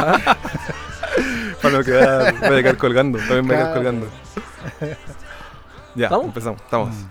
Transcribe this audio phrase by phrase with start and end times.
[1.62, 4.06] Para no quedar, voy a quedar colgando, también voy a quedar colgando.
[5.96, 6.26] Ya, ¿Estamos?
[6.26, 6.90] empezamos, estamos.
[6.90, 7.06] Mm.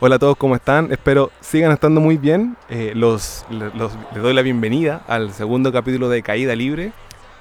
[0.00, 0.92] Hola a todos, ¿cómo están?
[0.92, 2.58] Espero sigan estando muy bien.
[2.68, 6.92] Eh, los, le- los- les doy la bienvenida al segundo capítulo de Caída Libre.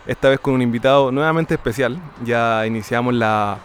[0.07, 1.99] Esta vez con un invitado nuevamente especial.
[2.23, 3.57] Ya iniciamos la,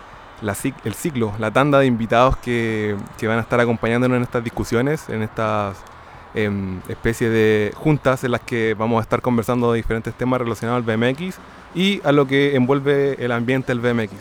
[0.42, 4.42] la el ciclo, la tanda de invitados que, que van a estar acompañándonos en estas
[4.42, 5.76] discusiones, en estas
[6.44, 10.84] em, especies de juntas en las que vamos a estar conversando de diferentes temas relacionados
[10.84, 11.36] al BMX
[11.74, 14.12] y a lo que envuelve el ambiente del BMX.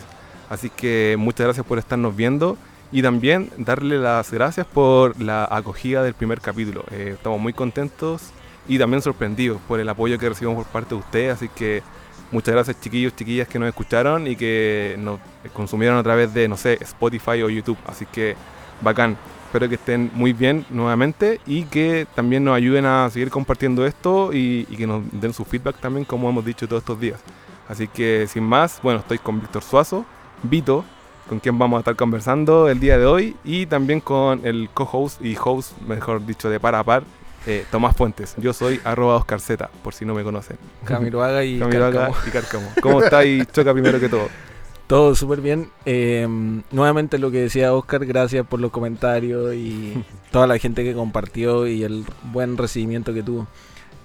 [0.50, 2.56] Así que muchas gracias por estarnos viendo
[2.90, 6.84] y también darle las gracias por la acogida del primer capítulo.
[6.90, 8.30] Eh, estamos muy contentos
[8.66, 11.34] y también sorprendidos por el apoyo que recibimos por parte de ustedes.
[11.34, 11.82] Así que
[12.30, 15.20] muchas gracias chiquillos, chiquillas que nos escucharon y que nos
[15.52, 17.78] consumieron a través de, no sé, Spotify o YouTube.
[17.86, 18.36] Así que
[18.80, 19.16] bacán.
[19.48, 24.30] Espero que estén muy bien nuevamente y que también nos ayuden a seguir compartiendo esto
[24.34, 27.18] y, y que nos den su feedback también, como hemos dicho todos estos días.
[27.66, 30.04] Así que sin más, bueno, estoy con Víctor Suazo,
[30.42, 30.84] Vito,
[31.30, 35.24] con quien vamos a estar conversando el día de hoy, y también con el co-host
[35.24, 37.04] y host, mejor dicho, de par a par,
[37.46, 38.34] eh, Tomás Fuentes.
[38.36, 40.58] Yo soy arroba Oscar Z, por si no me conocen.
[40.84, 42.26] Camiroaga y Camiroaga Cárcamo.
[42.26, 42.72] y Cárcamo.
[42.82, 44.28] ¿Cómo estáis, Choca, primero que todo?
[44.88, 45.68] Todo súper bien.
[45.84, 46.26] Eh,
[46.72, 51.66] nuevamente lo que decía Oscar, gracias por los comentarios y toda la gente que compartió
[51.66, 53.46] y el buen recibimiento que tuvo.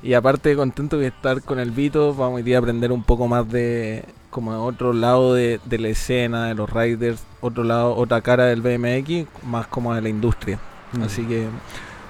[0.03, 3.29] Y aparte contento de estar con el Vito, vamos hoy día a aprender un poco
[3.29, 8.19] más de como otro lado de, de la escena, de los riders, otro lado, otra
[8.19, 10.59] cara del BMX, más como de la industria.
[10.91, 11.03] Mm.
[11.03, 11.47] Así que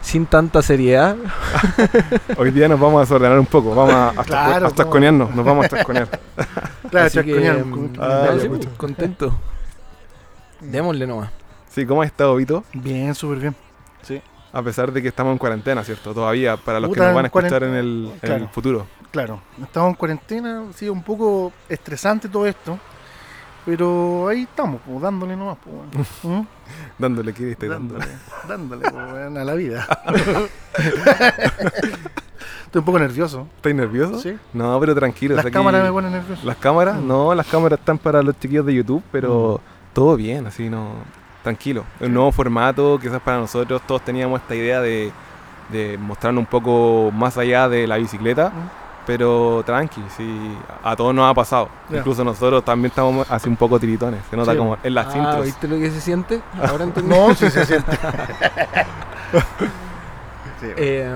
[0.04, 1.16] sin tanta seriedad,
[2.38, 5.66] Hoy día nos vamos a desordenar un poco, vamos a, a, Claro, a nos vamos
[5.66, 6.08] a chasconear.
[6.92, 9.34] Claro, así que, chasconear, mm, con- Ah, sí, contento.
[10.60, 11.32] Démosle nomás.
[11.70, 12.64] Sí, ¿cómo has estado, Vito?
[12.74, 13.56] Bien, súper bien.
[14.04, 14.22] Sí,
[14.52, 16.14] A pesar de que estamos en cuarentena, ¿cierto?
[16.14, 18.50] Todavía, para los que nos van a escuchar en el, en el claro.
[18.50, 18.88] futuro.
[19.10, 19.40] claro.
[19.62, 22.78] Estamos en cuarentena, ha sido un poco estresante todo esto.
[23.66, 25.58] Pero ahí estamos, pues, dándole nomás.
[25.64, 26.42] Pues, bueno.
[26.42, 26.48] ¿Mm?
[27.00, 27.68] Dándole, ¿qué viste?
[27.68, 28.06] Dándole.
[28.48, 29.88] dándole, pues, bueno, a la vida.
[32.66, 33.48] Estoy un poco nervioso.
[33.58, 34.20] ¿Estás nervioso?
[34.20, 34.36] ¿sí?
[34.54, 35.36] No, pero tranquilo.
[35.36, 36.42] Las aquí- cámaras me ponen nervioso.
[36.46, 36.98] ¿Las cámaras?
[37.00, 37.08] Mm.
[37.08, 39.62] No, las cámaras están para los chiquillos de YouTube, pero
[39.94, 40.92] todo bien, así no.
[41.44, 41.84] Tranquilo.
[42.00, 45.12] Un nuevo formato, quizás para nosotros todos teníamos esta idea de,
[45.72, 48.83] de mostrarnos un poco más allá de la bicicleta, Mm.
[49.06, 51.70] Pero tranqui, sí, a todos nos ha pasado.
[51.92, 54.58] Incluso nosotros también estamos así un poco tiritones, se nota Sí.
[54.58, 55.46] como en las Ah, intros.
[55.46, 56.42] ¿Viste lo que se siente?
[56.62, 57.10] Ahora entendí.
[57.10, 57.92] No, sí se siente.
[60.62, 61.14] Sí, Eh,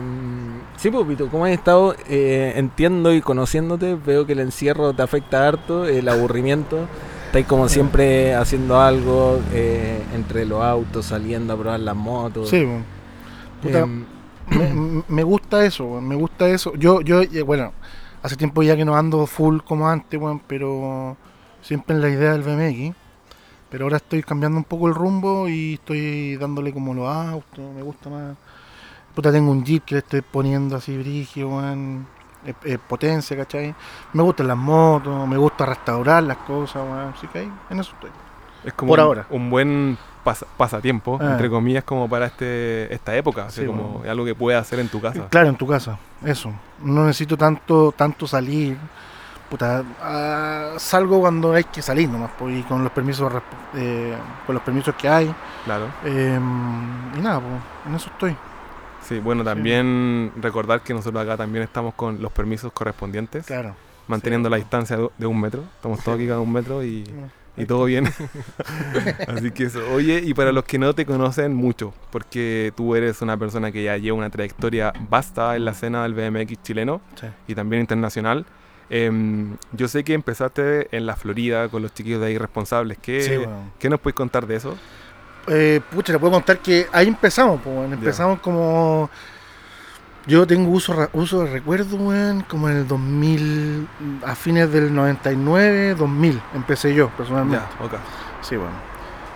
[0.75, 1.95] sí, pues, ¿cómo has estado?
[2.09, 6.79] Eh, entiendo y conociéndote, veo que el encierro te afecta harto, el aburrimiento.
[7.27, 12.49] Estáis como siempre haciendo algo eh, entre los autos, saliendo a probar las motos.
[12.49, 12.83] sí, bueno.
[13.61, 14.05] Puta, Em,
[14.49, 16.73] me, me gusta eso, me gusta eso.
[16.75, 17.73] Yo, yo, eh, bueno,
[18.23, 21.17] hace tiempo ya que no ando full como antes, weón, pero
[21.61, 22.95] siempre en la idea del BMX.
[23.69, 27.81] Pero ahora estoy cambiando un poco el rumbo y estoy dándole como los autos, me
[27.81, 28.37] gusta más.
[29.15, 32.07] Puta, tengo un Jeep que le estoy poniendo así brigio, weón,
[32.45, 33.75] eh, eh, potencia, ¿cachai?
[34.13, 37.93] Me gustan las motos, me gusta restaurar las cosas, weón, así que ahí, en eso
[37.93, 38.11] estoy.
[38.63, 39.27] Es como Por un, ahora.
[39.29, 39.97] un buen
[40.29, 41.31] pasa- pasatiempo, Ah.
[41.31, 44.11] entre comillas, como para este esta época, Sí, como bueno.
[44.11, 45.27] algo que puedas hacer en tu casa.
[45.29, 46.51] Claro, en tu casa, eso.
[46.83, 48.77] No necesito tanto tanto salir.
[49.49, 53.31] Puta, ah, salgo cuando hay que salir nomás, pues, y con los permisos
[53.75, 54.13] eh,
[54.45, 55.33] con los permisos que hay.
[55.63, 55.85] Claro.
[56.03, 56.37] eh,
[57.17, 57.53] y nada, pues,
[57.87, 58.35] en eso estoy.
[59.03, 63.73] Sí, bueno, también recordar que nosotros acá también estamos con los permisos correspondientes, Claro.
[64.07, 64.51] manteniendo sí.
[64.51, 65.63] la distancia de- de un metro.
[65.77, 67.05] Estamos todos aquí cada un metro y,
[67.57, 68.05] y todo bien.
[69.27, 69.79] Así que eso.
[69.91, 73.83] Oye, y para los que no te conocen mucho, porque tú eres una persona que
[73.83, 77.27] ya lleva una trayectoria vasta en la escena del BMX chileno Sí.
[77.47, 78.45] y también internacional.
[78.89, 82.97] em, yo sé que empezaste en la Florida con los chiquillos de ahí responsables.
[83.01, 83.71] ¿Qué, Sí, bueno.
[83.79, 84.77] ¿qué nos puedes contar de eso?
[85.47, 89.09] Eh, pucha, le puedo contar que ahí empezamos, pues, empezamos como...
[90.27, 93.87] Yo tengo uso, uso de recuerdo, weón, como en el 2000,
[94.25, 97.63] a fines del 99, 2000, empecé yo personalmente.
[97.79, 97.93] Ya, ok.
[98.41, 98.73] Sí, bueno.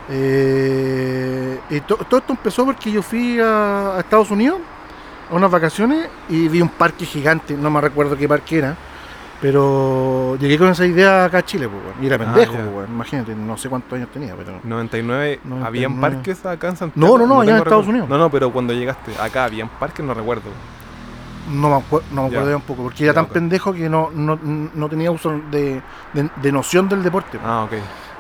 [0.10, 4.60] Eh, y to- todo esto empezó porque yo fui a, a Estados Unidos
[5.32, 8.76] a unas vacaciones y vi un parque gigante, no me recuerdo qué parque era,
[9.40, 12.04] pero llegué con esa idea acá a Chile, pues, weón.
[12.04, 12.90] y era Ah, pendejo, pues, weón.
[12.92, 14.60] imagínate, no sé cuántos años tenía, pero...
[14.64, 15.66] 99, 99.
[15.66, 17.18] ¿habían parques acá en Santiago?
[17.18, 17.90] No, no, no, allá en Estados recuerdo.
[17.92, 18.10] Unidos.
[18.10, 20.06] No, no, pero cuando llegaste acá, ¿habían parques?
[20.06, 20.44] No recuerdo.
[21.50, 24.10] No me, acuer- no me acuerdo ya un poco, porque era tan pendejo que no,
[24.14, 25.82] no, no tenía uso de,
[26.14, 27.40] de- de noción del deporte.
[27.44, 27.74] Ah, ok.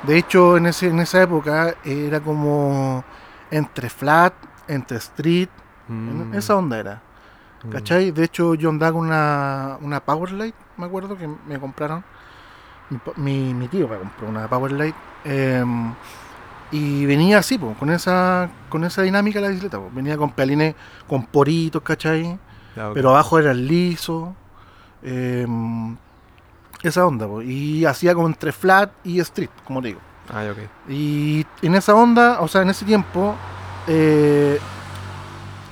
[0.03, 3.03] De hecho, en, ese, en esa época era como
[3.51, 4.33] entre flat,
[4.67, 5.49] entre street,
[5.87, 7.01] Mm, esa onda era.
[7.65, 7.69] mm.
[7.69, 8.11] ¿Cachai?
[8.11, 12.03] De hecho, yo andaba con una, una Powerlight, me acuerdo que me compraron.
[12.89, 14.95] Mi, mi, mi tío me compró una Powerlight.
[15.25, 15.63] eh,
[16.71, 19.77] y venía así, po, con esa con esa dinámica la bicicleta.
[19.77, 19.89] po.
[19.93, 20.75] Venía con pealines
[21.07, 22.39] con poritos, ¿cachai?
[22.77, 22.93] Ok.
[22.93, 24.35] Pero abajo era liso.
[25.03, 25.45] eh,
[26.83, 27.41] esa onda, po.
[27.41, 29.99] Y hacía como entre flat y street, como te digo.
[30.33, 30.43] Ah.
[30.89, 33.35] Y en esa onda, o sea, en ese tiempo,
[33.87, 34.59] eh,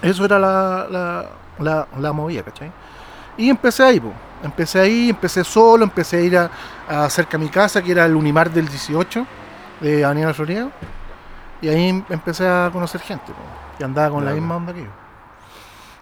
[0.02, 1.26] eso era la, la,
[1.60, 2.72] la, la movida, ¿cachai?
[3.38, 4.12] Y empecé ahí, po.
[4.44, 6.50] Empecé ahí, empecé solo, empecé a ir a,
[6.88, 9.26] a cerca a mi casa, que era el Unimar del 18,
[9.82, 10.70] de Avenida Florida.
[11.62, 14.82] Y ahí em- empecé a conocer gente, po, que andaba con la misma onda que
[14.84, 14.90] yo.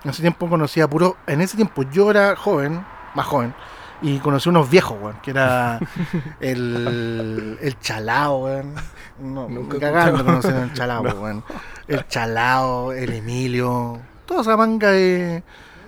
[0.07, 1.17] En ese tiempo conocía puro.
[1.27, 2.81] En ese tiempo yo era joven,
[3.13, 3.53] más joven,
[4.01, 5.79] y conocí unos viejos, weón, que era
[6.39, 8.73] el, el chalao, weón.
[9.19, 11.43] No, Nunca cagando conocían el chalao, weón.
[11.89, 15.43] El chalao, el Emilio, toda esa manga de,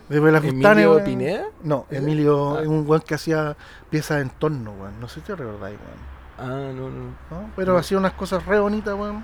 [0.09, 1.03] de Belafustanes, ¿Emilio.
[1.05, 1.43] Pineda?
[1.63, 1.85] No.
[1.89, 2.61] Emilio Ah.
[2.63, 3.55] es un weón que hacía
[3.89, 4.99] piezas de entorno, weón.
[4.99, 6.09] No sé si te recordáis, weón.
[6.51, 7.05] Ah, no, no.
[7.31, 7.49] ¿no?
[7.55, 7.79] Pero No.
[7.79, 9.23] hacía unas cosas re bonitas, weón.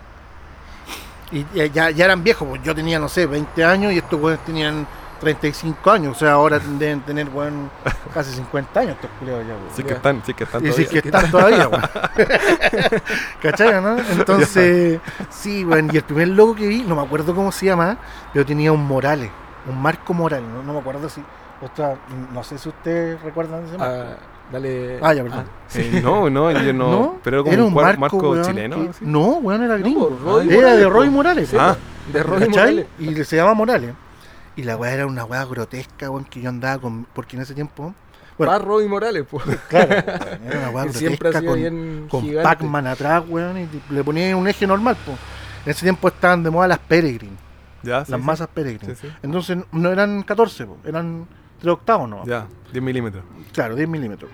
[1.31, 4.43] Y ya, ya, eran viejos, pues yo tenía, no sé, 20 años y estos weones
[4.45, 4.85] tenían
[5.19, 6.15] 35 años.
[6.15, 7.69] O sea, ahora deben tener, weón,
[8.13, 9.67] casi 50 años estos culiados ya, weón.
[9.75, 11.01] Sí que están, sí que están Y sí todavía.
[11.01, 11.83] que están todavía, weón.
[13.41, 13.97] ¿Cachai, no?
[13.97, 14.99] Entonces,
[15.29, 15.89] sí, weón.
[15.91, 17.97] Y el primer logo que vi, no me acuerdo cómo se llama,
[18.31, 19.31] pero tenía un Morales,
[19.67, 21.23] un Marco Morales, no, no me acuerdo si.
[21.61, 21.95] Otra,
[22.33, 23.95] no sé si ustedes recuerdan ese Marco.
[24.11, 24.17] Ah,
[24.51, 24.99] dale.
[25.01, 25.45] Ah, ya, perdón.
[25.75, 26.91] Eh, no, no, yo no.
[26.91, 27.19] ¿No?
[27.23, 28.75] Pero era como Era un, marco, marco, weón, chileno.
[28.91, 29.05] que-.
[29.05, 30.09] No, weón, era gringo.
[30.09, 31.09] No, Roy era Morales, de Roy.
[31.09, 31.49] Morales.
[31.49, 31.75] Sí, Ah.
[32.13, 32.51] de Roy ¿cachai?
[32.51, 32.85] Morales.
[32.99, 33.93] Y se llama Morales.
[34.55, 37.05] Y la weá era una weá grotesca, weón, que yo andaba con.
[37.13, 37.93] Porque en ese tiempo.
[38.37, 38.51] Bueno.
[38.51, 39.43] Va Roy Morales, pues.
[39.69, 39.91] Claro,
[40.45, 42.43] era una weá Que siempre ha grotesca sido con, bien con gigante.
[42.43, 45.11] Pac-Man atrás, weón, y le ponía un eje normal, po.
[45.65, 47.35] En ese tiempo estaban de moda las Peregrine,
[47.81, 48.25] Ya, sí, las sí.
[48.25, 48.93] masas Peregrine.
[48.95, 49.13] Sí, sí.
[49.23, 51.25] Entonces no eran 14, po, eran
[51.65, 52.25] 3 octavos, ¿no?
[52.25, 53.23] Ya, 10 milímetros.
[53.51, 54.29] Claro, 10 milímetros.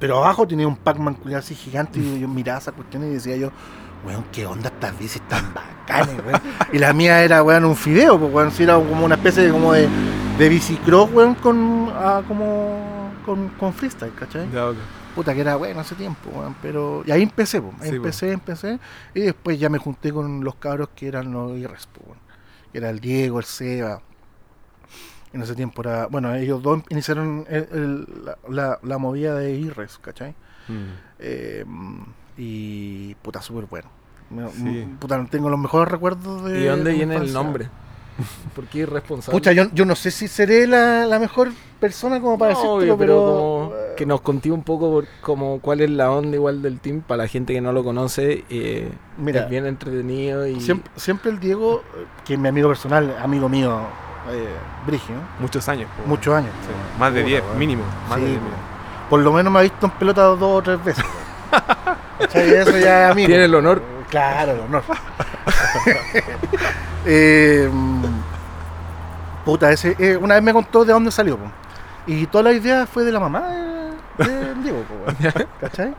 [0.00, 3.50] Pero abajo tenía un Pac-Man así gigante y yo miraba esa cuestión y decía yo,
[4.04, 6.40] weón, qué onda estas bicis tan bacanas, weón.
[6.72, 9.50] Y la mía era, weón, un fideo, pues, weón, sí, era como una especie de,
[9.50, 9.88] como de,
[10.38, 14.50] de bicicross, weón, con, ah, como, con, con freestyle, ¿cachai?
[14.50, 14.76] Ya, ok.
[15.14, 17.02] Puta, que era bueno hace tiempo, weón, pero...
[17.06, 18.80] Y ahí empecé, pues, ahí Sí, empecé, empecé,
[19.14, 22.18] y después ya me junté con los cabros que eran los IRES, pues, weón.
[22.72, 24.00] Que era el Diego, el Seba.
[25.32, 26.06] En ese tiempo era...
[26.06, 30.34] Bueno, ellos dos iniciaron el- el- la, la- la movida de IRES, ¿cachai?
[30.68, 30.84] Mm.
[31.20, 31.64] Eh,
[32.36, 33.88] y puta, súper bueno.
[34.54, 34.86] Sí.
[34.98, 36.60] Puta, tengo los mejores recuerdos de...
[36.60, 37.68] ¿Y dónde viene el nombre?
[38.54, 39.38] ¿Por qué irresponsable?
[39.38, 41.50] Pucha, yo, yo no sé si seré la, la mejor
[41.80, 45.60] persona como para No, decirlo, obvio, pero como que nos conté un poco por- como
[45.60, 48.44] cuál es la onda igual del team para la gente que no lo conoce.
[48.50, 52.68] eh, Mira, es bien entretenido y Siempre, siempre el Diego, eh, que es mi amigo
[52.68, 53.80] personal, amigo mío,
[54.30, 54.54] eh,
[54.86, 55.88] Brigio, Muchos años.
[55.96, 56.08] po.
[56.08, 56.50] muchos años.
[56.62, 57.58] Sí, Más de Puta, 10, weón.
[57.58, 57.82] mínimo.
[58.08, 58.40] Más Sí, de 10.
[58.42, 58.54] weón.
[59.10, 61.04] Por lo menos me ha visto en pelota dos o tres veces.
[62.34, 63.26] Eso ya es amigo.
[63.26, 63.82] tiene el honor.
[64.08, 64.82] Claro, el honor.
[67.04, 67.68] Eh,
[69.44, 71.36] puta, ese, eh, una vez me contó de dónde salió.
[71.36, 71.46] po.
[72.06, 73.40] Y toda la idea fue de la mamá
[74.18, 74.82] de, de Diego.
[74.84, 75.12] po.
[75.60, 75.94] ¿Cachai?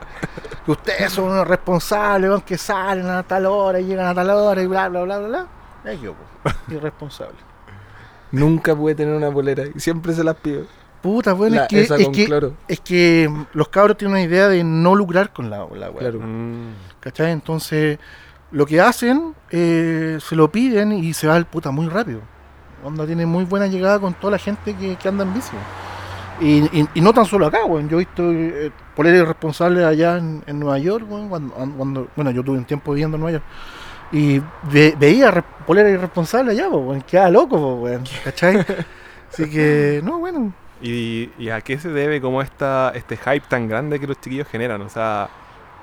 [0.64, 4.30] Que ustedes son unos responsables, weón, que salen a tal hora y llegan a tal
[4.30, 5.28] hora y bla, bla, bla, bla.
[5.28, 5.92] bla.
[5.92, 7.34] Es yo, po, irresponsable.
[8.40, 10.62] Nunca pude tener una polera y siempre se las pido.
[11.02, 12.54] Puta, bueno, La- es que, esa es con que, cloro.
[12.66, 15.98] es que los cabros tienen una idea de no lucrar con la, la weá.
[15.98, 16.20] Claro.
[16.20, 16.72] Mm.
[17.00, 17.30] ¿Cachai?
[17.32, 17.98] Entonces,
[18.50, 22.20] lo que hacen, eh, se lo piden y se va el puta muy rápido.
[22.82, 25.56] Onda tiene muy buena llegada con toda la gente que, que anda en bici.
[26.40, 27.88] Y, y- y no tan solo acá, weón.
[27.88, 32.30] Yo he visto eh, poleras irresponsables allá en, en Nueva York, weón, cuando, cuando- bueno,
[32.30, 33.44] yo tuve un tiempo viviendo en Nueva York.
[34.12, 35.30] Y ve- veía
[35.66, 37.02] poleras irresponsables allá, weón.
[37.02, 38.04] Quedaba loco, weón.
[38.24, 38.64] ¿Cachai?
[39.32, 40.52] Así que, no, bueno.
[40.82, 44.46] ¿Y, y a qué se debe como esta, este hype tan grande que los chiquillos
[44.48, 44.82] generan?
[44.82, 45.28] O sea,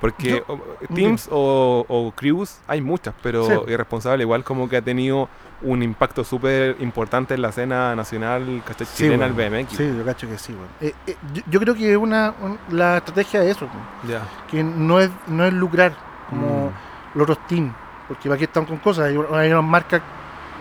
[0.00, 0.60] porque Yo-
[0.94, 3.72] teams o, o crews hay muchas, pero Sí.
[3.72, 5.28] Irresponsable igual como que ha tenido
[5.62, 8.84] un impacto súper importante en la escena nacional ¿cachai?
[8.86, 9.76] Sí, chilena del BMX.
[9.76, 10.68] Sí, yo cacho que sí, weón.
[10.80, 13.68] Eh, eh, yo, yo creo que una, un- la estrategia de eso.
[14.08, 14.22] Ya.
[14.50, 15.92] que no es, no es lucrar
[16.30, 17.18] como Mm.
[17.18, 17.72] los otros teams,
[18.14, 20.00] porque aquí están con cosas, hay, hay unas marcas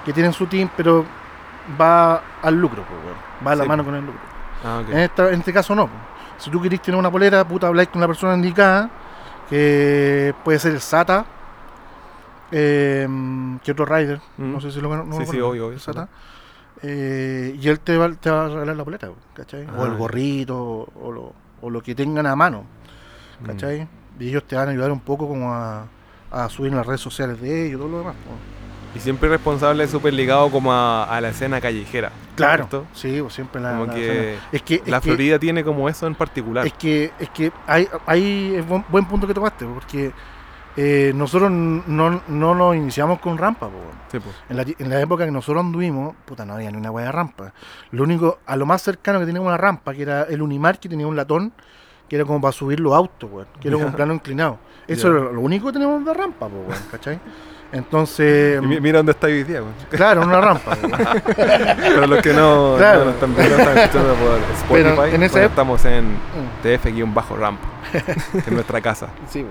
[0.05, 1.05] que tienen su team, pero
[1.79, 3.69] va al lucro, pues, va a la Sí.
[3.69, 4.21] mano con el lucro.
[4.63, 4.81] Ah.
[4.89, 5.89] En, esta- en este caso no.
[6.37, 8.89] Si tú querés tener una polera, puta, habláis con una persona indicada,
[9.49, 11.25] que puede ser el SATA,
[12.51, 13.07] eh,
[13.63, 14.51] que otro rider, Mm.
[14.53, 16.07] no sé si lo no Sí, sí, obvio, obvio, el SATA.
[16.83, 19.65] Eh, y él te va, te va a regalar la polera, ¿cachai?
[19.67, 19.97] o Ah, el ya.
[19.97, 20.57] gorrito,
[20.99, 22.63] o lo, o lo que tengan a mano.
[23.41, 23.45] Mm.
[23.45, 23.87] ¿cachai?
[24.19, 25.85] Y ellos te van a ayudar un poco como a,
[26.31, 28.15] a subir en las redes sociales de ellos, todo lo demás.
[28.95, 32.11] Y siempre responsable súper ligado como a, a la escena callejera.
[32.35, 32.67] Claro.
[32.67, 32.85] ¿cierto?
[32.93, 33.71] Sí, siempre la.
[33.71, 36.65] Como la- que es que, es La que- Florida tiene como eso en particular.
[36.67, 40.11] Es que, es que hay, hay es buen, buen punto que tomaste, porque
[40.75, 43.91] eh, nosotros no, no nos iniciamos con rampa, po, weón.
[44.11, 44.29] Sí, po.
[44.49, 47.11] en, la, en la época que nosotros anduvimos, puta, no había ni una hueá de
[47.13, 47.53] rampa.
[47.91, 50.89] Lo único, a lo más cercano que teníamos una rampa, que era el Unimar, que
[50.89, 51.53] tenía un latón,
[52.09, 54.59] que era como para subir los autos, weón, que era como un plano inclinado.
[54.87, 57.19] Eso era lo único que teníamos de rampa, po, weón, ¿cachai?
[57.73, 59.73] Entonces, Y mira dónde está hoy día, weón.
[59.89, 60.75] claro, una rampa.
[60.75, 63.05] Para los que no, Claro.
[63.05, 66.63] no están viendo, están escuchando por Pero Spotify, en esa bueno, estamos en Mm.
[66.63, 67.59] TF-ramp,
[68.33, 69.07] que es nuestra casa.
[69.29, 69.45] Sí,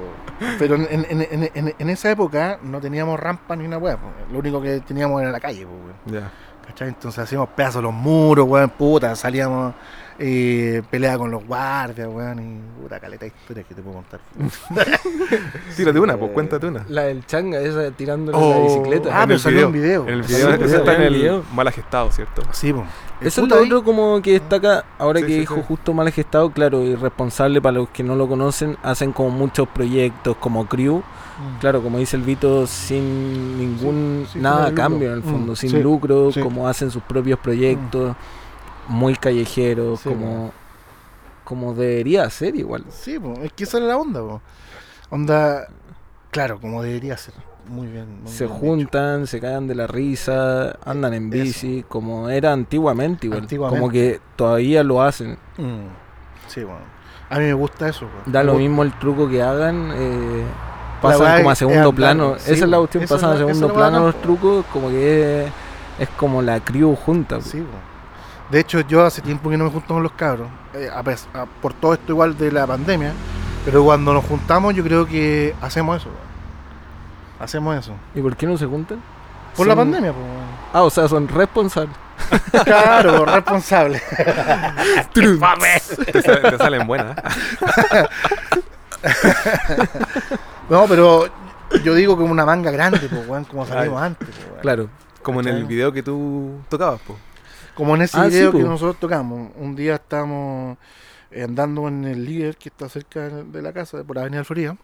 [0.58, 3.96] pero en, en- en- en- en esa época no teníamos rampa ni una hueá.
[3.96, 4.08] po.
[4.32, 5.94] Lo único que teníamos era la calle, weón.
[6.06, 6.30] Ya.
[6.66, 6.88] ¿cachai?
[6.88, 9.75] Entonces hacíamos pedazos los muros, weón, puta, salíamos
[10.22, 14.20] eh, pelea con los guardias, weón, y puta caleta de historias que te puedo contar.
[15.76, 16.84] Tírate una, pues cuéntate una.
[16.88, 18.50] La del changa, esa tirando Oh.
[18.50, 19.08] la bicicleta.
[19.18, 20.02] Ah, En pero salió un video.
[20.02, 20.78] En el video, ese video.
[20.78, 21.44] está en el video.
[21.54, 22.42] mal gestado, ¿cierto?
[22.52, 22.84] Sí, po.
[23.20, 25.54] El Eso es lo ahí- otro como que está acá, ahora Sí, que sí, dijo
[25.56, 25.62] sí.
[25.66, 30.36] justo mal gestado, claro, irresponsable para los que no lo conocen, hacen como muchos proyectos
[30.38, 31.58] como crew, Mm.
[31.60, 35.52] claro, como dice el Vito, sin ningún, Sí, sí, nada a cambio en el fondo,
[35.52, 36.40] Mm, sin sí, lucro, sí.
[36.40, 38.14] como hacen sus propios proyectos,
[38.88, 40.52] muy callejeros, Sí, como,
[41.44, 42.84] como debería ser igual.
[42.90, 44.40] Sí, po, es que esa es la onda, po.
[45.10, 45.68] Onda,
[46.30, 47.34] claro, como debería ser.
[47.68, 48.22] Muy bien.
[48.22, 51.42] muy Se bien juntan, se cagan de la risa, andan en Eso.
[51.42, 53.80] bici, como era antiguamente igual, Antiguamente.
[53.80, 55.38] como que todavía lo hacen.
[55.56, 55.87] Mm.
[56.49, 56.80] Sí, bueno.
[57.28, 58.06] A mí me gusta eso.
[58.26, 59.92] Da Me lo mismo el truco que hagan.
[59.94, 60.44] eh,
[61.00, 62.34] pasan como a segundo plano.
[62.38, 65.52] sí, esa es la cuestión, pasan a segundo la plano los trucos, como que es,
[66.00, 67.40] es como la crew junta.
[67.40, 67.62] Sí.
[68.50, 70.99] De hecho, yo hace tiempo que no me junto con los cabros, eh, a
[71.38, 73.12] a- por todo esto igual de la pandemia,
[73.64, 76.09] pero cuando nos juntamos yo creo que hacemos eso.
[76.09, 76.30] weón.
[77.40, 77.92] Hacemos eso.
[78.14, 79.00] ¿Y por qué no se juntan?
[79.57, 80.25] Por la pandemia, pues.
[80.73, 81.95] Ah, o sea, son responsables.
[82.64, 84.00] Claro, responsable.
[85.97, 87.16] Te, te salen buenas.
[87.92, 88.07] ¿eh?
[90.69, 91.26] No, pero
[91.83, 94.61] yo digo como una manga grande, pues, weón, como salimos antes, pues, weón.
[94.61, 94.88] Claro.
[95.23, 97.19] Como en el video que tú tocabas, pues.
[97.80, 99.52] Como en ese Ah, sí, video que nosotros tocamos.
[99.56, 100.76] Un día estábamos
[101.30, 104.76] eh, andando en el líder que está cerca de la casa, por Avenida Florida.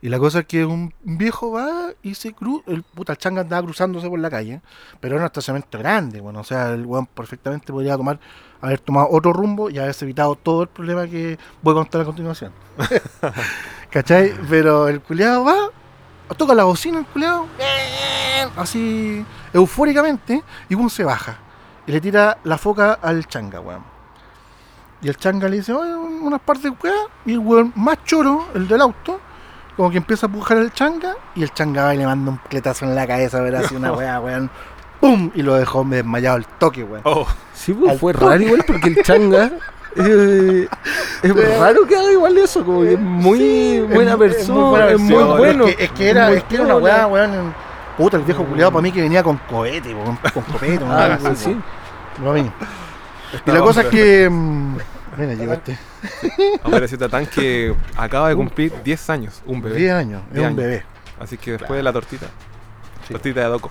[0.00, 3.42] Y la cosa es que un viejo va y se cruza, el puta el changa
[3.42, 4.60] andaba cruzándose por la calle,
[4.98, 8.18] pero era un estacionamiento grande, bueno, o sea, el weón perfectamente podría tomar,
[8.60, 12.04] haber tomado otro rumbo y haberse evitado todo el problema que voy a contar a
[12.04, 12.50] continuación.
[13.90, 14.34] ¿Cachai?
[14.50, 15.70] Pero el culiado va,
[16.36, 17.46] toca la bocina el culiado,
[18.56, 21.38] así eufóricamente, y uno se baja
[21.86, 23.82] y le tira la foca al changa, weón.
[25.00, 26.94] Y el changa le dice, oye, unas partes de weá,
[27.26, 29.18] y el weón más choro, el del auto,
[29.76, 32.36] como que empieza a empujar al changa, y el changa va y le manda un
[32.48, 34.48] cletazo en la cabeza, ver así una weá, weón.
[35.00, 35.32] ¡Pum!
[35.34, 37.02] Y lo dejó desmayado al toque, weón.
[37.04, 38.24] Oh, Sí, pues fue toque.
[38.26, 39.50] raro igual porque el changa.
[39.96, 40.68] eh,
[41.22, 45.00] es raro que haga igual eso, como que es muy Sí, buena es- persona, es
[45.00, 45.66] muy, versión, bueno.
[45.66, 47.54] Es que, es que era, muy es que era una weá, weón.
[47.96, 51.18] Puta, el viejo culiado para mí que venía con cohete, weón, con copete, una Ah,
[51.26, 51.50] así, sí.
[51.50, 51.62] weón.
[52.24, 52.50] Para mí.
[53.46, 54.28] Y la cosa es que.
[54.30, 54.76] mm,
[55.18, 55.78] Mira, llegaste.
[56.64, 59.76] Ahora ese tatán que acaba de cumplir 10 años, un bebé.
[59.76, 60.84] 10 años, es 10 un bebé.
[61.20, 62.26] Así que después de la tortita.
[63.06, 63.12] Sí.
[63.12, 63.70] Tortita de Doco.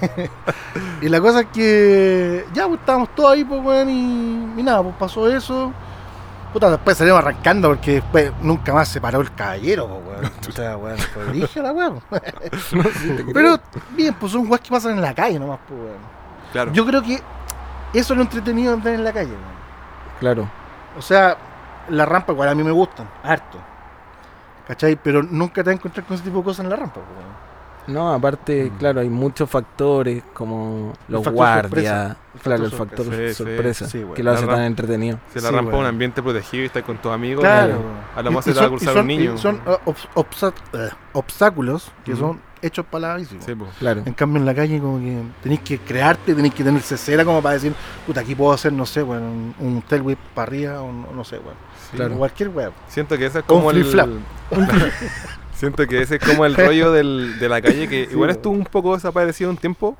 [1.02, 4.82] Y la cosa es que ya pues estábamos todos ahí, pues weón, y, y nada,
[4.82, 5.72] pues pasó eso.
[6.52, 10.30] Puta, después salimos arrancando porque después nunca más se paró el caballero, weón.
[10.48, 12.00] O sea, weón, fue brígida la weón.
[13.32, 16.20] Pero bien, pues son weas que pasan en la calle nomás, pues weón.
[16.52, 16.72] Claro.
[16.72, 17.14] Yo creo que
[17.92, 19.60] eso es lo entretenido de andar en la calle, weón.
[20.18, 20.50] Claro.
[20.98, 21.36] O sea,
[21.88, 23.58] las rampas igual a mí me gustan, harto.
[24.66, 24.96] ¿Cachai?
[24.96, 27.06] Pero nunca te vas a encontrar con ese tipo de cosas en la rampa, pues,
[27.06, 27.49] weón.
[27.86, 28.78] No, aparte, Mm.
[28.78, 33.84] claro, hay muchos factores como los factor guardias, claro, el factor sorpresa.
[33.86, 33.98] Sí, sí.
[33.98, 34.14] bueno.
[34.14, 35.18] que lo hace tan entretenido.
[35.32, 37.78] Si la Sí, rampa es un ambiente protegido y estás con tus amigos, Claro.
[38.14, 39.34] a lo más se te va a cruzar son- un niño.
[39.34, 43.36] y Son uh, obs- obsa- eh, obstáculos que son hechos para la bici.
[43.40, 43.54] Sí.
[43.78, 44.02] Claro.
[44.04, 47.40] En cambio en la calle como que tenéis que crearte, tenéis que tener cera como
[47.42, 47.72] para decir,
[48.06, 51.08] puta, aquí puedo hacer, no sé, bueno, un, un tail whip para arriba o no,
[51.12, 51.58] no sé, bueno.
[51.90, 51.96] Sí.
[51.96, 52.16] Claro.
[52.16, 52.72] Cualquier weón.
[52.88, 53.80] Siento que ese es un como el.
[55.60, 58.54] Siento que ese es como el rollo del, de la calle que Sí, igual estuvo
[58.54, 59.96] un poco desaparecido un tiempo.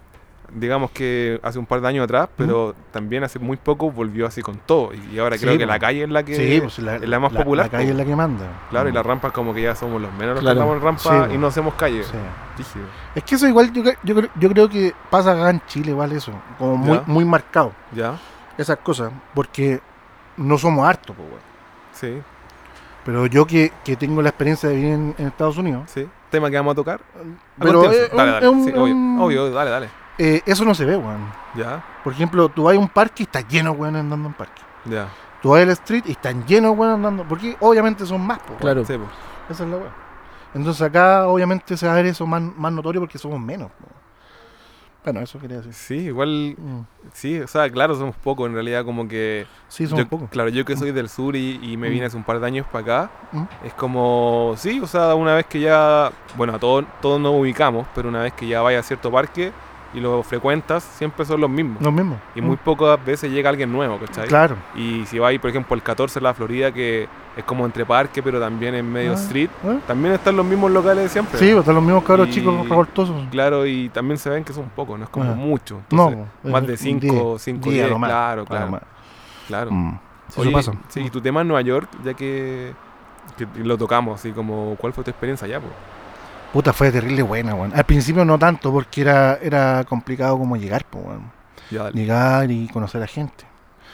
[0.53, 4.43] Digamos que hace un par de años atrás, pero también hace muy poco volvió así
[4.43, 4.91] con todo.
[5.13, 6.35] Y ahora Sí, creo que la calle es la que.
[6.35, 8.47] sí, pues es la más popular, La calle es la que manda.
[8.71, 8.95] Claro, y Mm.
[8.97, 10.57] las rampas como que ya somos los menos los Claro.
[10.57, 12.03] que andamos en rampa Sí, y no hacemos calle.
[13.15, 16.11] Es que eso igual yo, yo, cre- yo creo que pasa acá en Chile igual
[16.13, 17.05] eso, como muy, Ya.
[17.07, 18.19] muy marcado, ¿Ya?
[18.59, 19.81] esas cosas, porque
[20.37, 21.43] no somos hartos, pues.
[21.93, 22.21] Sí,
[23.05, 26.07] Pero yo que, que tengo la experiencia de vivir en, en Estados Unidos, sí.
[26.31, 27.01] tema que vamos a tocar?
[27.17, 28.49] A Pero dale, dale.
[28.49, 29.89] un- Sí, obvio, un- obvio, dale, dale.
[30.19, 31.33] Eh, eso no se ve, weón.
[31.55, 34.63] Ya, Por ejemplo, tú vas a un parque y está lleno, weón, andando en parque.
[34.85, 35.09] ya.
[35.43, 37.25] Tú vas al street y están llenos, weón, andando.
[37.27, 38.59] Porque obviamente son más, po, weón.
[38.61, 38.85] Claro.
[38.85, 39.09] Sí, pues.
[39.49, 39.93] Esa es la weón.
[40.53, 43.71] Entonces acá obviamente se va a ver eso más, más notorio porque somos menos.
[43.71, 43.87] po.
[45.03, 45.73] Bueno, eso quería decir.
[45.73, 46.81] Sí, igual, Mm.
[47.15, 49.47] sí, o sea, claro, somos pocos en realidad, como que...
[49.69, 50.29] Sí, somos yo- pocos.
[50.29, 52.07] Claro, yo que soy del sur y, y me vine Mm.
[52.09, 53.43] hace un par de años para acá, Mm.
[53.65, 57.87] es como, sí, o sea, una vez que ya, bueno, a todos, todos nos ubicamos,
[57.95, 59.53] pero una vez que ya vayas a cierto parque
[59.93, 61.83] y lo frecuentas, siempre son los mismos.
[61.83, 62.19] Los mismos.
[62.35, 62.61] Y muy Mm.
[62.65, 64.29] pocas veces llega alguien nuevo, ¿cachai?
[64.29, 64.57] Claro.
[64.77, 68.23] Y si vais, por ejemplo, el 14 en la Florida, que es como entre parque,
[68.23, 69.79] pero también en medio Ah, street, ¿eh?
[69.87, 71.39] también están los mismos locales de siempre.
[71.39, 73.17] Sí, pues están los mismos cabros Y- chicos revoltosos.
[73.31, 75.35] Claro, y también se ven que son pocos, no es como Ah.
[75.35, 75.81] mucho.
[75.91, 78.83] No, Entonces, pues, más de un 5, diez, 5, diez 10, nomás, claro, claro, más.
[79.49, 79.71] claro.
[79.73, 79.99] Mm.
[80.29, 80.73] Sí, Oye, eso pasa.
[80.89, 82.73] Sí, y tu tema en Nueva York, ya que,
[83.37, 85.59] que lo tocamos, así como, ¿cuál fue tu experiencia allá?
[85.61, 85.67] po?
[86.53, 87.73] Puta, fue terrible buena, weón.
[87.75, 91.31] Al principio no tanto, porque era, era complicado como llegar, pues, weón.
[91.95, 93.45] Llegar y conocer a gente.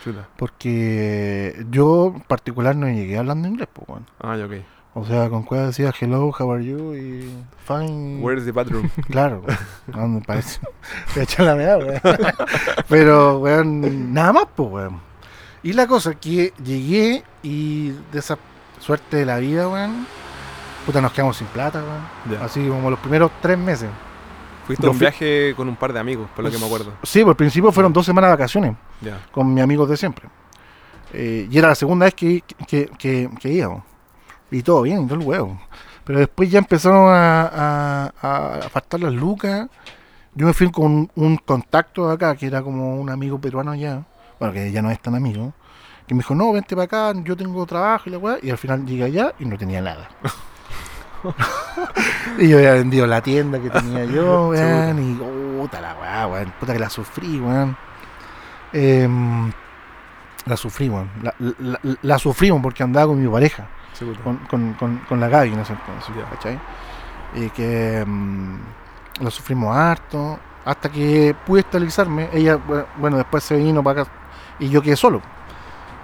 [0.02, 0.26] chuta.
[0.36, 4.06] Porque yo en particular no llegué hablando inglés, pues, weón.
[4.20, 4.52] Ah, ya, ok.
[4.94, 7.30] O sea, con cuál decía hello, how are you y
[7.66, 8.22] fine.
[8.22, 8.88] Where's the bathroom?
[9.10, 9.44] Claro,
[9.88, 10.58] no me parece.
[11.16, 12.00] A echar la meada, weón.
[12.88, 15.00] Pero, weón, nada más, pues, weón.
[15.62, 18.38] Y la cosa es que llegué y de esa
[18.80, 20.06] suerte de la vida, weón,
[20.86, 22.38] puta, nos quedamos sin plata, weón.
[22.38, 22.44] Ya.
[22.44, 23.90] Así como los primeros tres meses.
[24.66, 26.92] Fuiste a un viaje con un par de amigos, por lo que me acuerdo.
[27.04, 29.20] Sí, por el principio fueron dos semanas de vacaciones Ya.
[29.30, 30.28] con mis amigos de siempre.
[31.12, 33.82] Eh, y era la segunda vez que, que, que, que íbamos.
[34.50, 35.60] Y todo bien, y todo el huevo.
[36.04, 39.68] Pero después ya empezaron a, a, a faltar las lucas.
[40.34, 44.02] Yo me fui con un contacto de acá, que era como un amigo peruano allá.
[44.40, 45.52] Bueno, que ya no es tan amigo.
[46.08, 48.38] Que me dijo, no, vente para acá, yo tengo trabajo y la weá.
[48.42, 50.08] Y al final llegué allá y no tenía nada.
[52.38, 54.98] y yo había vendido la tienda que tenía yo, weón.
[55.12, 55.14] Y
[55.60, 56.52] puta la weá, weón.
[56.60, 57.76] Puta que la sufrí, weón.
[58.72, 59.50] Em,
[60.46, 61.08] la sufrí, weón.
[61.22, 63.66] La, la, la- la sufrí, weón, porque andaba con mi pareja,
[64.22, 65.76] con, con, con, con la Gaby entonces,
[66.16, 66.24] Ya.
[66.30, 66.58] ¿cachai?
[67.34, 68.58] Y que em,
[69.20, 72.28] la sufrimos harto, hasta que pude estabilizarme.
[72.32, 74.10] Ella, bu- bueno, después se vino para acá
[74.58, 75.20] y yo quedé solo.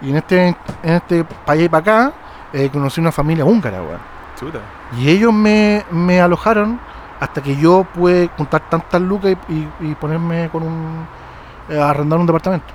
[0.00, 1.18] Y en este, en este
[1.56, 2.12] y para acá,
[2.52, 4.11] eh, conocí una familia húngara, weón.
[4.42, 4.60] Chuta.
[4.98, 6.78] Y ellos me, me alojaron
[7.20, 11.06] hasta que yo pude juntar tantas lucas y, y- y ponerme con un.
[11.68, 12.66] eh, a arrendar un departamento.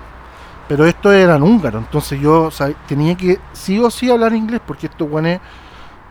[0.68, 2.50] Pero esto eran húngaros, entonces yo
[2.88, 5.40] tenía que sí o sí hablar inglés, porque estos guanes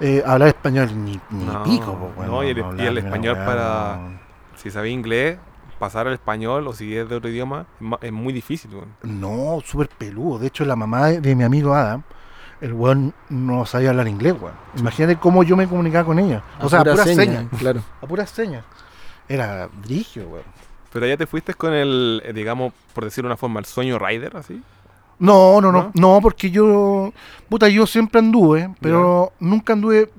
[0.01, 3.97] eh, hablar español ni, ni No, pico, po, weón, no, y el- hablar español para-
[3.97, 4.19] no.
[4.57, 5.39] Si sabes inglés,
[5.79, 7.67] pasar al español o si es de otro idioma
[8.01, 8.71] es muy difícil.
[9.03, 10.39] No, súper peludo.
[10.39, 12.03] De hecho, la mamá de, de mi amigo Adam,
[12.61, 14.55] el weón no sabía hablar inglés, weón.
[14.79, 16.43] Imagínate cómo yo me comunicaba con ella.
[16.61, 17.47] O sea, a pura puras seña, señas.
[17.59, 17.83] Claro.
[18.03, 18.65] A puras señas.
[19.29, 20.45] Era brigio, weón.
[20.93, 23.99] Pero ya te fuiste con el, eh, digamos, por decirlo de una forma, el sueño
[23.99, 24.63] rider, así.
[25.19, 25.91] No, no, ¿No?
[25.95, 27.13] no, no, porque yo,
[27.49, 30.11] puta, yo siempre anduve, pero nunca anduve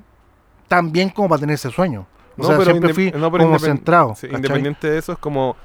[0.68, 2.06] tan bien como para tener ese sueño.
[2.38, 4.16] O sea, siempre inde- fui no, pero como centrado.
[4.24, 5.56] independiente de eso, es como,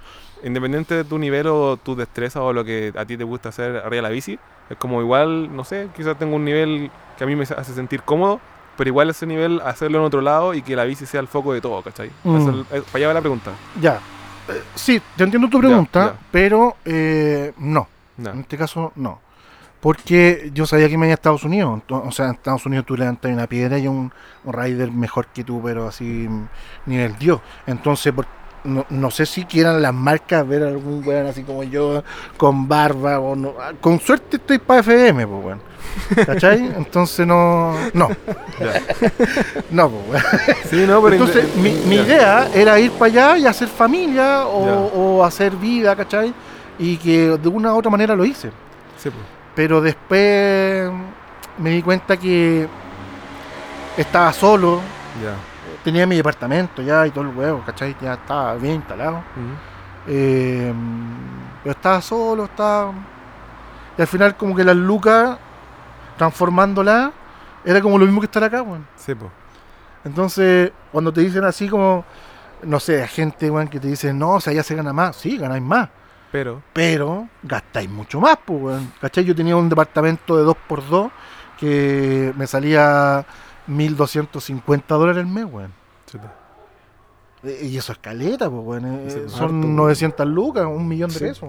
[0.44, 3.76] independiente de tu nivel o tu destreza o lo que a ti te gusta hacer
[3.76, 4.38] arriba de la bici,
[4.70, 8.02] es como igual, no sé, quizás tengo un nivel que a mí me hace sentir
[8.02, 8.40] cómodo,
[8.76, 11.52] pero igual ese nivel hacerlo en otro lado y que la bici sea el foco
[11.52, 12.10] de todo, ¿cachai?
[12.24, 12.36] Mm.
[12.36, 13.50] Esa es el- eh, para allá va la pregunta.
[13.80, 13.96] Ya.
[14.48, 16.18] Eh, sí, te entiendo tu pregunta, ya.
[16.30, 17.86] pero eh, no.
[18.16, 18.30] No.
[18.30, 19.20] En este caso, no.
[19.80, 21.82] Porque yo sabía que me iba a Estados Unidos.
[21.88, 24.12] O sea, en Estados Unidos tú levantas una piedra y un,
[24.44, 26.48] un rider mejor que tú, pero así mm,
[26.86, 27.40] nivel Dios.
[27.66, 28.26] Entonces, por-
[28.64, 32.02] no, no sé si quieran las marcas ver algún weón así como yo,
[32.36, 33.54] con barba o no.
[33.60, 35.60] Ah, Con suerte estoy para FM, pues weón.
[36.26, 36.58] ¿Cachai?
[36.76, 37.74] Entonces no.
[37.92, 38.08] No.
[38.60, 38.80] Ya.
[39.70, 40.56] No, pues weón.
[40.70, 45.24] Sí, no, pero Entonces, mi, idea era ir para allá y hacer familia o, o
[45.24, 46.32] hacer vida, ¿cachai?
[46.78, 48.48] Y que de una u otra manera lo hice.
[48.96, 49.24] Sí, pues.
[49.54, 50.90] Pero después
[51.58, 52.66] me di cuenta que
[53.96, 54.80] estaba solo,
[55.22, 55.51] Ya.
[55.82, 57.96] Tenía mi departamento ya y todo el huevo, ¿cachai?
[58.00, 59.22] Ya estaba bien instalado.
[60.06, 60.72] Eh,
[61.62, 62.92] pero estaba solo, estaba...
[63.96, 65.38] Y al final como que las lucas,
[66.16, 67.12] transformándolas,
[67.64, 68.86] era como lo mismo que estar acá, weón.
[68.96, 69.30] Sí, pues.
[70.04, 72.04] Entonces, cuando te dicen así como,
[72.62, 75.36] no sé, gente, weón, que te dicen, no, o sea, ya se gana más, sí,
[75.36, 75.88] ganáis más.
[76.32, 78.92] Pero, pero gastáis mucho más, pues, weón.
[79.00, 79.24] ¿Cachai?
[79.24, 81.10] Yo tenía un departamento de 2x2
[81.58, 83.24] que me salía
[83.68, 85.72] 1.250 dólares al mes, weón.
[86.06, 86.34] chuta.
[87.44, 88.84] E- Y eso es caleta, pues, weón.
[89.08, 91.24] Eh, Son harto, 900 lucas, un millón de Sí.
[91.24, 91.48] pesos.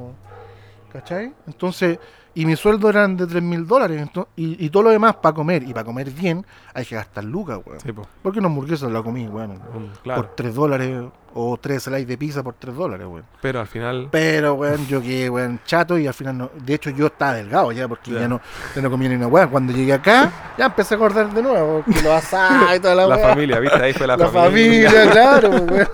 [0.92, 1.34] ¿Cachai?
[1.48, 2.00] Entonces,
[2.36, 4.08] y mi sueldo eran de 3 mil dólares.
[4.36, 5.64] Y, y todo lo demás para comer.
[5.64, 7.80] Y para comer bien, hay que gastar lucas, weón.
[7.80, 8.08] Sí, po.
[8.22, 9.60] Porque una hamburguesa la comí, weón.
[10.04, 10.24] Claro.
[10.24, 11.04] Por 3 dólares.
[11.36, 13.26] O 3 slices de pizza por 3 dólares, weón.
[13.42, 14.08] Pero al final.
[14.12, 16.50] Pero, weón, yo quedé, weón, chato y al final no.
[16.64, 18.20] De hecho, yo estaba delgado ya, porque Ya.
[18.22, 18.40] ya, no,
[18.76, 19.50] ya no comía ni una weón.
[19.50, 21.84] Cuando llegué acá, ya empecé a acordar de nuevo.
[21.86, 23.82] Que los asados y toda la, La familia, ¿viste?
[23.84, 25.88] Ahí fue la, La familia, claro, weón.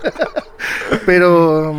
[1.06, 1.74] Pero.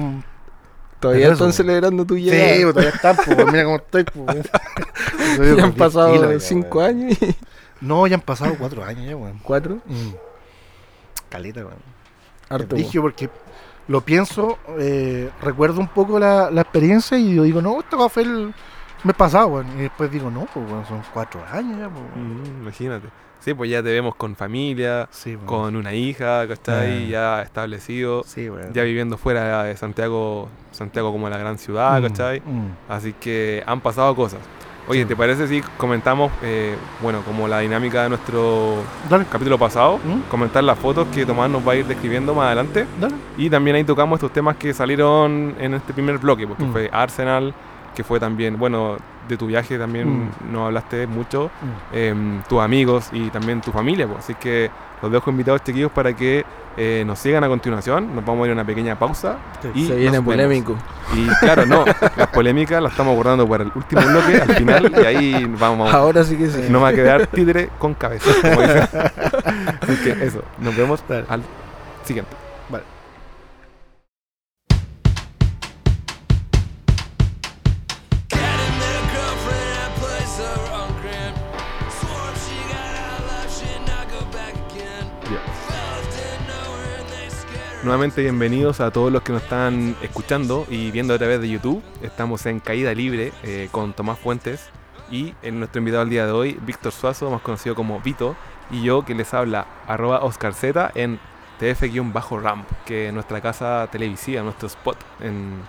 [1.02, 2.52] Todavía están celebrando tu Sí, llegada.
[2.54, 4.50] pues, todavía están, pues, mira cómo estoy, pues,
[5.58, 6.90] ya han pasado 10 kilos, ya, 5 weón.
[6.90, 7.36] años y
[7.82, 9.40] No, ya han pasado 4 años ya, weón.
[9.44, 9.76] 4.
[9.86, 10.10] Mm.
[11.30, 11.74] Caleta, weón.
[12.50, 12.76] Harto.
[12.76, 13.30] Dije porque
[13.88, 18.24] lo pienso, eh, recuerdo un poco la, la experiencia y yo digo, no, esto fue
[18.24, 18.54] el
[19.04, 19.68] mes pasado, weón.
[19.80, 22.42] Y después digo, no, pues, weón, son 4 años ya, weón.
[22.44, 23.08] Mm, imagínate.
[23.42, 25.46] Sí, pues ya te vemos con familia, Sí, weón.
[25.48, 27.06] con una hija, ¿cachai?
[27.06, 27.08] Eh.
[27.10, 28.72] Ya establecido, Sí, weón.
[28.74, 32.40] ya viviendo fuera de Santiago, Santiago como la gran ciudad, Mm, ¿cachai?
[32.42, 32.68] mm.
[32.90, 34.40] Así que han pasado cosas.
[34.88, 38.78] Oye, ¿te parece si comentamos, eh, bueno, como la dinámica de nuestro
[39.10, 40.00] Dale, capítulo pasado?
[40.04, 40.30] ¿Mm?
[40.30, 42.86] Comentar las fotos que Tomás nos va a ir describiendo más adelante.
[43.00, 43.14] dale.
[43.38, 46.72] Y también ahí tocamos estos temas que salieron en este primer bloque, porque Mm.
[46.72, 47.54] fue Arsenal,
[47.96, 48.98] que fue también, bueno,
[49.32, 50.30] de tu viaje también Mm.
[50.52, 51.96] nos hablaste mucho, Mm.
[51.96, 54.06] em, tus amigos y también tu familia.
[54.08, 54.20] pues.
[54.20, 54.70] Así que
[55.02, 56.46] los dejo invitados, chiquillos, para que
[56.78, 58.15] eh, nos sigan a continuación.
[58.15, 59.36] Nos vamos a ir a una pequeña pausa.
[59.76, 60.78] Y Se viene polémico.
[61.13, 61.84] Y claro, no,
[62.15, 65.94] las polémicas las estamos guardando para el último bloque, al final, y ahí vamos.
[65.94, 66.67] Ahora sí que sí.
[66.70, 68.62] No va a quedar títere con cabeza, como.
[69.82, 71.26] Así que eso, nos vemos Dale.
[71.28, 71.44] al
[72.06, 72.32] siguiente.
[87.84, 91.82] Nuevamente bienvenidos a todos los que nos están escuchando y viendo a través de YouTube.
[92.04, 94.70] Estamos en Caída Libre eh, con Tomás Fuentes
[95.10, 98.36] y en nuestro invitado al día de hoy, Víctor Suazo, más conocido como Vito,
[98.70, 101.20] y yo que les habla, arroba Oscar Z en
[101.60, 105.60] TF-Ramp, que es nuestra casa televisiva, nuestro spot, en-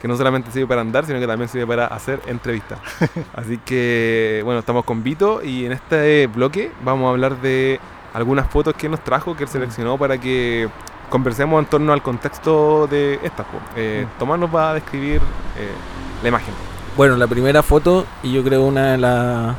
[0.00, 2.78] que no solamente sirve para andar, sino que también sirve para hacer entrevistas.
[3.34, 7.80] Así que, bueno, estamos con Vito y en este bloque vamos a hablar de
[8.14, 10.68] algunas fotos que él nos trajo, que él seleccionó para que
[11.10, 13.46] conversemos en torno al contexto de estas.
[13.76, 14.18] Eh, Mm.
[14.18, 15.20] Tomás nos va a describir
[15.58, 15.70] eh,
[16.22, 16.54] la imagen.
[16.96, 19.56] Bueno, la primera foto, y yo creo una de las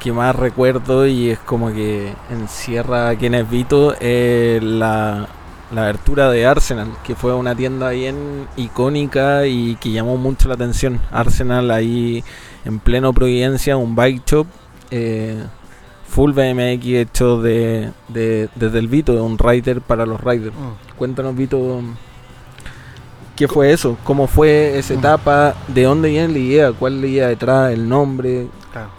[0.00, 5.28] que más recuerdo y es como que encierra a quien es Vito, es la,
[5.72, 10.54] la abertura de Arsenal, que fue una tienda bien icónica y que llamó mucho la
[10.54, 11.00] atención.
[11.12, 12.24] Arsenal ahí
[12.64, 14.46] en pleno Providencia, un bike shop.
[14.90, 15.44] eh,
[16.12, 20.54] Full BMX hecho de, de- desde el Vito, un rider para los riders.
[20.54, 20.96] Mm.
[20.98, 21.80] Cuéntanos, Vito,
[23.36, 23.96] ¿qué fue eso?
[24.04, 24.98] ¿Cómo fue esa Mm.
[24.98, 25.54] etapa?
[25.68, 26.72] ¿De dónde viene la idea?
[26.72, 27.72] ¿Cuál es la idea detrás?
[27.72, 28.48] ¿El nombre?
[28.72, 28.90] Claro.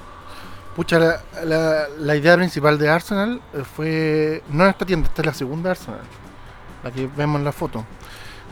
[0.76, 4.41] Pucha, la, la- la idea principal de Arsenal eh, fue.
[4.49, 5.99] No en esta tienda, esta es la segunda Arsenal.
[6.84, 7.86] La que vemos en la foto.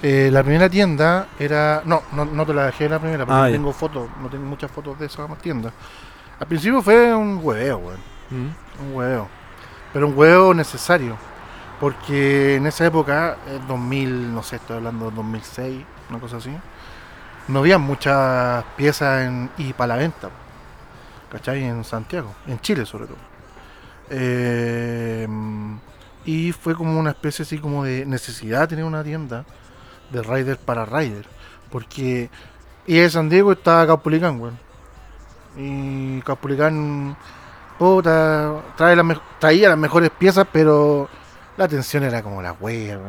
[0.04, 1.82] Eh, la primera tienda era.
[1.86, 4.46] No, no, no te la dejé la primera, porque Ah, no tengo fotos, no tengo
[4.46, 5.72] muchas fotos de esa tienda.
[6.40, 8.12] Al principio fue un hueveo, weón.
[8.32, 9.28] Un hueveo.
[9.94, 11.18] Pero un hueveo necesario.
[11.80, 16.52] Porque en esa época, eh, 2000, no sé, estoy hablando de 2006, una cosa así,
[17.48, 20.30] no había muchas piezas en, y para la venta.
[21.32, 21.64] ¿Cachai?
[21.64, 23.18] En Santiago, en Chile sobre todo.
[24.10, 25.28] Eh,
[26.26, 29.46] y fue como una especie así como de necesidad tener una tienda
[30.12, 31.26] de rider para rider.
[31.72, 32.30] Porque
[32.86, 34.58] y de San Diego estaba Caupolicán, weón.
[35.58, 37.16] Y Caupolicán
[37.86, 41.10] puta, trae las me- traía las mejores piezas, pero
[41.58, 43.00] la atención era como la wea.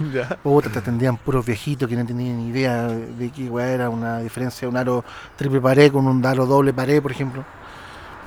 [0.42, 4.18] Puta, te atendían puros viejitos que no tenían ni idea de qué weá era una
[4.18, 5.04] diferencia de un aro
[5.36, 7.44] triple pared con un aro doble pared, por ejemplo.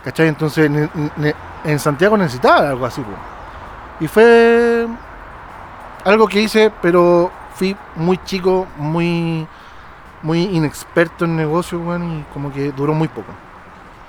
[0.06, 0.30] ¿Cachai?
[0.30, 3.12] Entonces ne- ne- en Santiago necesitaba algo así, po.
[4.00, 4.88] Y fue
[6.06, 9.46] algo que hice, pero fui muy chico, muy
[10.24, 13.34] muy inexperto en negocio, weón, y como que duró muy poco.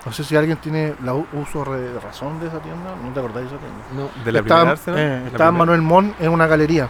[0.05, 3.49] No sé si alguien tiene la uso de razón de esa tienda, ¿no te acordáis
[3.49, 3.85] de esa tienda?
[3.95, 4.25] No.
[4.25, 5.53] De la estaba, primera Arsenal, eh, la estaba primera.
[5.53, 6.89] Manuel Mon en una galería.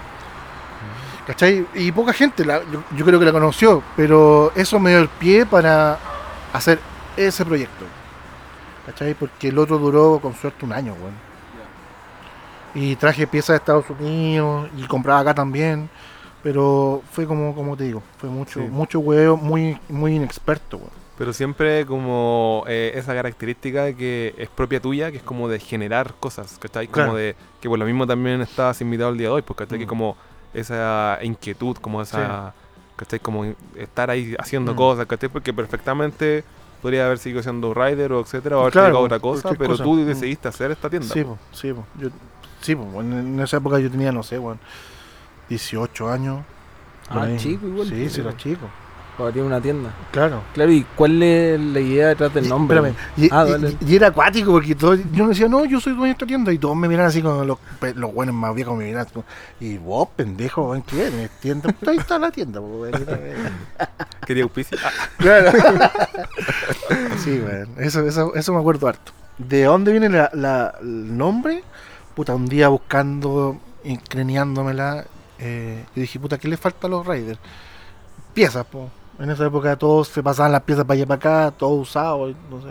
[1.27, 1.67] ¿Cachai?
[1.75, 5.09] Y poca gente, la- yo, yo creo que la conoció, pero eso me dio el
[5.09, 5.99] pie para
[6.53, 6.81] hacer
[7.17, 7.85] ese proyecto.
[8.87, 9.15] ¿Cachai?
[9.15, 11.15] Porque el otro duró con suerte un año, weón.
[12.75, 15.89] Y traje piezas de Estados Unidos y compraba acá también.
[16.43, 18.67] Pero fue como, como te digo, fue mucho, Sí.
[18.69, 21.02] mucho huevo, muy, muy inexperto, weón.
[21.19, 26.15] Pero siempre como eh, esa característica que es propia tuya, que es como de generar
[26.19, 26.87] cosas, ¿cachai?
[26.87, 27.15] Como Claro.
[27.15, 29.79] de que por lo mismo también estás invitado el día de hoy, porque ¿cachai?
[29.79, 29.89] Que Mm.
[29.89, 30.17] como
[30.55, 32.55] esa inquietud, como esa,
[32.97, 33.21] ¿cachai?
[33.21, 33.45] Como
[33.77, 34.77] estar ahí haciendo Mm.
[34.77, 35.29] cosas, ¿cachai?
[35.29, 36.45] Porque perfectamente
[36.81, 39.85] podría haber seguido siendo rider o etcétera, o haber Claro, otra cosa, pero cosa.
[39.85, 40.07] tú Mm.
[40.07, 41.09] decidiste hacer esta tienda.
[41.13, 41.85] Sí, po, sí, po.
[41.99, 42.09] Yo,
[42.63, 44.59] sí, po, en, esa época yo tenía, no sé, weón,
[45.49, 46.41] 18 años.
[47.09, 47.37] Ah, ahí.
[47.37, 47.87] chico igual.
[47.89, 48.67] Sí, sí, era chico.
[49.17, 49.91] Para abrir una tienda.
[50.11, 50.43] Claro.
[50.55, 52.79] Claro, ¿y cuál es la idea detrás del Y- nombre?
[52.79, 53.77] espérame, y, Ah, y- dale.
[53.87, 56.51] y era acuático porque todo, yo me decía, no, yo soy dueño de esta tienda.
[56.51, 57.59] Y todos me miran así con los,
[57.95, 59.05] los buenos más viejos me miran.
[59.13, 59.27] como,
[59.61, 61.31] Y vos, pendejo, ¿qué eres?
[61.41, 61.71] Tienda.
[61.73, 62.93] Puta, Ahí está la tienda, weón.
[64.27, 64.79] Quería auspicio.
[64.83, 65.53] Ah, Claro.
[67.23, 67.69] sí, weón.
[67.79, 69.13] Eso, eso, eso me acuerdo harto.
[69.39, 71.63] ¿De dónde viene la, la- el nombre?
[72.15, 75.05] Puta, un día buscando, y craneándomela,
[75.39, 77.39] eh, yo dije, puta, ¿qué le falta a los Raiders?
[78.35, 78.91] Piezas, po.
[79.23, 82.37] En esa época todos se pasaban las piezas para allá para acá, todo usado, y
[82.51, 82.69] no sé.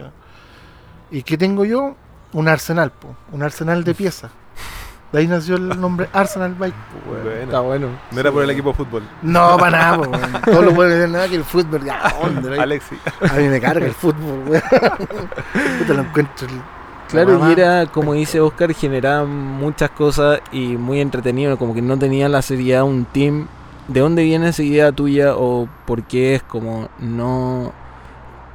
[1.09, 1.95] ¿Y qué tengo yo?
[2.33, 3.15] Un arsenal, po.
[3.31, 4.31] Un arsenal de piezas.
[5.13, 7.29] De ahí nació el nombre Arsenal Bike, po, bueno.
[7.31, 7.87] Está bueno.
[8.11, 9.03] No era por el equipo de fútbol.
[9.21, 10.31] No, para nada, po, weón.
[10.45, 12.59] Todos los buenos dicen nada que el fútbol, ya, ¿dónde?
[12.59, 12.97] Alexi.
[13.29, 14.61] A mí me carga el fútbol, weón.
[15.79, 16.47] Puta, lo encuentro.
[16.47, 16.61] el-
[17.09, 17.49] Claro, mamá.
[17.49, 22.29] y era, como dice Oscar, generaba muchas cosas y muy entretenido, como que no tenía
[22.29, 23.47] la seriedad un team.
[23.87, 27.73] ¿De dónde viene esa idea tuya o por qué es como no...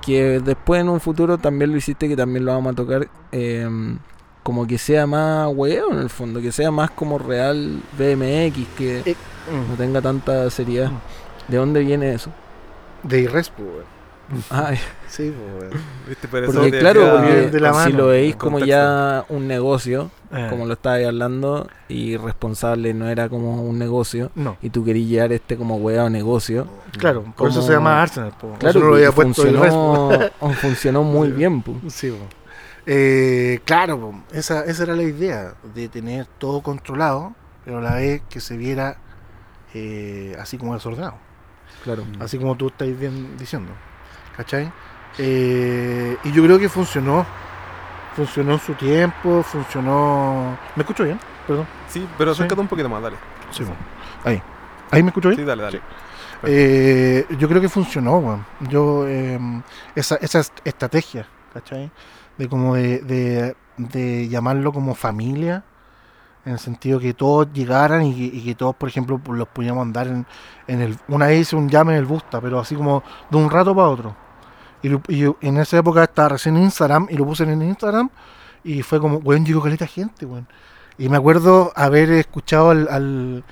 [0.02, 3.98] Que después en un futuro también lo hiciste, que también lo vamos a tocar, em,
[4.44, 9.02] como que sea más huevo en el fondo, que sea más como real BMX, que
[9.04, 9.16] Eh,
[9.50, 10.92] no mm, tenga tanta seriedad.
[11.48, 12.30] ¿De dónde viene eso?
[13.02, 13.95] De Irrespo, weón.
[14.50, 14.76] Ay,
[15.08, 15.70] Sí, po, weón.
[16.08, 16.26] ¿Viste?
[16.28, 18.66] Por eso porque te claro, decía- porque de la si lo veis como contexto.
[18.76, 24.30] ya un negocio, Eh, como lo estabas hablando, y responsable no era como un negocio,
[24.34, 26.66] No, y tú querías llevar este como weá negocio,
[26.98, 28.54] claro, por eso se llama Arsenal, po.
[28.58, 29.60] claro, Eso no lo había funcionó,
[30.60, 31.62] funcionó muy bien.
[31.88, 32.18] Sí, po.
[32.86, 37.32] Eh, claro, po, esa, esa era la idea, de tener todo controlado,
[37.64, 38.98] pero a la vez que se viera
[39.74, 41.14] eh, así como desordenado.
[41.84, 42.04] Claro.
[42.20, 42.88] así como tú estás
[43.38, 43.70] diciendo.
[44.36, 44.70] ¿Cachai?
[45.18, 47.24] Eh, y yo creo que funcionó.
[48.14, 50.56] Funcionó en su tiempo, funcionó.
[50.74, 51.18] ¿Me escucho bien?
[51.46, 51.66] Perdón.
[51.88, 52.38] Sí, pero Sí.
[52.40, 53.16] acércate un poquito más, dale.
[53.50, 53.76] Sí, bueno.
[54.24, 54.42] Ahí.
[54.90, 55.40] ¿Ahí me escucho bien?
[55.40, 55.80] Sí, dale, dale.
[56.44, 58.44] Eh, yo creo que funcionó, weón.
[58.68, 59.38] Yo, eh,
[59.94, 61.90] esa, esa est- estrategia, ¿cachai?
[62.38, 65.64] De como de, de, de llamarlo como familia,
[66.44, 69.82] en el sentido que todos llegaran y, que- y que todos, por ejemplo, los pudiéramos
[69.82, 70.26] andar en,
[70.68, 70.96] en el...
[71.08, 73.88] Una vez hice un llame en el Busta, pero así como de un rato para
[73.88, 74.16] otro.
[74.82, 77.62] Y, lo- y yo en esa época estaba recién en Instagram y lo puse en
[77.62, 78.08] Instagram
[78.64, 80.46] y fue como, weón, llegó caleta gente, weón.
[80.98, 83.44] Y me acuerdo haber escuchado al, al,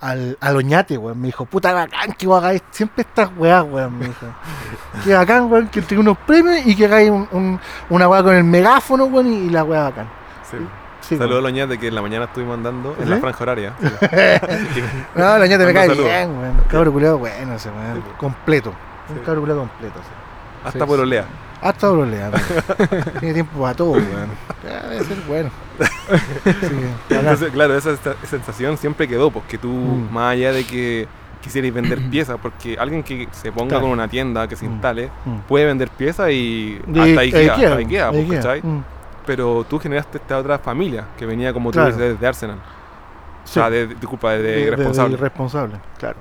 [0.00, 1.20] al, al Oñate, weón.
[1.20, 3.98] Me dijo, puta bacán que vos hagáis siempre estas weas, weón.
[3.98, 4.26] Me dijo,
[5.04, 8.34] que bacán, weón, que tenga unos premios y que hagáis un, un- una wea con
[8.34, 10.08] el megáfono, weón, y, y la wea bacán.
[10.50, 10.56] Sí.
[11.00, 11.42] Sí, Saludos a.
[11.42, 13.10] Loñate que en la mañana estuvimos andando en ¿Sí?
[13.10, 13.72] la franja horaria.
[15.14, 16.56] No, el Oñate me cae bien, weón.
[16.68, 17.96] Cabro culiado, bueno ese, weón.
[17.96, 18.18] Sí, po.
[18.18, 18.72] completo.
[19.10, 19.22] Un Sí.
[19.26, 20.08] cabro culiado completo, sí.
[20.64, 21.02] Hasta Sí, por sí.
[21.02, 21.24] olea.
[21.60, 22.30] Hasta Brolea,
[23.20, 24.30] Tiene tiempo para todo, weón.
[24.64, 25.50] Debe ser bueno.
[26.44, 26.74] Sí,
[27.08, 27.20] bacán.
[27.20, 27.96] Entonces, claro, esa,
[28.28, 30.12] sensación siempre quedó, porque tú, Mm.
[30.12, 31.06] más allá de que
[31.40, 33.82] quisierais vender piezas, porque alguien que se ponga Claro.
[33.82, 34.72] con una tienda, que se Mm.
[34.72, 35.36] instale, Mm.
[35.46, 38.38] puede vender piezas y hasta ahí queda, queda, hasta ahí pues.
[38.38, 38.60] ¿cachai?
[38.62, 38.84] Mm.
[39.24, 41.92] Pero tú generaste esta otra familia, que venía como Claro.
[41.92, 42.56] tú dices, de Arsenal.
[42.58, 43.54] O Sí.
[43.54, 45.10] sea, de, disculpa, de, de- de- irresponsable.
[45.10, 46.16] de irresponsable, claro.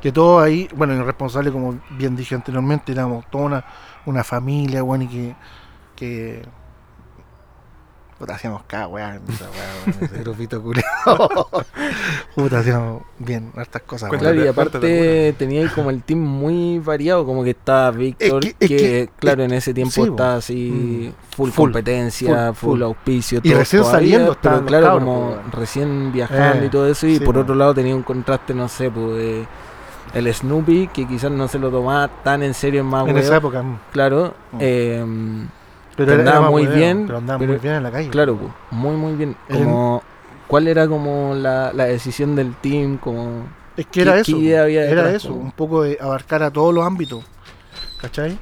[0.00, 3.64] Que todo ahí, bueno, irresponsable, como bien dije anteriormente, éramos toda una,
[4.06, 5.34] una familia, bueno, y que.
[5.96, 6.42] que
[8.18, 9.18] puta, hacíamos cada weá
[10.22, 11.48] grupito culiao.
[12.34, 14.10] Puta, hacíamos bien, hartas cosas.
[14.10, 18.54] Claro, y aparte tenía ahí como el team muy variado, como que estaba Víctor, Es
[18.54, 22.70] que, que- es que- claro, en ese tiempo sí, estaba así full, Full, competencia, full,
[22.72, 26.68] full, auspicio, Y todo recién todavía, saliendo pero claro, cabros, como recién viajando Eh, y
[26.70, 27.40] todo eso, y sí, por po.
[27.40, 29.46] otro lado tenía un contraste, no sé, pues de
[30.14, 33.36] el Snoopy, que quizás no se lo tomaba tan en serio en más En esa
[33.36, 33.78] época, mm.
[33.92, 34.56] claro, Mm.
[34.60, 35.04] eh,
[35.96, 38.08] pero andaba muy bien, Pero andaba pero- muy bien en la calle.
[38.10, 39.36] claro, pues, muy muy bien.
[39.50, 40.02] Como,
[40.46, 42.98] ¿Cuál era como la, la decisión del team?
[42.98, 43.44] Como,
[43.76, 44.36] Es que era ¿Qué- eso.
[44.40, 47.24] era detrás, eso, un poco de abarcar a todos los ámbitos.
[48.00, 48.36] ¿Cachai?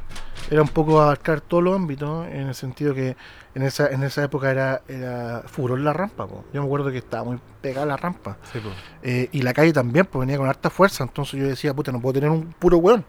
[0.51, 3.15] Era un poco abarcar todos los ámbitos, en el sentido que
[3.55, 6.27] en esa, en esa época era, era furor la rampa.
[6.27, 6.45] po.
[6.53, 8.37] Yo me acuerdo que estaba muy pegada la rampa.
[8.53, 8.61] Sí.
[9.03, 11.05] Eh, y la calle también, pues venía con harta fuerza.
[11.05, 13.05] Entonces yo decía, puta, no puedo tener un puro weón.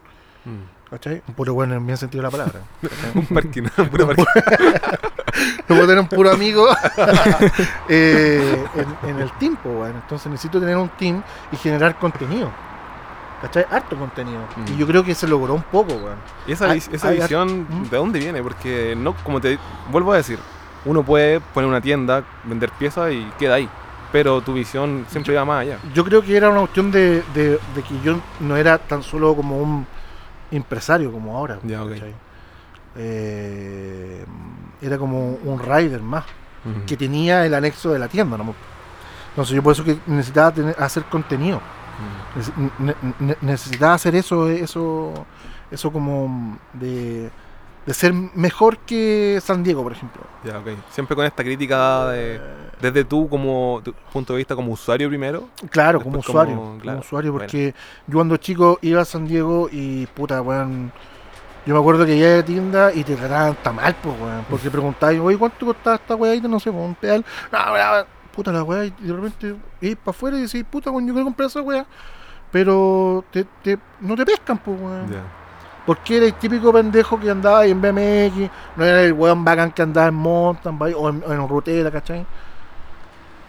[0.45, 0.89] Mm.
[0.89, 1.21] ¿Cachai?
[1.28, 2.62] Un puro weón en el bien sentido de la palabra.
[3.15, 4.25] Un parking, puro parking.
[5.67, 6.67] no puedo tener un puro amigo
[7.88, 8.65] eh,
[9.04, 9.56] en, en el team.
[9.63, 11.21] Entonces necesito tener un team
[11.52, 12.52] y generar contenido.
[13.41, 13.65] ¿Cachai?
[13.71, 14.41] Harto contenido.
[14.58, 14.73] Mm.
[14.73, 16.17] Y yo creo que se logró un poco, weón.
[16.47, 17.84] ¿Y esa, Hay- esa hay- visión ¿Mm?
[17.89, 18.43] de dónde viene?
[18.43, 19.58] Porque no, como te
[19.91, 20.38] vuelvo a decir,
[20.86, 23.69] uno puede poner una tienda, vender piezas y queda ahí.
[24.12, 25.78] pero tu visión siempre iba más allá.
[25.93, 29.36] Yo creo que era una cuestión de, de- de que yo no era tan solo
[29.36, 29.86] como un
[30.49, 31.60] empresario como ahora.
[31.63, 31.91] Ya, ok.
[31.91, 32.15] ¿cachai?
[32.97, 34.25] Eh,
[34.82, 36.25] era como un rider más,
[36.88, 38.36] que tenía el anexo de la tienda.
[38.38, 38.54] ¿no?
[39.30, 41.62] Entonces yo por eso que necesitaba tener- hacer contenido.
[42.79, 45.25] Ne- ne- necesitaba hacer eso, eso,
[45.71, 47.29] eso como de,
[47.85, 50.21] de ser mejor que San Diego, por ejemplo.
[50.43, 50.62] Ya.
[50.89, 52.39] Siempre con esta crítica de,
[52.81, 55.49] desde tú como tu punto de vista como usuario primero.
[55.69, 56.55] Claro, como usuario.
[56.55, 57.45] como- usuario, bueno.
[57.45, 57.73] porque
[58.07, 60.91] yo cuando chico iba a San Diego y puta, weón.
[61.65, 64.45] Yo me acuerdo que llegué a la tienda y te trataban tan mal, pues, weón.
[64.49, 66.39] Porque preguntabas, oye, ¿cuánto costaba esta weá?
[66.41, 67.23] No sé, un pedal.
[67.51, 68.05] No, weón,
[68.39, 68.86] puta la weá.
[68.86, 71.86] Y de repente ir para afuera y decís, puta, weón, yo quiero comprar esa weá.
[72.52, 75.08] Pero te, te, no te pescan, pues, weón.
[75.86, 79.71] Porque era el típico pendejo que andaba ahí en BMX, no era el weón bacán
[79.71, 82.25] que andaba en mountain bike o en, o en rutera, ¿cachai?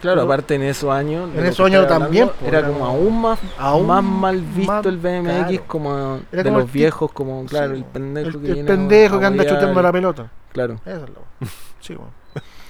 [0.01, 1.29] Claro, Pero- aparte en esos años.
[1.37, 4.87] En esos años también, hablando, Era era como aún más, aún más mal visto más-
[4.87, 5.65] el BMX, claro.
[5.67, 8.69] como Era de como los viejos, como, claro, Sí, el pendejo El, que el viene
[8.71, 10.31] pendejo a que anda chuteando la pelota.
[10.53, 11.51] Claro, Esa es.
[11.81, 12.11] Sí, weón.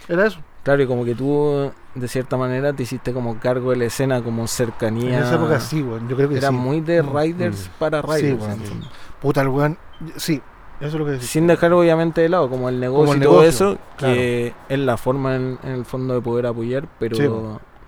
[0.08, 0.40] Era eso.
[0.62, 4.22] Claro, y como que tú, de cierta manera, te hiciste como cargo de la escena,
[4.22, 5.18] como cercanía.
[5.18, 6.08] En esa época sí, weón.
[6.08, 6.54] Yo creo que Era sí.
[6.54, 7.16] muy de Mm.
[7.16, 8.44] riders para Sí, riders.
[8.44, 8.86] el fondo.
[9.20, 9.78] Puta, el weón.
[10.16, 10.40] Sí,
[10.80, 11.28] eso es lo que decís.
[11.30, 14.78] Sin dejar obviamente de lado como el negocio el y todo negocio, eso, que es
[14.78, 17.28] la forma en, en el fondo de poder apoyar, pero Sí,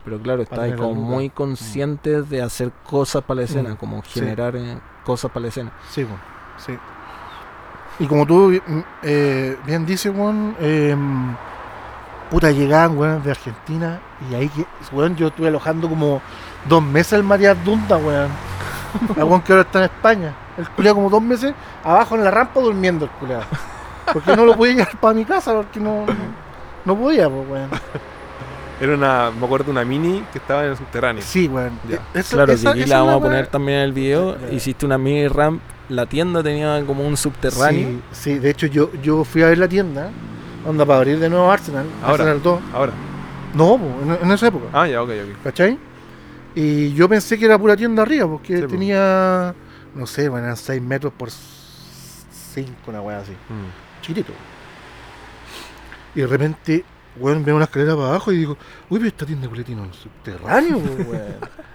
[0.05, 4.03] pero claro, Para estáis como muy conscientes de hacer cosas para la escena, Mm, como
[4.05, 4.21] sí.
[4.21, 5.73] generar eh, cosas para la escena.
[5.91, 6.19] Sí, weón.
[6.59, 6.73] Sí.
[7.99, 10.97] Y como tú mm, eh, bien dices, weón, eh,
[12.33, 16.23] puta, llegaban, weón, de Argentina y ahí, que, weón, yo estuve alojando como
[16.67, 18.31] dos meses el Matías Dunda, weón.
[19.17, 20.35] El weón que ahora está en España.
[20.59, 23.45] El culiado como dos meses abajo en la rampa durmiendo el culiado.
[24.13, 26.15] Porque no lo podía llevar para mi casa, porque no, no,
[26.85, 27.71] no podía, pues, weón.
[28.81, 31.23] Era una, me acuerdo, una mini que estaba en el subterráneo.
[31.23, 31.79] Sí, weón.
[32.15, 34.37] Esa- Claro, esa- que aquí esa la vamos a poner también en el video.
[34.51, 37.89] Hiciste una mini ramp, la tienda tenía como un subterráneo.
[38.13, 40.11] Sí, sí, de hecho yo, yo fui a ver la tienda,
[40.67, 42.25] onda para abrir de nuevo Arsenal, Ahora.
[42.25, 42.61] Arsenal 2.
[42.73, 42.93] Ahora.
[43.55, 45.43] No, en, en esa época, Ah, ya, ok, ok.
[45.45, 45.79] ¿cachai?
[46.55, 49.55] Y yo pensé que era pura tienda arriba, porque Sí, tenía,
[49.95, 54.03] no sé, bueno, eran 6 metros por 5, una weá así, Mm.
[54.03, 54.33] chiquitito.
[56.15, 56.85] Y de repente,
[57.19, 58.57] weón, veo una escalera para abajo y digo,
[58.91, 61.37] uy, pero esta tienda de en el subterráneo, weón.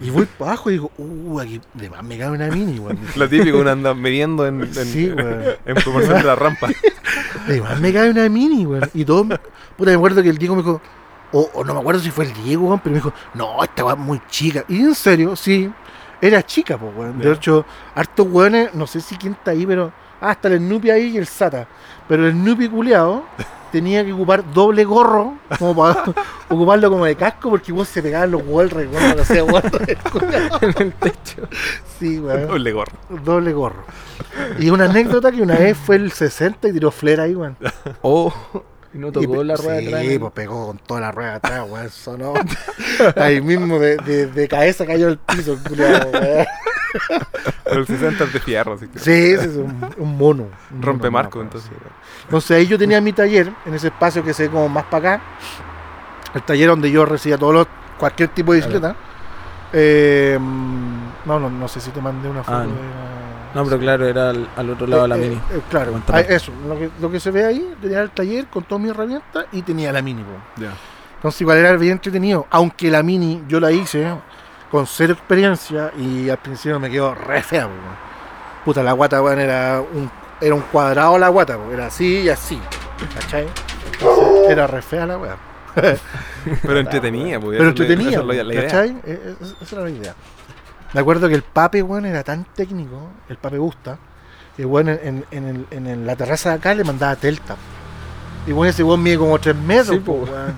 [0.00, 2.98] Y voy para abajo y digo, uh, aquí de más me cabe una mini, weón.
[3.16, 6.68] Lo típico, uno anda midiendo en, en, Sí, en proporción de la rampa.
[7.46, 8.88] Además me cae una mini, weón.
[8.92, 9.24] Y todo.
[9.76, 10.80] Puta, me acuerdo que el Diego me dijo.
[11.32, 13.84] O, o no me acuerdo si fue el Diego, weón, pero me dijo, no, esta
[13.84, 14.64] weón es muy chica.
[14.68, 15.70] Y en serio, sí,
[16.20, 17.18] era chica, pues, weón.
[17.18, 19.92] De hecho, hartos weones, no sé si quién está ahí, pero.
[20.20, 21.68] Ah, está el Snoopy ahí y el Sata.
[22.08, 23.24] Pero el Snoopy culiado
[23.74, 26.04] tenía que ocupar doble gorro, como para
[26.48, 29.64] ocuparlo como de casco, porque vos se pegaban los Walrus, weón, no sé, weón.
[30.60, 31.48] en el techo.
[31.98, 32.46] Sí, weón.
[32.46, 32.92] Doble gorro.
[33.24, 33.84] Doble gorro.
[34.60, 37.56] Y una anécdota que una vez fue el 60 y tiró flera ahí, weón.
[38.02, 38.32] Oh,
[38.94, 40.02] y no Y tocó pe- la rueda de atrás.
[40.06, 41.90] Sí, pues pegó con toda la rueda de atrás, weón.
[41.90, 42.34] Sonó.
[43.16, 46.46] Ahí mismo de, de, de cabeza cayó al piso, el culiao, weón.
[47.64, 48.98] Pero el 60 es de fierro, así que.
[49.00, 50.44] Sí, ese es un, un mono.
[50.72, 51.68] un Rompe mono, marco, entonces.
[51.70, 51.76] sí.
[52.24, 55.14] Entonces ahí yo tenía mi taller, en ese espacio que se ve como más para
[55.14, 55.24] acá.
[56.34, 57.66] El taller donde yo recibía todos los,
[57.98, 58.94] cualquier tipo de bicicleta.
[59.72, 62.70] Eh, no, no, no sé si te mandé una foto Ah, no.
[62.70, 62.78] de
[63.54, 65.34] No, pero claro, era al, al otro lado de la Eh, mini.
[65.36, 68.64] eh, claro, ah, eso, lo que, lo que se ve ahí, tenía el taller con
[68.64, 70.24] todas mis herramientas y tenía la mini.
[70.56, 70.72] Ya.
[71.16, 74.06] Entonces igual era bien entretenido, aunque la mini yo la hice
[74.70, 77.66] con cero experiencia y al principio me quedó re fea.
[77.66, 77.78] weón.
[78.64, 82.28] Puta, la guata weón, era un, era un cuadrado la guata, po, era así y
[82.28, 82.60] así.
[83.14, 83.46] ¿Cachai?
[83.92, 85.36] Entonces, era re fea la weá.
[86.62, 87.56] Pero entretenía, pues.
[87.58, 88.22] Pero entretenía.
[88.62, 88.90] ¿cachai?
[88.90, 90.14] Eh, eh, Esa esa era la idea.
[90.94, 93.98] Me acuerdo que el pape, weón, era tan técnico, el pape gusta,
[94.56, 97.58] que weón en, en, en el- en el- la terraza de acá le mandaba teltap.
[98.46, 100.56] Y weón ese weón mide como 3 metros, Sí, po, weón.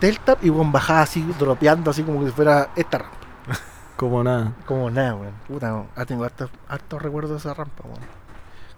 [0.00, 3.16] Teltap y weón bajaba así, dropeando así como que si fuera esta rampa.
[3.96, 4.52] Como nada.
[4.66, 5.32] Como nada, weón.
[5.46, 5.86] Puta, weón.
[5.94, 8.00] Ah, tengo hartos, hartos recuerdos de esa rampa, weón.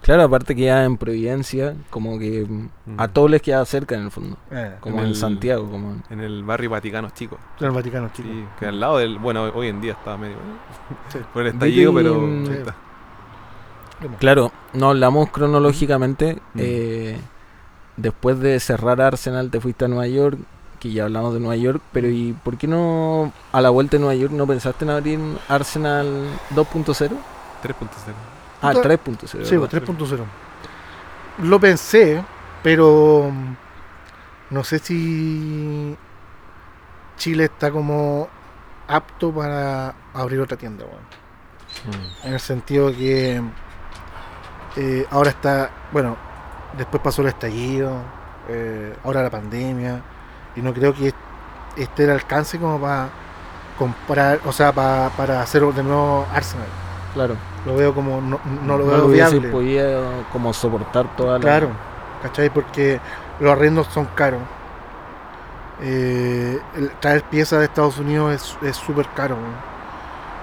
[0.07, 3.11] Claro, aparte que ya en Providencia, como que mm, a Mm.
[3.13, 4.37] todos les queda cerca en el fondo.
[4.53, 7.37] Eh, Como En en, el- Santiago, como en- En el barrio Vaticano Chico.
[7.61, 8.31] en el Vaticano, chicos.
[8.33, 9.19] Sí, que al lado del.
[9.19, 10.37] Bueno, hoy en día está medio.
[11.13, 11.19] Sí.
[11.35, 12.25] Por el estallido, pero.
[12.27, 12.53] y- Sí.
[12.53, 12.75] está.
[14.21, 16.35] Claro, no hablamos cronológicamente.
[16.55, 16.59] Mm.
[16.59, 17.21] eh,
[17.97, 20.39] después de cerrar Arsenal, te fuiste a Nueva York,
[20.79, 24.01] que ya hablamos de Nueva York, pero ¿y por qué no a la vuelta de
[24.01, 26.07] Nueva York no pensaste en abrir Arsenal
[26.55, 27.17] 2.0?
[27.63, 28.15] 3.0.
[28.69, 29.27] Ah, Puta, 3.0.
[29.45, 29.83] Sí, ¿verdad?
[29.87, 30.25] pues 3.0.
[31.39, 32.23] Lo pensé,
[32.63, 33.55] pero mm,
[34.55, 35.97] no sé si
[37.17, 38.29] Chile está como
[38.89, 41.01] apto para abrir otra tienda, weón.
[41.87, 42.27] Mm.
[42.29, 43.43] En el sentido que
[44.77, 46.17] eh, ahora está, bueno,
[46.77, 47.97] después pasó el estallido,
[48.49, 50.03] eh, ahora la pandemia,
[50.55, 51.13] y no creo que
[51.77, 53.09] esté el alcance como para
[53.79, 56.67] comprar, o sea, pa- para hacer de nuevo Arsenal.
[57.17, 57.35] Claro.
[57.65, 59.49] Lo veo como, no, no lo veo lo viable.
[59.49, 61.41] podido como soportar toda la...
[61.41, 61.71] Claro,
[62.23, 62.51] ¿cachai?
[62.51, 63.01] Porque
[63.41, 64.43] los arrendos son caros.
[65.81, 69.37] Eh, el traer piezas de Estados Unidos es- súper caro.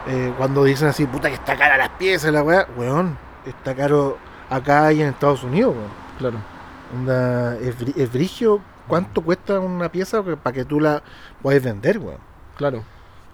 [0.08, 4.18] Eh, cuando dicen así, puta que está cara las piezas, la weá, weón, está caro
[4.50, 5.92] acá y en Estados Unidos, weón.
[6.18, 6.38] Claro.
[6.96, 11.04] Onda, es, es brigio, ¿cuánto cuesta una pieza para que tú la
[11.42, 12.18] puedas vender, weón?
[12.58, 12.84] Claro.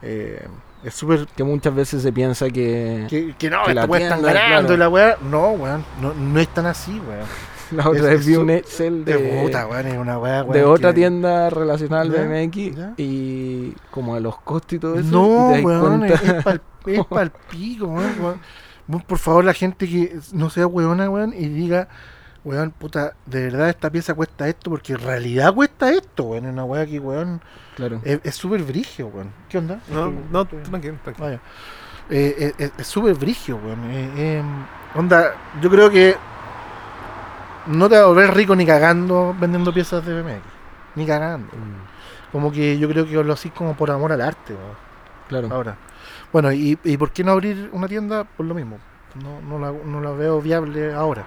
[0.01, 0.45] Eh,
[0.83, 1.27] es súper...
[1.35, 3.05] Que muchas veces se piensa que...
[3.09, 4.77] Que, que no, Que esta la weá tienda, ganando claro.
[4.77, 7.25] la weá, no, weón, no, no es tan así, weón.
[7.71, 10.71] La otra vez vi un Excel De, de, puta, weón, es una weá, de weón,
[10.71, 12.93] otra que- tienda relacionada al BMX ya.
[12.97, 15.07] y como de los costos y todo eso.
[15.11, 19.03] No, y weón, es, cuenta- es pa'l, es pa'l pico, weón, weón.
[19.05, 21.89] Por favor, la gente que no sea weona, weón, y diga,
[22.43, 26.45] weón, puta, de verdad esta pieza cuesta esto, porque en realidad cuesta esto, weón.
[26.45, 27.41] Es una weá que, weón,
[27.75, 28.01] Claro.
[28.03, 29.31] es súper brigio, weón.
[29.49, 29.79] ¿Qué onda?
[29.89, 31.25] No, Estoy- no, tranquilo, tranquilo.
[31.27, 31.39] Vaya.
[32.09, 33.83] Eh, eh, eh, es súper brigio, weón.
[33.91, 34.43] Eh, eh,
[34.95, 36.15] onda, yo creo que
[37.67, 40.41] no te vas a volver rico ni cagando vendiendo piezas de BMX.
[40.95, 41.47] Ni cagando.
[41.55, 42.31] Mm.
[42.31, 44.75] Como que yo creo que lo así como por amor al arte, weón.
[45.27, 45.47] Claro.
[45.51, 45.77] Ahora.
[46.33, 48.23] Bueno, ¿y, ¿y por qué no abrir una tienda?
[48.23, 48.77] Por lo mismo.
[49.23, 51.25] No, no, la, no la veo viable ahora.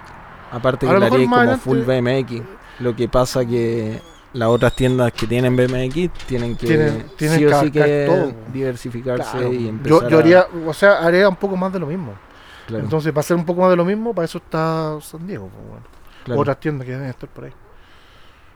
[0.53, 2.41] Aparte que lo la haría como adelante- full BMX.
[2.79, 3.99] Lo que pasa que
[4.33, 7.85] las otras tiendas que tienen BMX tienen que Tienen- tienen sí que o sí abarcar
[7.85, 8.33] que todo.
[8.53, 9.53] diversificarse Claro.
[9.53, 12.13] y empezar Yo, yo a- haría, o sea, haría un poco más de lo mismo.
[12.67, 15.49] claro, Entonces, para hacer un poco más de lo mismo, para eso está San Diego.
[15.53, 15.83] pues, bueno.
[16.23, 16.41] claro.
[16.41, 17.51] Otras tiendas que deben estar por ahí.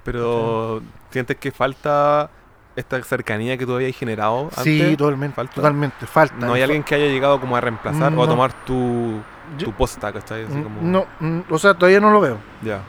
[0.04, 0.82] Pero,
[1.12, 2.30] ¿sientes que falta
[2.76, 4.64] esta cercanía que tú habías generado antes?
[4.64, 5.36] Sí, totalmente.
[5.36, 5.54] ¿Falta?
[5.56, 6.06] Totalmente.
[6.06, 6.36] Falta.
[6.46, 9.20] ¿No hay alguien que haya llegado como a reemplazar o a tomar tu,
[9.58, 10.44] tu posta, ¿cachai?
[10.46, 10.82] Así Mm, como...
[10.82, 12.38] No, mm, o sea, todavía no lo veo.
[12.62, 12.80] Ya.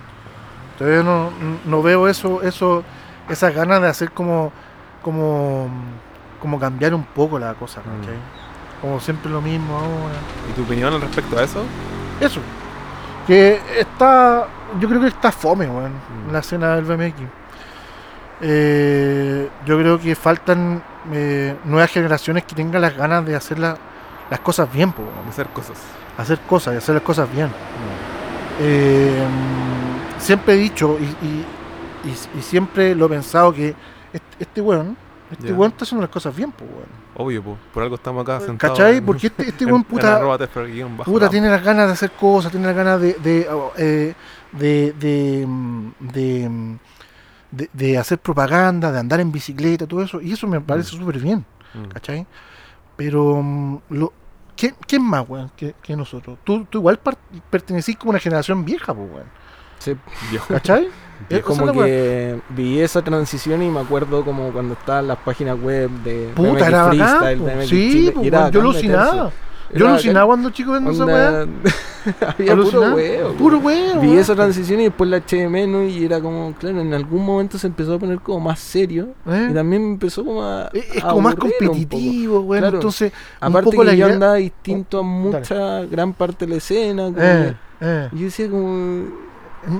[0.79, 1.31] Todavía no,
[1.65, 2.85] no veo eso, eso,
[3.29, 4.53] esas ganas de hacer como,
[5.03, 5.69] como,
[6.41, 8.81] como cambiar un poco la cosa, Mm.
[8.81, 10.15] Como siempre lo mismo ahora.
[10.49, 11.65] ¿Y tu opinión al respecto a eso?
[12.21, 12.41] Eso.
[13.27, 14.47] Que está,
[14.79, 15.93] yo creo que está fome, weón,
[16.29, 16.33] Mm.
[16.33, 17.15] la escena del BMX.
[18.41, 20.83] Eh, yo creo que faltan
[21.13, 23.77] eh, nuevas generaciones que tengan las ganas de hacer la-
[24.31, 25.29] las cosas bien, po, weón.
[25.29, 25.77] Hacer cosas.
[26.19, 27.49] Hacer cosas y hacer las cosas bien.
[28.61, 29.25] Eh,
[30.19, 31.45] siempre he dicho y, y-
[32.11, 33.69] y- y siempre lo he pensado que
[34.13, 34.97] este, este weón,
[35.31, 36.99] este weón está haciendo las cosas bien, pues weón.
[37.21, 37.59] Obvio, po.
[37.75, 38.79] por algo estamos acá sentados.
[38.79, 38.99] ¿Cachai?
[38.99, 41.05] en- Porque este, este en- weón en puta, arroba tfr-bajo.
[41.11, 44.15] puta tiene las ganas de hacer cosas, tiene las ganas de de, oh, eh,
[44.53, 46.79] de, de, mm, de, mm,
[47.73, 51.45] de- hacer propaganda, de andar en bicicleta, todo eso, y eso me parece súper bien,
[51.75, 51.89] Mm.
[51.93, 52.27] ¿cachai?
[52.97, 54.13] Pero mm, lo,
[54.59, 56.39] ¿quién, quién más, weón, que, que nosotros?
[56.45, 56.99] Tú, tú igual
[57.51, 59.27] pertenecís como una generación vieja, pues, weón.
[59.79, 59.97] Sí,
[60.31, 60.53] Viejo.
[60.53, 60.89] ¿Cachai?
[61.31, 65.89] es como que vi esa transición y me acuerdo como cuando estaban las páginas web
[66.03, 69.15] de Puta, era bacán, Freestyle, Sí, Chile, po, y era weón, yo alucinaba.
[69.25, 69.48] meterse.
[69.75, 71.47] Yo alucinaba cuando chico viendo esa weá.
[72.39, 73.33] Había puro huevo.
[73.35, 74.01] Puro huevo.
[74.01, 77.25] Vi esa transición y después la eché de menos y era como, claro, en algún
[77.25, 79.49] momento se empezó a poner como más serio ¿Eh?
[79.51, 80.71] y también me empezó como a...
[80.73, 82.63] Es, es a como más un competitivo, weón.
[82.63, 82.77] Claro.
[82.79, 83.13] Entonces,
[83.43, 86.53] un Aparte poco que la yo idea- andaba distinto a Oh, mucha, gran parte de
[86.53, 87.05] la escena.
[87.07, 88.09] como eh, eh.
[88.13, 89.29] yo decía como...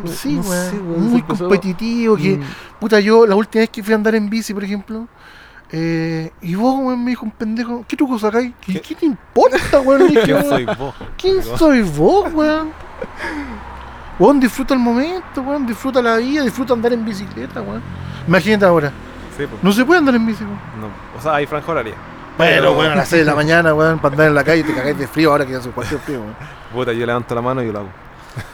[0.07, 0.71] Sí, no weón.
[0.71, 2.17] sé, weón, Muy competitivo.
[2.17, 2.41] Que, mm,
[2.81, 5.07] puta, yo la última vez que fui a andar en bici, por ejemplo,
[5.71, 8.53] eh, y vos, weón, me dijo un pendejo, ¿qué truco sacáis?
[8.61, 8.81] ¿Qué, ¿Qué?
[8.81, 10.09] qué te importa, weón?
[10.25, 10.95] ¿Quién weón, soy vos?
[11.17, 12.73] ¿Quién soy vos, weón?
[14.19, 17.83] Weón, disfruta el momento, weón, disfruta la vida, disfruta andar en bicicleta, weón.
[18.27, 18.93] Imagínate ahora,
[19.37, 20.59] Sí, no se puede andar en bici, weón.
[20.81, 20.89] No.
[21.17, 21.95] O sea, hay franja horaria.
[22.37, 24.75] Pero, weón, a las 6 de la mañana, weón, para andar en la calle te
[24.75, 26.37] cagáis de frío ahora que hace cualquier frío, weón.
[26.73, 27.89] Puta, yo levanto la mano y yo lo hago.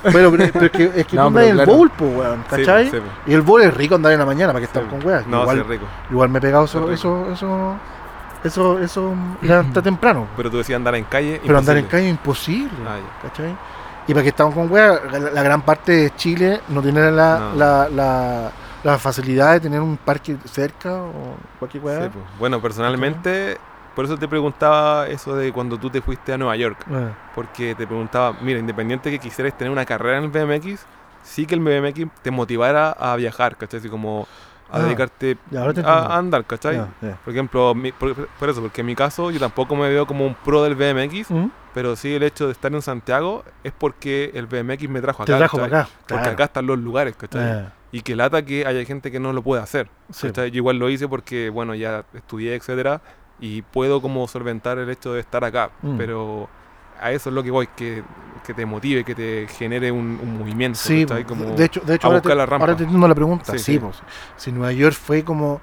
[0.02, 1.72] Pero, pero, pero es que, es que No, tú andas en el claro.
[1.74, 2.90] bowl, po, weón, ¿cachai?
[2.90, 2.98] sí.
[3.26, 4.86] Y el bowl es rico andar en la mañana, para que po.
[4.88, 5.26] con weas.
[5.26, 5.86] No, igual, sí, es rico.
[6.10, 7.76] igual me he pegado eso, eso, eso,
[8.44, 10.26] eso, eso, levanta temprano.
[10.36, 11.40] Pero tú decías andar en calle.
[11.44, 12.96] Pero andar en calle es imposible, Ah.
[13.22, 13.54] ¿cachai?
[14.06, 17.38] Y para que estamos con weas, la, la gran parte de Chile no tiene la,
[17.38, 17.54] No.
[17.56, 18.50] la, la,
[18.82, 22.02] la facilidad de tener un parque cerca o cualquier wea.
[22.02, 22.18] Sí, po.
[22.38, 23.56] Bueno, personalmente,
[23.94, 26.78] por eso te preguntaba eso de cuando tú te fuiste a Nueva York.
[26.90, 30.84] Eh, Porque te preguntaba, mira, independiente que quisieras tener una carrera en el BMX,
[31.22, 33.80] sí que el BMX te motivara a viajar, ¿cachai?
[33.80, 34.26] Así como
[34.70, 35.36] a Ah, dedicarte
[35.74, 36.80] te a, andar, ¿cachai?
[37.24, 40.26] Por ejemplo, mi- por, por eso, porque en mi caso yo tampoco me veo como
[40.26, 41.46] un pro del BMX, ¿Mm?
[41.74, 45.32] pero sí el hecho de estar en Santiago es porque el BMX me trajo Te
[45.32, 45.38] acá.
[45.38, 45.70] trajo ¿cachai?
[45.70, 45.90] para acá.
[46.08, 46.30] Porque claro.
[46.34, 47.42] acá están los lugares, ¿cachai?
[47.60, 49.88] Eh, Y que lata que haya gente que no lo puede hacer.
[50.22, 53.00] Yo igual lo hice porque, bueno, ya estudié, etcétera,
[53.40, 55.70] y puedo como solventar el hecho de estar acá.
[55.82, 55.96] Mm.
[55.96, 56.48] Pero
[57.00, 58.02] a eso es lo que voy, que,
[58.46, 60.78] que te motive, que te genere un, un movimiento.
[60.78, 62.64] Sí, de hecho, de hecho a ahora, buscar te, la rampa.
[62.64, 63.52] ahora te entiendo la pregunta.
[63.52, 63.78] Sí, Sí, sí.
[63.78, 63.96] pues,
[64.36, 65.60] si Nueva York fue como...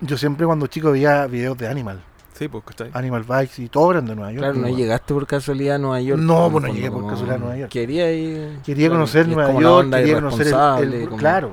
[0.00, 2.02] Yo siempre cuando chico veía videos de Animal,
[2.34, 2.90] Sí, pues, ¿cachai?
[2.92, 4.44] Animal Bikes y todo eran de Nueva York.
[4.52, 6.20] Claro, no llegaste por casualidad a Nueva York.
[6.20, 7.72] No, el pues no llegué por casualidad a Nueva York.
[7.72, 8.58] Quería ir.
[8.62, 10.46] Quería claro, conocer Nueva York, quería conocer
[10.82, 11.50] el, el- como- claro,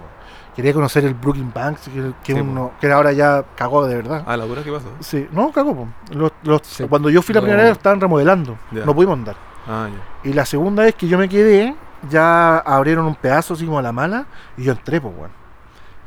[0.56, 4.24] quería conocer el Brooklyn Banks, que, que Sí, uno, que ahora ya cagó de verdad.
[4.26, 4.88] Ah, la dura, ¿qué pasó?
[5.00, 5.76] Sí, no, cagó.
[5.76, 5.88] po.
[6.12, 9.36] Los, los- Sí, cuando yo fui la primera vez estaban remodelando, no pudimos andar.
[9.68, 9.88] Ah.
[10.24, 11.76] Y la segunda vez que yo me quedé,
[12.10, 14.26] ya abrieron un pedazo así como a la mala
[14.58, 15.32] y yo entré, pues, weón.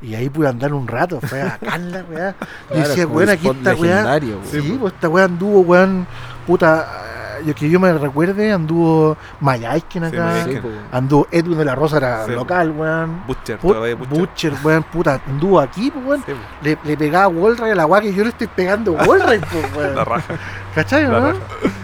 [0.02, 2.34] Y ahí pude andar un rato, fue a la weá.
[2.68, 4.02] Claro, decía, como weón, aquí esta weá.
[4.44, 6.06] Sí, pues esta weá anduvo, weón,
[6.46, 6.86] puta.
[7.02, 10.44] eh, Yo que yo me recuerde, anduvo Mayaiskin acá.
[10.46, 10.58] Sí.
[10.90, 13.26] Anduvo Edwin de la Rosa, era Sí, local, weón.
[13.26, 14.18] Butcher, Put- todavía Butcher.
[14.18, 16.22] Butcher, weón, puta, anduvo aquí, weón.
[16.24, 16.32] Sí,
[16.62, 19.94] Le, le pegaba Wallray a la weá que yo le estoy pegando Wallray, pues, weón.
[19.94, 20.34] la raja.
[20.74, 21.20] ¿Cachai, La no?
[21.32, 21.38] raja.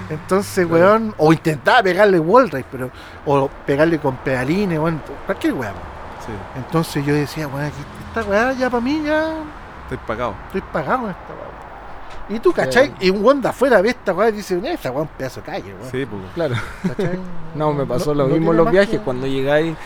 [0.08, 2.90] Entonces, weón, o intentaba pegarle Wallray, pero,
[3.26, 5.74] o pegarle con pedalines, weón, cualquier weón.
[6.26, 7.76] Sí, Entonces yo decía, weón, aquí,
[8.08, 9.34] esta weá ya para mí ya
[9.82, 10.34] estoy pagado.
[10.46, 11.51] estoy pagado en esta weá.
[12.28, 12.94] Y tú, ¿cachai?
[13.00, 15.40] Y un weón de afuera ve esta weá y dice, esta weá es un pedazo
[15.40, 15.90] de calle, weón.
[15.90, 16.22] Sí, pues.
[16.34, 16.54] Claro.
[16.88, 17.18] ¿Cachai?
[17.54, 18.98] No, me pasó lo mismo en los viajes.
[18.98, 19.76] que- Cuando llegáis,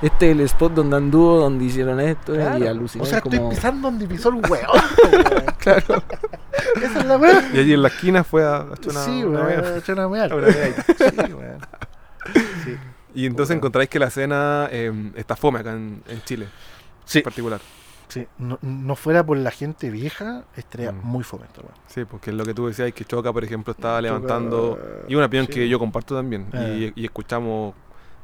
[0.00, 2.64] este es el spot donde anduvo, donde hicieron esto Claro.
[2.64, 3.34] y aluciné O sea, como...
[3.36, 4.66] estoy pisando donde pisó el weón.
[5.12, 5.44] weón.
[5.58, 6.02] Claro.
[6.82, 7.50] Esa es la weá.
[7.52, 10.28] Y allí en la esquina fue a a echar una, sí, weón, echó una weá.
[10.28, 11.58] Sí, weón.
[12.64, 12.76] Sí.
[13.14, 16.46] Y entonces encontráis que la escena eh, está fome acá en, en Chile,
[17.04, 17.60] Sí, en particular.
[18.10, 18.26] Sí.
[18.38, 21.00] No, no fuera por la gente vieja, estaría Mm.
[21.04, 21.70] muy fome esta weá.
[21.86, 24.78] Sí, porque es lo que tú decías, que Choca, por ejemplo, estaba Choca, levantando...
[25.08, 25.52] Y una opinión sí.
[25.54, 26.46] que yo comparto también.
[26.52, 26.92] Eh.
[26.96, 27.74] Y, y escuchamos,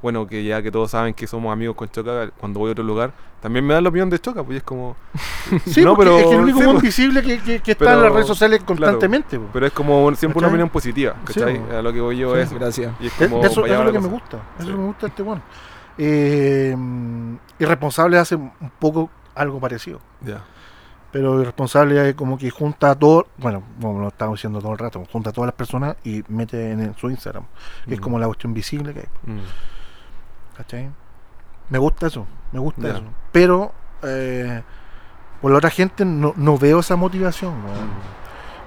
[0.03, 2.85] bueno, que ya que todos saben que somos amigos con Choca, cuando voy a otro
[2.85, 4.97] lugar, también me dan la opinión de Choca, pues y es como...
[5.67, 6.83] Sí, No, porque pero- es que el único sí, pues.
[6.83, 9.39] visible que, que, que está Pero- en las redes sociales constantemente.
[9.39, 9.47] po.
[9.53, 11.61] Pero es como siempre una opinión positiva, Sí, ¿cachai?
[11.61, 11.73] pues.
[11.75, 12.53] a lo que voy yo Sí, es...
[12.53, 12.93] Gracias.
[13.01, 13.41] Y es como...
[13.41, 14.39] de eso, eso es lo que me gusta.
[14.59, 14.75] Eso Sí.
[14.75, 15.43] me gusta de este weón.
[15.99, 16.77] Eh,
[17.59, 20.01] irresponsable hace un poco algo parecido.
[20.23, 20.43] Ya.
[21.13, 24.79] Pero irresponsable es como que junta a todo, bueno, como lo estamos diciendo todo el
[24.79, 27.45] rato, junta a todas las personas y mete en el- su Instagram.
[27.87, 28.03] que Es Mm.
[28.03, 29.07] como la cuestión visible que hay.
[29.33, 29.41] Mm.
[30.57, 30.91] ¿Cachai?
[31.71, 33.03] Me gusta eso, me gusta eso.
[33.33, 33.73] Pero
[34.03, 34.63] eh,
[35.41, 38.17] por la otra gente no, no veo esa motivación, weón.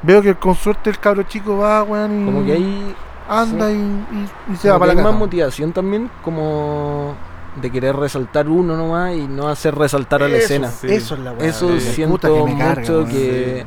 [0.01, 2.95] Veo que con suerte el cabro chico va, weón, y Como que hay,
[3.29, 5.19] anda y, y- y se va que para hay la más casa.
[5.19, 7.15] motivación también, como
[7.61, 10.67] de querer resaltar uno nomás y no hacer resaltar a la Eso, escena.
[10.69, 10.87] Sí.
[10.89, 11.45] Eso es la weá.
[11.47, 13.65] Eso siento que me carga, mucho que- Eh,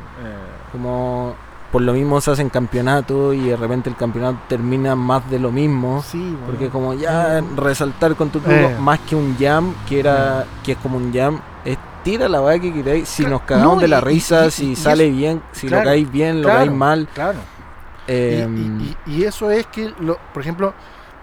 [0.72, 1.35] Como
[1.70, 5.51] por lo mismo se hacen campeonatos y de repente el campeonato termina más de lo
[5.53, 6.03] mismo.
[6.47, 8.76] Porque como ya resaltar con tu truco, Eh.
[8.80, 12.59] más que un jam, que era que es como un jam, es tira la weá
[12.59, 13.09] que queráis.
[13.09, 15.66] Si nos cagamos no, de la y- risa, y- si y sale eso- bien, si
[15.68, 17.09] claro, lo caéis bien, lo claro, caéis mal.
[17.14, 17.39] Claro.
[18.09, 18.49] Eh,
[19.07, 20.74] y- y eso es que, lo, por ejemplo,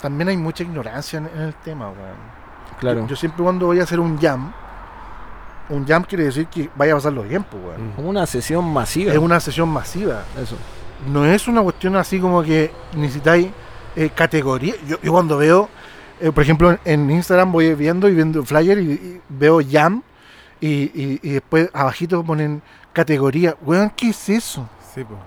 [0.01, 2.38] también hay mucha ignorancia en, en el tema, weón.
[2.79, 3.01] Claro.
[3.01, 4.51] Yo, yo siempre cuando voy a hacer un jam,
[5.69, 7.91] un jam quiere decir que vaya a pasarlo bien, pues, weón.
[7.95, 9.11] Como una sesión masiva.
[9.11, 10.23] Es una sesión masiva.
[10.41, 10.55] Eso.
[11.11, 13.47] No es una cuestión así como que necesitáis
[13.95, 14.73] eh, categoría.
[14.87, 15.69] Yo, yo cuando veo,
[16.19, 20.01] eh, por ejemplo, en, en Instagram voy viendo y viendo flyer y, y veo jam
[20.59, 22.61] y, y- y después abajito ponen
[22.91, 23.55] categoría.
[23.61, 24.67] Weón, ¿qué es eso?
[24.93, 25.19] Sí, pues.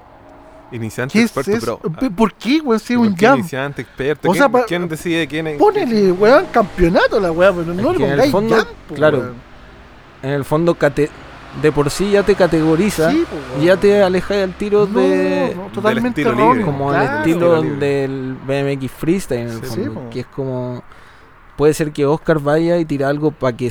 [0.72, 1.78] Iniciante, ¿Qué es experto, eso?
[1.78, 1.92] pro.
[1.92, 3.38] Pe- ¿Por qué, weón, si es ¿Por un jam?
[3.38, 4.30] Iniciante, experto.
[4.30, 5.58] O sea, ¿Quién, pa- quién decide quién es?
[5.58, 8.66] Ponele, weón, campeonato la weá, pero no Es le que en el pongáis fondo, jam,
[8.88, 9.34] po, claro, weón.
[10.22, 11.10] En el fondo, cate-
[11.60, 14.98] de por sí ya te categoriza Sí, po, y ya te alejas del tiro No,
[15.00, 15.52] de.
[15.54, 16.62] no, totalmente libre.
[16.64, 17.10] como claro.
[17.12, 20.82] el estilo del BMX Freestyle en el Sí, fondo, sí, que es como
[21.56, 23.70] puede ser que Oscar vaya y tire algo para que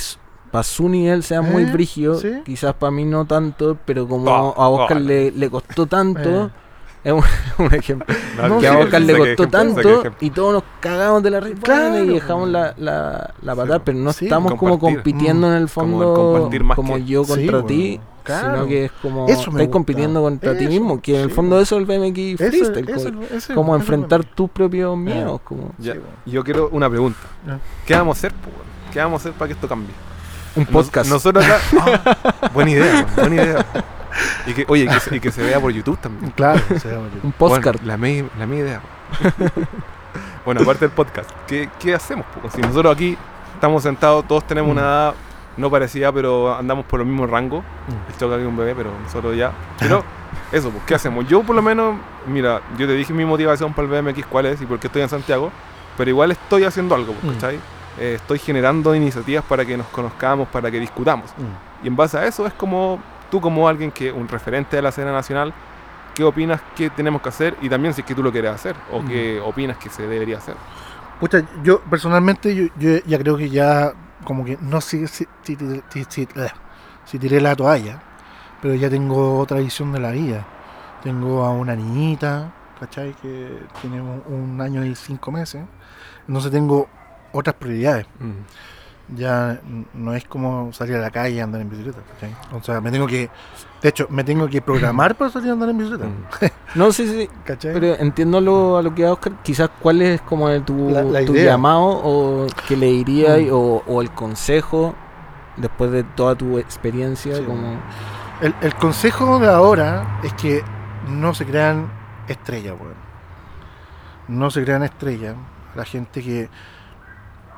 [0.52, 2.42] para su nivel sea muy Eh, brígido, sí.
[2.46, 6.50] quizás para mí no tanto, pero como a Oscar le, le costó tanto, Eh.
[7.04, 7.24] Es un,
[7.66, 8.06] un ejemplo,
[8.48, 12.04] No, que a Oscar le costó tanto y todos nos cagamos de la risa Claro.
[12.04, 15.88] y dejamos la, la, la patada, pero no Sí, estamos como compitiendo en el Como
[15.98, 18.54] fondo el compartir más como que- yo Sí, contra bueno, ti, claro.
[18.54, 19.70] sino que es como Eso gusta.
[19.72, 21.64] compitiendo contra ti Eso, mismo, que en el fondo bueno.
[21.64, 25.94] eso es el BMX Freestyle, ese- como, ese- como enfrentar tus propios miedos, como Ya,
[25.94, 26.16] Sí, bueno.
[26.26, 27.20] Yo quiero una pregunta.
[27.86, 28.34] ¿Qué vamos a hacer?
[28.94, 29.94] ¿Qué vamos a hacer para que esto cambie?
[30.56, 31.10] Un Nos- podcast.
[31.10, 31.60] nosotros acá.
[32.42, 33.66] Ah, buena idea, buena idea.
[34.46, 36.32] Y que, oye, y que, se- y que se vea por YouTube también.
[36.32, 37.20] Claro, se llama yo.
[37.24, 37.66] un podcast.
[37.78, 38.82] Bueno, la mi, la idea.
[40.46, 42.26] bueno, aparte del podcast, ¿qué, qué hacemos?
[42.54, 43.18] Si nosotros aquí
[43.54, 44.78] estamos sentados, todos tenemos Mm.
[44.78, 45.14] una edad
[45.58, 47.60] no parecida, pero andamos por el mismo rango.
[47.62, 48.12] Mm.
[48.12, 49.52] El choca que un bebé, pero nosotros ya.
[49.80, 50.04] Pero
[50.52, 51.28] eso, pues, ¿qué hacemos?
[51.28, 51.96] Yo por lo menos,
[52.28, 55.04] mira, yo te dije mi motivación para el BMX cuál es y por qué estoy
[55.04, 55.52] en Santiago,
[55.98, 57.40] pero igual estoy haciendo algo, pues, Mm.
[58.00, 61.30] Eh, estoy generando iniciativas para que nos conozcamos, para que discutamos.
[61.38, 61.86] Mm.
[61.86, 64.90] Y en base a eso es como tú como alguien que, un referente de la
[64.90, 65.54] escena nacional,
[66.16, 67.56] ¿qué opinas que tenemos que hacer?
[67.62, 69.08] Y también si es que tú lo quieres hacer, o Mm.
[69.08, 70.56] qué opinas que se debería hacer.
[71.20, 75.56] Pucha, yo personalmente yo, yo ya creo que ya como que no sé si, si,
[75.56, 76.50] si- si- si- eh,
[77.06, 78.02] si tiré la toalla,
[78.62, 80.46] pero ya tengo otra visión de la vida.
[81.04, 83.14] Tengo a una niñita, ¿cachai?
[83.22, 85.64] Que tiene un, un año y cinco meses.
[86.28, 86.88] Entonces tengo
[87.34, 88.06] otras prioridades.
[88.20, 89.16] Mm.
[89.18, 89.60] Ya
[89.94, 92.34] no es como salir a la calle y andar en bicicleta, ¿cachai?
[92.54, 93.30] O sea, me tengo que...
[93.82, 96.06] De hecho, me tengo que programar para salir a andar en bicicleta.
[96.06, 96.46] Mm.
[96.76, 97.30] No, sí, sí.
[97.44, 97.74] ¿Cachai?
[97.74, 99.34] Pero entiendo lo, a lo que va Oscar.
[99.44, 101.52] Quizás cuál es como el tu, La- la tu idea.
[101.52, 103.50] llamado o que le dirías Mm.
[103.52, 104.96] o, o el consejo
[105.58, 107.36] después de toda tu experiencia.
[107.36, 107.44] Sí.
[107.44, 107.78] como
[108.40, 110.64] El, el consejo de ahora es que
[111.10, 111.92] no se crean
[112.30, 112.96] estrellas, weón.
[114.30, 115.36] No se crean estrellas.
[115.76, 116.50] La gente que.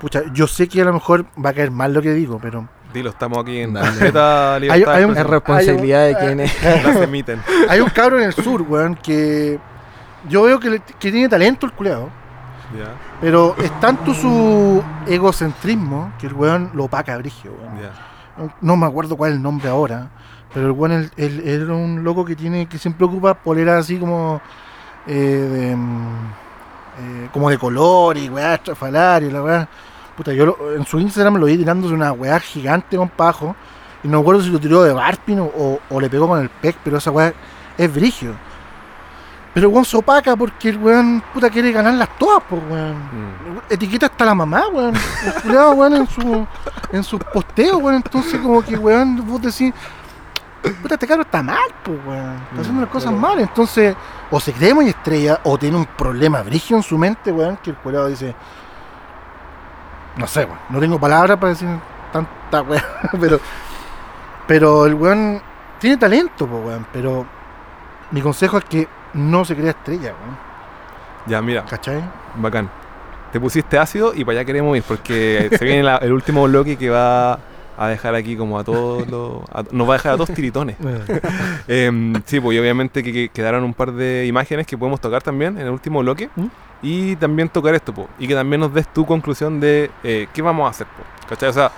[0.03, 2.67] Pucha, yo sé que a lo mejor va a caer mal lo que digo, pero.
[2.93, 4.55] Dilo, estamos aquí en Hay- libertad.
[4.55, 6.63] hay de un- es responsabilidad de Hay un- quien es.
[6.83, 7.41] Las emiten.
[7.69, 9.57] Hay un cabro en el sur, weón, que.
[10.27, 12.09] Yo veo que, le- que tiene talento el culeado.
[12.77, 12.91] Ya,
[13.21, 17.81] Pero es tanto su egocentrismo que el weón lo opaca brigio, weón.
[17.81, 17.91] ya.
[18.61, 20.09] No me acuerdo cuál es el nombre ahora.
[20.53, 24.41] Pero el weón era un loco que tiene que siempre ocupa poleras así como
[25.07, 26.25] eh, de, mm,
[26.99, 29.67] eh, como de color y weá estrafalaria y la weá.
[30.17, 33.55] Puta, yo lo- en su Instagram lo vi tirándose una weá gigante con pajo.
[34.03, 36.39] Y no me acuerdo si lo tiró de Barpin o, o- o le pegó con
[36.41, 37.33] el pec, pero esa weá
[37.77, 38.33] es brigio.
[39.53, 42.95] Pero weón se opaca porque el weón puta quiere ganarlas todas, pues weón.
[42.97, 43.59] Mm.
[43.69, 44.93] Etiqueta hasta la mamá, weón.
[45.25, 46.47] El culiao, weón, en su,
[46.91, 47.95] en sus posteos, weón.
[47.95, 49.71] Entonces, como que, weón, vos decís,
[50.81, 52.33] puta, este caro está mal, pues, weón.
[52.49, 53.39] Está haciendo las cosas mal.
[53.39, 53.95] Entonces,
[54.31, 57.69] o se cree muy estrella, o tiene un problema brigio en su mente, weón, que
[57.69, 58.33] el culiao dice,
[60.17, 60.57] no sé, weón.
[60.69, 61.67] No tengo palabras para decir
[62.11, 62.81] tanta weón,
[63.19, 63.39] pero,
[64.47, 65.41] pero el weón
[65.79, 66.85] tiene talento, weón.
[66.93, 67.25] Pero
[68.11, 70.37] mi consejo es que no se crea estrella, weón.
[71.25, 72.03] Ya, mira, ¿Cachai?
[72.35, 72.69] bacán.
[73.31, 76.77] Te pusiste ácido y para allá queremos ir porque se viene la- el último bloque
[76.77, 77.39] que va
[77.75, 79.41] a dejar aquí como a todos los...
[79.51, 80.75] a- nos va a dejar a todos tiritones.
[81.67, 85.23] Em, sí, pues y obviamente que, que quedaron un par de imágenes que podemos tocar
[85.23, 86.29] también en el último bloque.
[86.35, 86.45] ¿Mm?
[86.83, 90.41] Y también tocar esto, po, y que también nos des tu conclusión de eh, qué
[90.41, 90.85] vamos a hacer.
[90.87, 91.49] Po, ¿Cachai?
[91.49, 91.71] O sea,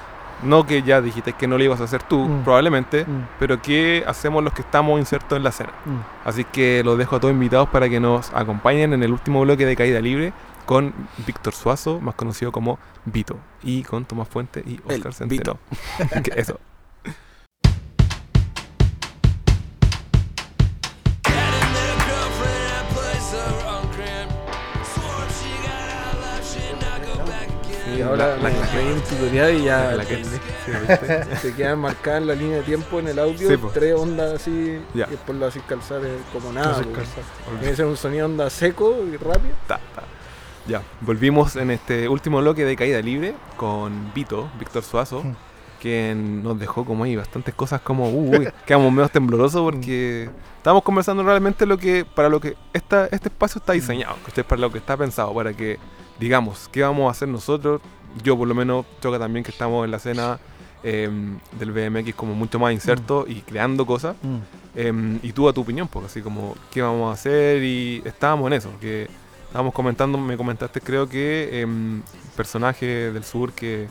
[0.44, 2.44] no que ya dijiste que no lo ibas a hacer tú, Mm.
[2.44, 5.70] probablemente, Mm, pero qué hacemos los que estamos insertos en la escena.
[5.86, 6.28] mm.
[6.28, 9.66] Así que los dejo a todos invitados para que nos acompañen en el último bloque
[9.66, 10.34] de Caída Libre
[10.66, 10.94] con
[11.26, 15.58] Víctor Suazo, más conocido como Vito, y con Tomás Fuente y El Oscar Centeno.
[16.24, 16.60] Que Eso.
[28.08, 30.38] Ahora la- me la- pedí un tutorial y ya La que- entendí.
[30.66, 34.34] sí, se quedan marcadas en la línea de tiempo en el audio Sí, tres ondas
[34.34, 35.06] así Ya.
[35.08, 36.82] y después lo haces calzar eh, como nada.
[36.82, 39.56] Tiene que ser un sonido onda seco y rápido.
[39.68, 40.04] Ta, ta.
[40.68, 45.36] Ya, volvimos en este último bloque de Caída Libre con Vito, Víctor Suazo, Mm.
[45.80, 50.28] quien nos dejó como ahí bastantes cosas como, uh, uy, quedamos medio temblorosos porque
[50.58, 54.60] estábamos conversando realmente lo que, para lo que esta, este espacio está diseñado, que para
[54.60, 55.78] lo que está pensado, para que
[56.20, 57.82] digamos, ¿qué vamos a hacer nosotros?
[58.24, 60.40] Yo por lo menos choca también que estamos en la escena
[60.84, 64.16] em, del BMX como mucho más inserto y creando cosas.
[64.22, 64.38] Mm.
[64.78, 68.48] Em, y tú a tu opinión, porque así como qué vamos a hacer y estábamos
[68.48, 69.08] en eso, que
[69.48, 72.02] estábamos comentando, me comentaste creo que em,
[72.36, 73.88] personaje del sur que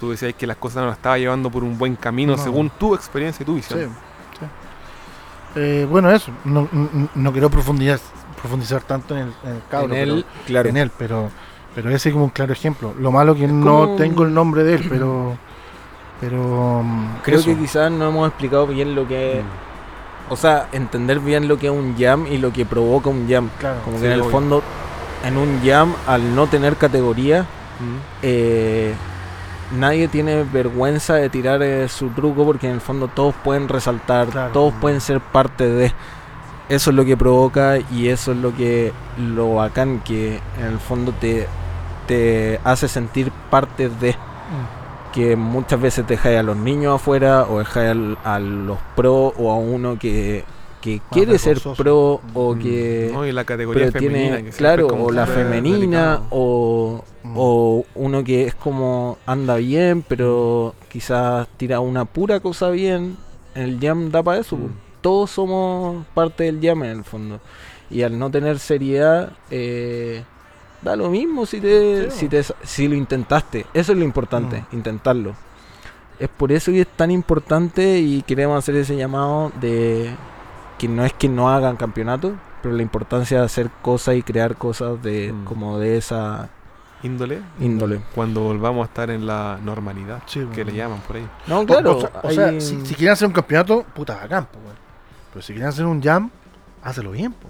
[0.00, 2.42] tú decías que las cosas no las estaba llevando por un buen camino No.
[2.42, 3.80] según tu experiencia y tu visión.
[3.80, 4.46] sí.
[5.54, 6.32] Eh, bueno, eso.
[6.44, 8.00] No, no- no quiero profundizar,
[8.40, 10.68] profundizar tanto en el, en el cabro, en pero- él, claro.
[10.70, 11.30] en él, pero,
[11.74, 12.92] pero ese es como un claro ejemplo.
[12.98, 15.36] Lo malo que no como- tengo el nombre de él, pero.
[16.20, 16.82] Pero.
[16.84, 17.46] mm, Creo eso.
[17.50, 19.44] que quizás no hemos explicado bien lo que es.
[20.28, 23.50] O sea, entender bien lo que es un jam y lo que provoca un jam.
[23.58, 23.80] Claro.
[23.84, 24.30] Como Sí, que en el obvio.
[24.30, 24.62] fondo,
[25.24, 27.96] en un jam, al no tener categoría, Mm.
[28.22, 28.94] eh,
[29.76, 34.28] nadie tiene vergüenza de tirar eh, su truco porque en el fondo todos pueden resaltar,
[34.28, 34.52] Claro.
[34.52, 35.92] todos pueden ser parte de.
[36.68, 40.78] Eso es lo que provoca y eso es lo que lo bacán que en el
[40.78, 41.46] fondo te,
[42.06, 45.12] te hace sentir parte de Mm.
[45.12, 49.50] que muchas veces dejáis a los niños afuera o dejáis al- a, los pro o
[49.50, 50.44] a uno que,
[50.80, 52.58] que quiere ser pro o Mm.
[52.58, 54.36] que No, y la categoría pero femenina.
[54.36, 57.34] tiene que claro como o la femenina o, Mm.
[57.36, 63.16] o uno que es como anda bien pero quizás tira una pura cosa bien
[63.54, 64.60] el jam da para eso Mm.
[64.60, 64.72] pues.
[65.02, 67.40] Todos somos parte del jam en el fondo
[67.90, 70.24] y al no tener seriedad eh,
[70.80, 73.66] da lo mismo si te, Sí, si te si lo intentaste.
[73.74, 74.76] Eso es lo importante, Mm.
[74.76, 75.34] intentarlo.
[76.18, 80.14] Es por eso que es tan importante y queremos hacer ese llamado de
[80.78, 82.32] que no es que no hagan campeonato,
[82.62, 85.44] pero la importancia de hacer cosas y crear cosas de Mm.
[85.44, 86.48] como de esa
[87.02, 87.40] Índole.
[87.60, 88.00] índole.
[88.14, 91.26] Cuando volvamos a estar en la normalidad, Sí, que le llaman por ahí.
[91.48, 91.96] No, claro.
[91.98, 94.81] O, sea, o sea, hay- si, si quieren hacer un campeonato, puta bacán, po, weón.
[95.32, 96.30] Pero si quieren hacer un jam,
[96.82, 97.48] hácelo bien, po,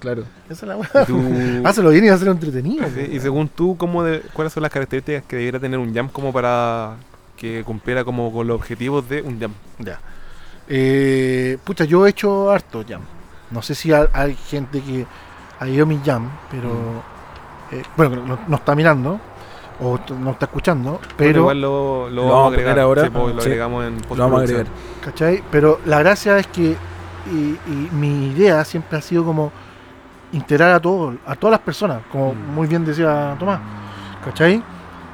[0.00, 0.24] claro.
[0.50, 1.04] Esa es la weá.
[1.06, 1.22] Tú-
[1.64, 2.84] Hácelo bien y hazlo entretenido.
[2.94, 6.08] Sí, y según tú, ¿cómo de- ¿cuáles son las características que debiera tener un jam
[6.08, 6.96] como para
[7.36, 9.52] que cumpliera como con los objetivos de un jam?
[9.78, 9.98] Ya.
[10.68, 13.02] Eh, pucha, yo he hecho harto jam.
[13.50, 15.06] No sé si hay, hay gente que
[15.58, 16.68] ha ido a mi jam, pero.
[16.68, 17.74] Mm.
[17.74, 19.20] eh, bueno, no, no está mirando
[19.80, 21.40] o no está escuchando, Bueno, pero.
[21.40, 23.04] igual lo, lo Lo vamos a agregar ahora.
[23.04, 23.48] Sí, pues, lo Sí.
[23.48, 24.66] agregamos en Lo vamos a agregar.
[25.04, 25.42] ¿Cachai?
[25.50, 26.76] Pero la gracia es que.
[27.30, 29.52] Y, y mi idea siempre ha sido como
[30.32, 32.54] integrar a todos, a todas las personas, como Mm.
[32.54, 33.60] muy bien decía Tomás.
[34.24, 34.62] ¿Cachai?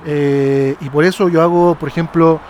[0.06, 2.40] Eh, y por eso yo hago, por ejemplo,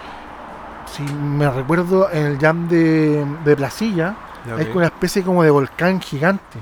[0.87, 4.15] si me recuerdo en el jam de, de Placilla,
[4.57, 6.59] hay una especie como de volcán gigante.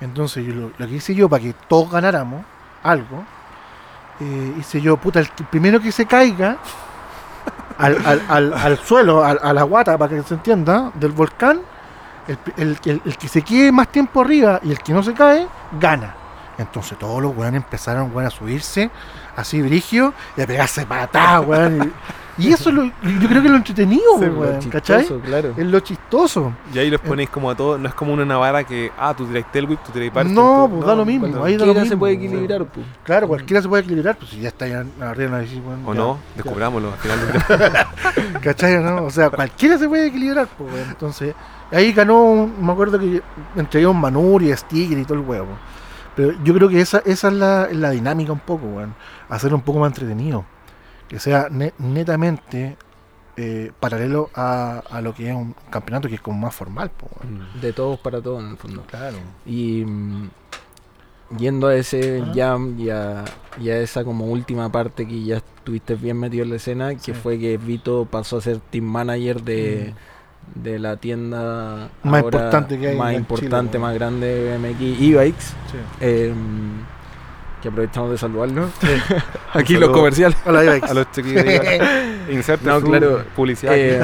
[0.00, 2.42] Entonces yo lo, lo que hice yo para que todos ganáramos
[2.82, 3.24] algo,
[4.20, 6.56] eh, hice yo, puta, el, primero que se caiga
[7.78, 11.60] al, al, al, al suelo, al- a la guata, para que se entienda, del volcán,
[12.28, 15.12] el, el- el- el que se quede más tiempo arriba y el que no se
[15.14, 15.46] cae,
[15.80, 16.14] gana.
[16.58, 18.90] Entonces todos los weones empezaron weón, a subirse
[19.36, 21.92] así brigio y a pegarse patadas, weón.
[22.38, 24.70] Y, y eso es lo, yo creo que es lo entretenido, Sí, Lo weón, chistoso,
[24.70, 25.06] ¿cachai?
[25.20, 25.52] claro.
[25.54, 26.52] Es lo chistoso.
[26.72, 29.26] Y ahí los ponéis como a todos, no es como una navara que, ah, tú
[29.26, 31.66] tiráis tail whip, tú tiráis parton, No, tú- pues da lo mismo, cuando- ahí da
[31.66, 31.94] lo Cualquiera mismo.
[31.94, 32.24] se puede weón.
[32.26, 32.86] equilibrar, pues.
[33.04, 35.92] Claro, cualquiera se puede equilibrar, pues si ya está ahí arriba no decir, bueno, O
[35.92, 36.42] ya, no, ya.
[36.42, 37.18] descubrámoslo al final.
[38.42, 38.82] ¿Cachai?
[38.82, 39.04] ¿no?
[39.04, 40.88] O sea, cualquiera se puede equilibrar, pues, weón.
[40.88, 41.34] Entonces,
[41.70, 43.22] ahí ganó, un- me acuerdo que
[43.56, 45.48] entregué un Manur y Sticker y todo el huevo.
[46.14, 48.94] Pero yo creo que esa, esa es la, la dinámica un poco, weón.
[49.28, 50.44] Hacerlo un poco más entretenido.
[51.08, 52.76] Que sea ne- netamente
[53.36, 57.48] eh, paralelo a, a lo que es un campeonato que es como más formal, weón.
[57.56, 57.60] Mm.
[57.60, 58.82] De todos para todos, en el fondo.
[58.86, 59.18] Claro.
[59.44, 60.30] Y mm,
[61.38, 62.32] yendo a ese Ajá.
[62.34, 63.24] jam y a,
[63.60, 67.12] y a esa como última parte que ya estuviste bien metido en la escena, que
[67.14, 69.94] fue que Vito pasó a ser team manager de,
[70.54, 71.88] de la tienda.
[72.02, 75.42] Más ahora importante que hay más en importante, Chile, más grande de BMX e-bikes.
[75.42, 75.78] Sí.
[76.00, 76.34] eh,
[77.62, 78.62] que aprovechamos de saludarlo.
[78.82, 80.36] Un Aquí los saludo comerciales.
[80.46, 80.90] Hola, Ibex.
[80.90, 81.44] A los chiquillos,
[82.62, 83.24] No, claro.
[83.34, 83.72] publicidad.
[83.76, 84.00] Eh,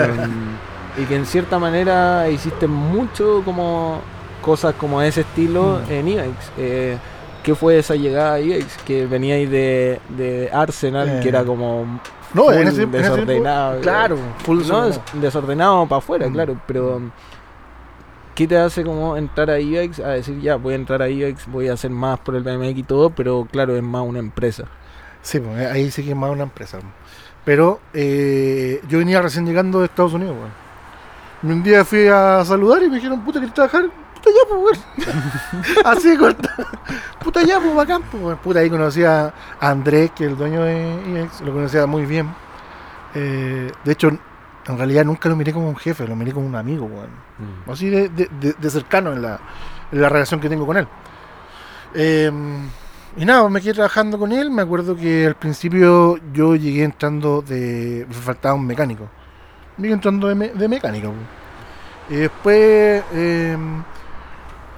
[0.99, 4.01] y que en cierta manera hiciste mucho como
[4.43, 5.93] cosas como de ese estilo Mm.
[5.93, 6.45] en e-bikes.
[6.59, 6.97] Eh,
[7.43, 8.77] ¿Qué fue esa llegada a e-bikes?
[8.87, 11.21] Que veníais de, de Arsenal, Eh.
[11.23, 12.01] que era como
[12.35, 13.81] No, full en ese, en ese tiempo, desordenado.
[13.81, 15.03] Claro, full no, desordenado.
[15.15, 16.33] es desordenado para afuera, Mm.
[16.33, 17.01] claro, pero
[18.35, 20.03] ¿qué te hace como entrar a e-bikes?
[20.03, 22.79] A decir, ya, voy a entrar a e-bikes, voy a hacer más por el BMX
[22.79, 24.65] y todo, pero claro, es más una empresa.
[25.21, 26.79] Sí, pues, ahí sí que es más una empresa.
[27.45, 30.63] Pero eh, yo venía recién llegando de Estados Unidos, weón.
[31.43, 33.87] Y Un día fui a saludar y me dijeron, puta, ¿querés trabajar?
[34.23, 34.61] Puta ya, pues,
[35.07, 35.85] weón.
[35.85, 36.55] Así de corta.
[37.23, 38.39] Puta ya, pues, bacán, pues.
[38.39, 42.33] Puta, ahí conocí a Andrés, que es el dueño de IEX, lo conocía muy bien.
[43.15, 46.55] Eh, de hecho, en realidad nunca lo miré como un jefe, lo miré como un
[46.55, 47.71] amigo, weón Mm.
[47.71, 49.41] así de, de- de- de cercano en la,
[49.91, 50.87] en la relación que tengo con él.
[51.95, 52.31] Eh,
[53.17, 54.51] y nada, me quedé trabajando con él.
[54.51, 58.07] Me acuerdo que al principio yo llegué entrando de.
[58.09, 59.09] Me faltaba un mecánico.
[59.77, 61.13] Llegué entrando de, me- de mecánico.
[62.09, 63.57] Y después eh,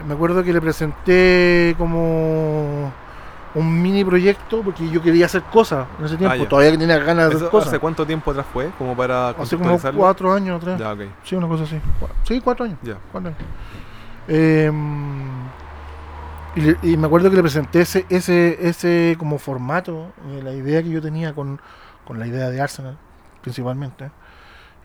[0.07, 2.93] me acuerdo que le presenté como
[3.55, 6.37] un mini proyecto porque yo quería hacer cosas en ese tiempo.
[6.45, 6.49] Ah.
[6.49, 7.69] Todavía tenía ganas de ¿Eso hacer cosas.
[7.69, 8.71] ¿Hace cuánto tiempo atrás fue?
[8.79, 10.79] Como para Hace como cuatro años atrás.
[10.79, 10.95] Ya.
[11.23, 11.81] Sí, una cosa así.
[12.25, 12.79] Sí, cuatro años.
[12.83, 12.97] Ya.
[13.13, 13.41] cuatro años.
[14.27, 14.73] Eh,
[16.57, 20.53] y, le- y me acuerdo que le presenté ese, ese, ese como formato, eh, la
[20.53, 21.61] idea que yo tenía con,
[22.05, 22.97] con la idea de Arsenal,
[23.43, 24.11] principalmente.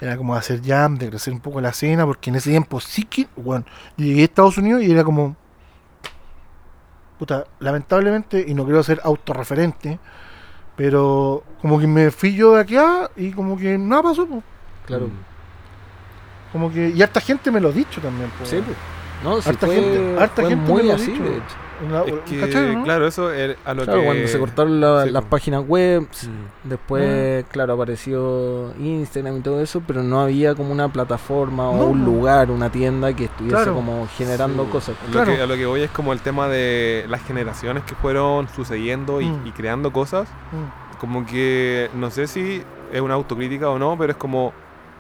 [0.01, 3.03] Era como hacer jam, de crecer un poco la escena, porque en ese tiempo sí
[3.03, 3.65] que, bueno,
[3.97, 5.35] yo llegué a Estados Unidos y era como,
[7.17, 9.99] puta, lamentablemente, y no quiero ser autorreferente,
[10.77, 14.41] pero como que me fui yo de acá y como que nada pasó, po.
[14.85, 15.07] Claro.
[15.07, 16.51] Mm.
[16.53, 18.45] como que, y harta gente me lo ha dicho también, po.
[18.45, 18.77] Sí, pues.
[19.23, 21.23] No, sí Harta fue, gente- harta fue gente me muy lo ha así, dicho.
[21.23, 21.55] de hecho.
[21.81, 22.83] En la- Es que, ¿cachai, no?
[22.83, 24.05] claro, eso es a lo Claro, que...
[24.05, 26.67] cuando se cortaron la- sí, las páginas web, Mm.
[26.69, 31.85] después, claro, apareció Instagram y todo eso, pero no había como una plataforma o No,
[31.85, 33.73] un lugar, una tienda que estuviese Claro.
[33.75, 34.69] como generando Sí.
[34.71, 34.95] cosas.
[35.07, 35.35] Lo Claro.
[35.35, 39.21] que- a lo que voy es como el tema de las generaciones que fueron sucediendo
[39.21, 39.47] y, Mm.
[39.47, 40.27] y creando cosas.
[40.51, 40.97] Mm.
[40.99, 42.61] Como que no sé si
[42.91, 44.51] es una autocrítica o no, pero es como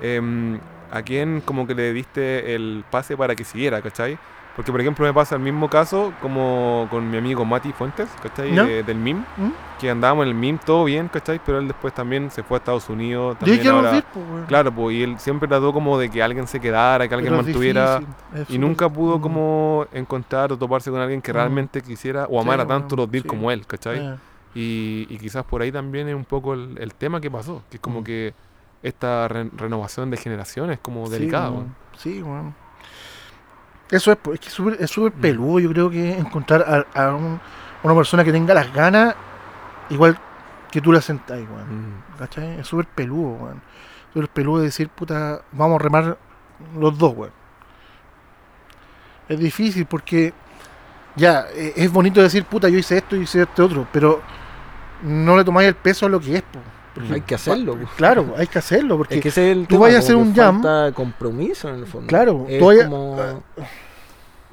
[0.01, 0.59] em,
[0.91, 4.17] a quién como que le diste el pase para que siguiera, ¿cachai?
[4.55, 8.51] Porque, por ejemplo, me pasa el mismo caso como con mi amigo Mati Fuentes, ¿cachai?
[8.51, 9.51] De- del MIM, ¿Mm?
[9.79, 11.39] que andábamos en el MIM todo bien, ¿cachai?
[11.45, 13.37] Pero él después también se fue a Estados Unidos.
[13.37, 14.47] Y También que ahora, volver, pues.
[14.49, 17.43] Claro, pues, y él siempre trató como de que alguien se quedara, que alguien Pero
[17.43, 17.99] mantuviera...
[17.99, 19.21] difícil, Y nunca pudo Mm.
[19.21, 21.35] como encontrar o toparse con alguien que Mm.
[21.35, 23.29] realmente quisiera o Sí, amara bueno, tanto los deals sí.
[23.29, 23.97] como él, ¿cachai?
[23.99, 24.15] Eh,
[24.55, 27.77] Y, y quizás por ahí también es un poco el, el tema que pasó, que
[27.77, 28.03] es como Mm.
[28.03, 28.33] que
[28.81, 31.51] esta re- renovación de generaciones es como sí, delicada.
[31.51, 31.75] weón.
[31.97, 32.55] Sí, weón.
[33.91, 35.21] Eso es, pues, es que súper- es súper Mm.
[35.21, 35.59] peludo.
[35.59, 37.39] Yo creo que encontrar a, a un-
[37.83, 39.15] una persona que tenga las ganas,
[39.89, 40.17] igual
[40.71, 41.89] que tú la sentáis, weón.
[41.89, 42.17] Mm.
[42.19, 42.59] ¿Cachai?
[42.59, 43.61] Es súper peludo, weón.
[44.13, 46.17] Súper peludo de decir, puta, vamos a remar
[46.77, 47.31] los dos, weón.
[49.27, 50.33] Es difícil porque,
[51.15, 54.21] ya, eh, es bonito decir, puta, yo hice esto y hice este otro, pero
[55.03, 56.59] no le tomáis el peso a lo que es, po.
[57.11, 57.77] Hay que hacerlo.
[57.95, 60.15] Claro, hay que hacerlo, porque Es que ese es el tú tema, vayas a hacer
[60.15, 60.61] un jam.
[60.61, 62.07] falta compromiso en el fondo.
[62.07, 63.17] Claro, es tú vayas- como.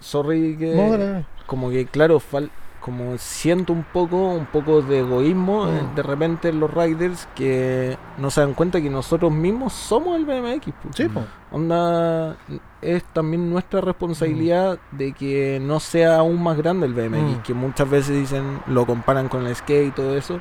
[0.01, 0.75] Sorry que.
[0.75, 5.95] No, como que claro fal- como siento un poco un poco de egoísmo eh, Mm.
[5.97, 10.25] de repente en los riders que no se dan cuenta que nosotros mismos somos el
[10.25, 10.89] BMX po.
[10.95, 11.09] Sí,
[11.51, 12.37] onda
[12.83, 17.43] es también nuestra responsabilidad de que no sea aún más grande el BMX Mm.
[17.43, 20.39] que muchas veces dicen lo comparan con el skate y todo eso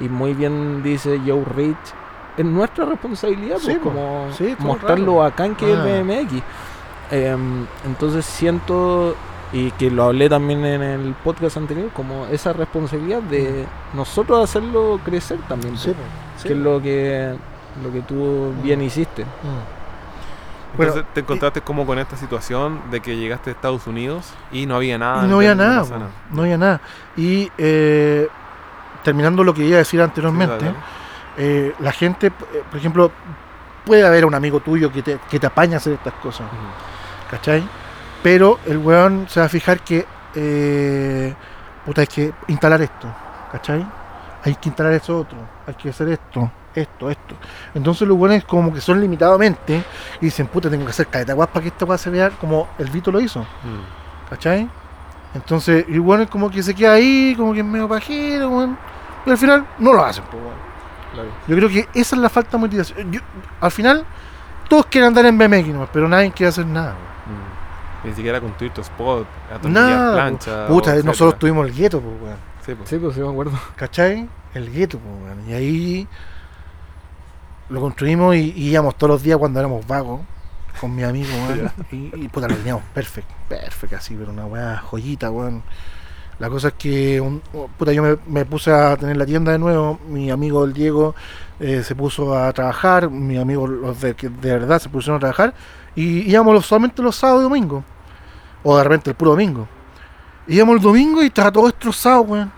[0.00, 1.76] y muy bien dice Joe Rich
[2.36, 3.84] es nuestra responsabilidad Sí, pues, po.
[3.90, 5.02] como Sí, todo el mostrar rato.
[5.04, 5.88] lo bacán que es Ah.
[5.88, 6.42] el BMX
[7.10, 9.14] Em, entonces siento
[9.52, 14.98] y que lo hablé también en el podcast anterior como esa responsabilidad de nosotros hacerlo
[15.04, 15.92] crecer también Sí.
[16.38, 17.34] Sí, que es lo que
[17.84, 19.82] lo que tú bien hiciste Mm.
[20.72, 24.64] Entonces Bueno, te encontraste como con esta situación de que llegaste a Estados Unidos y
[24.64, 25.26] no había nada.
[25.26, 25.84] Y no había nada,
[26.30, 26.80] no había nada.
[27.14, 28.26] Y eh,
[29.02, 30.74] terminando lo que iba a decir anteriormente, Sí,
[31.38, 33.10] eh, la gente, eh, por ejemplo,
[33.86, 36.46] puede haber un amigo tuyo que te, que te apaña a hacer estas cosas.
[37.32, 37.66] ¿cachai?
[38.22, 41.34] Pero el weón se va a fijar que, eh,
[41.84, 43.08] puta, hay que instalar esto,
[43.50, 43.84] ¿cachai?
[44.44, 47.34] Hay que instalar esto otro, hay que hacer esto, esto, esto.
[47.74, 49.82] Entonces los weones como que son limitadamente
[50.20, 52.90] y dicen, puta, tengo que hacer caleta para que esta weá se vea como el
[52.90, 53.40] Vito lo hizo.
[53.40, 54.28] Mm.
[54.28, 54.68] ¿Cachai?
[55.34, 58.78] Entonces, y bueno, es como que se queda ahí, como que es medio pajero, weón.
[59.26, 60.72] Y al final no lo hacen, pues, weón.
[61.46, 63.12] Yo creo que esa es la falta de motivación.
[63.12, 63.20] Yo-
[63.60, 64.04] al final,
[64.68, 66.94] todos quieren andar en BMX, nomás, pero nadie quiere hacer nada,
[67.26, 67.38] weón.
[67.38, 68.08] Mm.
[68.08, 69.26] Ni siquiera construir tu spot,
[69.64, 70.66] Nada, plancha.
[70.66, 71.02] Puta, o etcétera.
[71.04, 72.36] nosotros tuvimos el gueto, pues, weón.
[72.64, 72.88] Sí, pues.
[72.88, 74.28] sí pues sí me acuerdo ¿Cachai?
[74.54, 75.48] El gueto, pues, weón.
[75.48, 76.08] Y ahí
[77.68, 80.20] lo construimos y, y íbamos todos los días cuando éramos vagos
[80.80, 81.70] con mi amigo, weón.
[81.92, 85.62] y, y puta, lo teníamos perfecto, perfecto, así, pero una weá joyita, weón.
[86.42, 89.60] La cosa es que, un- oh, puta, yo me, puse a tener la tienda de
[89.60, 90.00] nuevo.
[90.08, 91.14] Mi amigo el Diego
[91.60, 93.08] eh, se puso a trabajar.
[93.08, 95.54] Mi amigo los de, que de verdad se pusieron a trabajar.
[95.94, 97.84] Y íbamos solamente los sábados y domingos.
[98.64, 99.68] O de repente el puro domingo.
[100.48, 102.50] Íbamos el domingo y estaba todo destrozado, weón.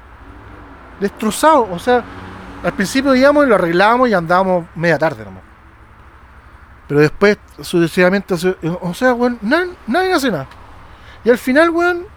[0.98, 1.68] Destrozado.
[1.70, 2.02] O sea,
[2.64, 5.42] al principio íbamos y lo arreglábamos y andábamos media tarde nomás.
[6.88, 10.46] Pero después, sucesivamente, o sea, weón, nadie, nadie hace nada.
[11.22, 12.13] Y al final, weón,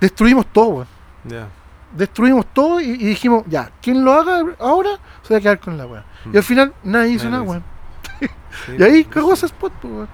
[0.00, 0.86] destruimos todo, weón.
[1.24, 1.46] Ya.
[1.96, 4.90] Destruimos todo y, y dijimos, ya, quien lo haga ahora
[5.22, 6.04] se va a quedar con la weón.
[6.32, 7.64] Y al final nadie hizo Nadie nada, weón.
[8.20, 8.26] Sí,
[8.78, 10.08] Y ahí cagó ese spot, pues, weón.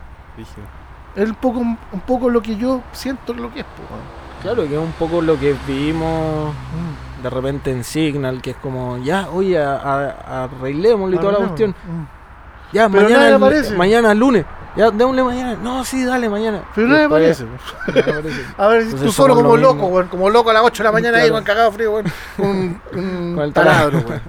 [1.16, 4.02] Es un poco, un poco lo que yo siento lo que es, pues, weón.
[4.42, 7.22] claro que es un poco lo que vivimos Mm.
[7.22, 11.38] de repente en Signal que es como ya oye a- a- arreglémosle y toda la
[11.38, 12.04] cuestión Mm.
[12.72, 13.76] ya Pero mañana nadie el- aparece.
[13.76, 14.44] mañana lunes
[14.76, 16.92] ya démosle mañana no sí dale mañana Pero weón.
[16.92, 17.46] nadie aparece.
[18.58, 20.08] A ver, Entonces tú solo como lo loco, weón.
[20.08, 22.06] Como loco a las 8 de la mañana ahí, weón, cagado frío, weón.
[22.38, 24.20] Un, un Con el taladro, taladro.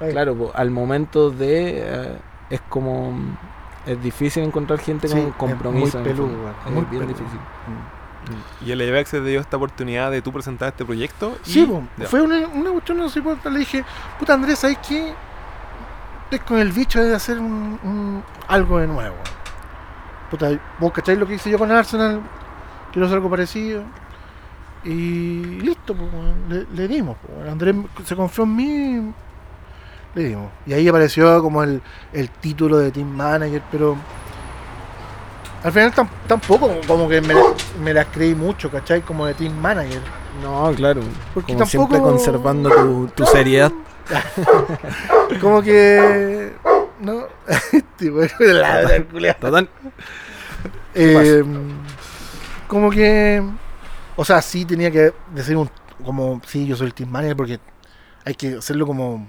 [0.00, 0.12] weón.
[0.12, 1.74] Claro, po, al momento de.
[1.84, 2.18] eh,
[2.50, 3.12] es como.
[3.12, 3.36] mm,
[3.86, 5.98] Es difícil encontrar gente Sí, con es compromiso.
[5.98, 7.06] muy peludo, weón, Es muy bien peludo.
[7.18, 7.40] difícil.
[8.66, 11.38] ¿Y el EVX te dio esta oportunidad de tú presentar este proyecto?
[11.46, 13.84] y- Sí, po, fue una, una cuestión, no sé cuánto, le dije,
[14.18, 15.14] puta Andrés, ¿sabes qué?
[16.24, 19.14] Estoy con el bicho de hacer un, un- algo de nuevo.
[20.30, 22.20] Puta, vos cacháis lo que hice yo con Arsenal,
[22.92, 23.82] quiero hacer algo parecido.
[24.84, 26.10] Y listo, pues,
[26.48, 27.16] le, le dimos.
[27.26, 27.48] pues.
[27.50, 27.74] Andrés
[28.04, 29.12] se confió en mí,
[30.14, 30.50] le dimos.
[30.66, 31.80] Y ahí apareció como el,
[32.12, 33.96] el título de Team Manager, pero
[35.64, 37.34] al final tam- tampoco como que me,
[37.82, 39.00] me las creí mucho, ¿cachai?
[39.02, 40.00] Como de Team Manager.
[40.42, 41.00] No, claro.
[41.34, 43.72] Porque como siempre tampoco- conservando tu, tu seriedad.
[45.40, 46.52] Como que.
[47.00, 47.26] No.
[47.72, 49.34] Este.
[49.40, 49.68] Total.
[50.94, 51.44] Eh,
[52.66, 53.42] como que.
[54.16, 55.70] O sea, sí tenía que decir un.
[56.04, 57.60] Como, sí, yo soy el team manager porque
[58.24, 59.28] hay que hacerlo como.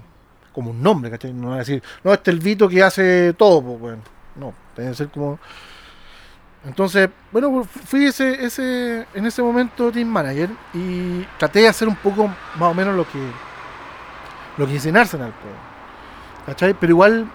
[0.52, 1.32] Como un nombre, ¿cachai?
[1.32, 4.02] No va a decir, no, este es el Vito que hace todo, pues, weón.
[4.34, 5.38] No, tiene que ser como.
[6.64, 11.86] Entonces, bueno, pues, fui ese, ese, en ese momento team manager y traté de hacer
[11.86, 13.18] un poco más o menos lo que
[14.56, 15.54] lo que hice en Arsenal, pues.
[16.48, 16.74] ¿cachai?
[16.74, 17.30] Pero igual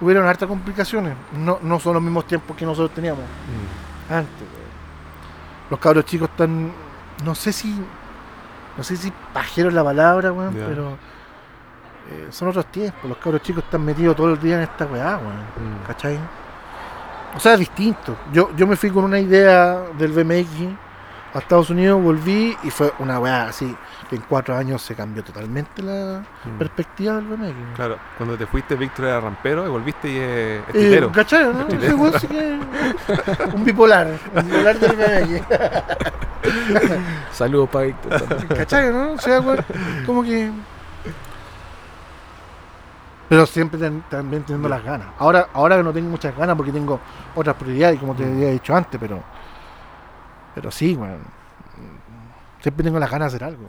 [0.00, 1.14] hubieron hartas complicaciones.
[1.36, 4.12] No, no son los mismos tiempos que nosotros teníamos Mm.
[4.12, 4.46] antes.
[5.70, 6.70] Los cabros chicos están,
[7.24, 7.74] no sé si,
[8.76, 10.90] no sé si pajeros la palabra, weón, pero
[12.10, 13.04] eh, son otros tiempos.
[13.08, 15.80] Los cabros chicos están metidos todo el día en esta weá, weón.
[15.80, 15.86] Mm.
[15.86, 16.18] ¿Cachai?
[17.34, 18.16] O sea, es distinto.
[18.32, 20.85] Yo, yo me fui con una idea del BMX
[21.34, 23.74] a Estados Unidos, volví y fue una weá así,
[24.08, 26.58] que en cuatro años se cambió totalmente la Mm.
[26.58, 27.54] perspectiva del BMX.
[27.74, 31.12] Claro, cuando te fuiste, Víctor era rampero y volviste y es, Eh, titero.
[31.12, 31.44] ¿Cachai?
[31.52, 31.66] ¿no?
[32.18, 32.28] Sí
[33.54, 35.46] un bipolar, un bipolar del BMX.
[37.32, 38.46] Saludos para Víctor.
[38.56, 38.92] ¿Cachai?
[38.92, 39.12] ¿no?
[39.12, 39.64] O sea, weón,
[40.06, 40.50] como que.
[43.28, 45.08] Pero siempre ten- también teniendo las ganas.
[45.18, 47.00] Ahora, ahora que no tengo muchas ganas porque tengo
[47.34, 49.20] otras prioridades, como te había dicho antes, pero.
[50.56, 51.20] Pero sí, weón.
[52.60, 53.68] Siempre tengo las ganas de hacer algo.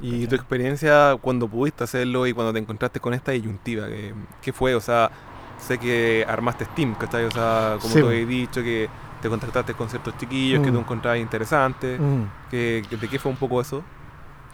[0.00, 4.52] Y tu experiencia cuando pudiste hacerlo y cuando te encontraste con esta disyuntiva, ¿qué, qué
[4.52, 4.74] fue?
[4.74, 5.10] O sea,
[5.58, 7.24] sé que armaste Steam, ¿cachai?
[7.24, 8.00] O sea, como Sí.
[8.00, 8.88] tú habías dicho, que
[9.20, 10.74] te contactaste con ciertos chiquillos que Mm.
[10.74, 12.00] tú encontrabas interesantes.
[12.00, 12.22] Mm.
[12.50, 13.82] ¿De qué fue un poco eso?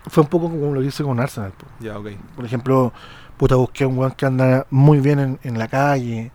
[0.09, 1.53] Fue un poco como lo que hice con Arsenal.
[1.53, 1.67] po.
[1.81, 2.09] Ya, ok.
[2.37, 2.93] Por ejemplo,
[3.37, 6.33] puta, busqué un weón que anda muy bien en, en la calle,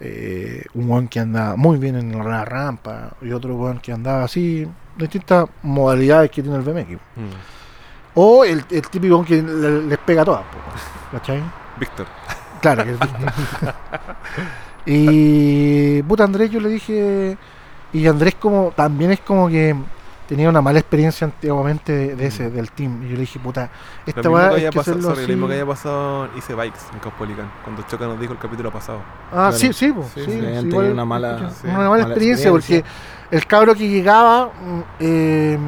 [0.00, 4.24] eh, un weón que anda muy bien en la rampa, y otro weón que andaba
[4.24, 6.92] así, distintas modalidades que tiene el BMX.
[7.16, 8.14] Mm.
[8.14, 10.42] O el, el típico weón que le- les pega a todas,
[11.12, 11.42] ¿cachai?
[11.78, 12.06] Víctor.
[12.60, 12.94] Claro que
[14.86, 17.36] Y puta Andrés yo le dije,
[17.92, 19.74] y Andrés como también es como que
[20.30, 23.02] tenía una mala experiencia antiguamente de, de ese, del team.
[23.02, 23.68] Y yo le dije, puta, Lo
[24.06, 26.54] esta mismo, weá que haya que pasado, sorry, lo mismo que haya pasado en Ice
[26.54, 29.00] Bikes en Caupolicán, cuando Choca nos dijo el capítulo pasado.
[29.32, 29.52] Ah, Claro.
[29.54, 31.66] sí, sí, po, Sí, sí, sí, sí, habían igual- tenido una mala- Sí.
[31.66, 32.84] una mala mala experiencia, experiencia.
[33.28, 35.58] porque el cabro que llegaba, mm, eh,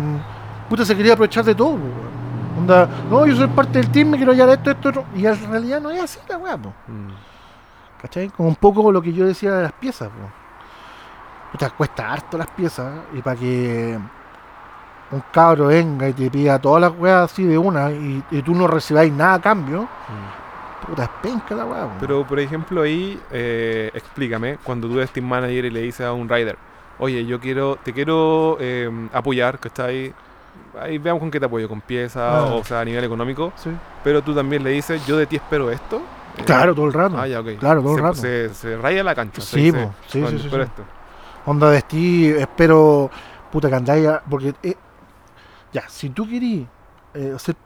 [0.69, 2.61] puta, se quería aprovechar de todo, po.
[2.61, 5.05] Onda, no, yo soy parte del team, me quiero hallar esto, esto, otro.
[5.17, 6.73] Y en realidad no es así la weá, po.
[6.87, 7.09] Mm.
[8.01, 8.29] ¿Cachai?
[8.31, 10.31] Como un poco lo que yo decía de las piezas, po.
[11.51, 13.99] Puta, cuesta harto las piezas, y para que
[15.13, 18.55] un cabro venga y te pida todas las weas así de una, y, y tú
[18.55, 20.87] no recibáis nada a cambio, Mm.
[20.87, 21.91] puta, es penca la po.
[22.01, 26.13] Pero, por ejemplo, ahí, eh, explícame, cuando tú eres team manager y le dices a
[26.13, 26.57] un rider,
[26.99, 30.13] oye, yo quiero, te quiero eh, apoyar, que está ahí,
[30.81, 32.55] ahí veamos con qué te apoyo, con piezas, Ah.
[32.55, 33.71] o sea, a nivel económico, Sí.
[34.03, 36.01] pero tú también le dices, yo de ti espero esto.
[36.39, 37.17] Eh, Claro, todo el rato.
[37.19, 37.59] Ah, ya, ok.
[37.59, 38.15] Claro, todo el se, rato.
[38.17, 39.43] Se, se raya la cancha.
[39.43, 40.71] se Sí, dice, sí, "No, sí, sí, espero sí.
[40.71, 40.83] esto.
[41.45, 43.11] Onda de ti, espero,
[43.51, 44.75] puta, que andáis Porque, eh,
[45.73, 46.66] ya, si tú querís
[47.14, 47.57] eh, ser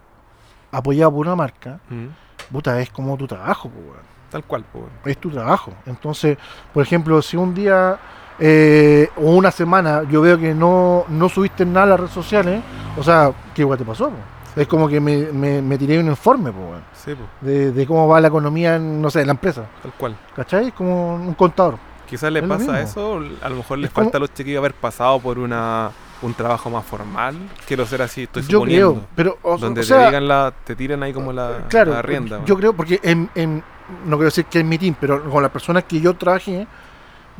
[0.72, 2.06] apoyado por una marca, Mm.
[2.52, 4.06] puta, es como tu trabajo, po, weón.
[4.30, 4.90] Tal cual, po, weón.
[5.04, 5.72] es tu trabajo.
[5.86, 6.36] Entonces,
[6.72, 7.98] por ejemplo, si un día
[8.38, 12.60] eh, o una semana yo veo que no, no subiste nada a las redes sociales,
[12.98, 14.10] o sea, ¿qué igual te pasó?
[14.54, 18.20] Es como que me, me, me tiré un informe weón, Sí, de, de cómo va
[18.20, 19.64] la economía en, no sé, en la empresa.
[19.82, 20.16] tal cual.
[20.34, 20.68] ¿Cachai?
[20.68, 21.78] Es como un contador.
[22.06, 24.74] Quizás le Es pasa eso, a lo mejor les como- falta a los chiquillos haber
[24.74, 25.90] pasado por una
[26.22, 27.36] un trabajo más formal.
[27.66, 28.92] Quiero ser así, estoy yo suponiendo.
[28.94, 31.92] creo, pero o, donde o sea, te digan la, te tiran ahí como la, claro,
[31.92, 32.40] la rienda.
[32.44, 33.62] yo creo porque en, en-
[34.04, 36.66] no quiero decir que en mi team, pero con las personas que yo trabajé,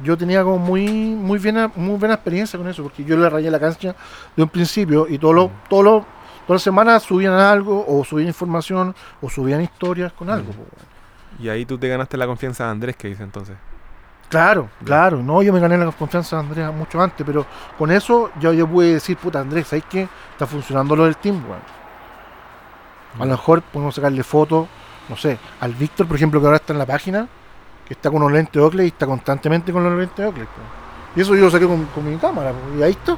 [0.02, 3.50] yo tenía como muy muy buena muy buena experiencia con eso, porque yo le rayé
[3.50, 3.94] la cancha
[4.36, 5.68] de un principio y todos los Mm.
[5.70, 6.02] todos los
[6.46, 10.52] todas las semanas subían algo o subían información o subían historias con algo.
[10.52, 11.42] Mm.
[11.42, 13.56] Y ahí tú te ganaste la confianza de Andrés, que dice entonces.
[14.28, 17.46] Claro, claro, no, yo me gané la confianza de Andrea mucho antes, pero
[17.78, 20.08] con eso yo, yo pude decir, puta Andrés, ¿sabes qué?
[20.32, 21.60] Está funcionando lo del team, weón.
[23.18, 24.66] A lo mejor podemos sacarle fotos,
[25.08, 27.28] no sé, al Víctor, por ejemplo, que ahora está en la página,
[27.86, 30.44] que está con unos lentes Oakley y está constantemente con los lentes Oakley.
[30.44, 30.50] po.
[31.14, 33.16] Y eso yo lo saqué con, con mi cámara, y ahí está.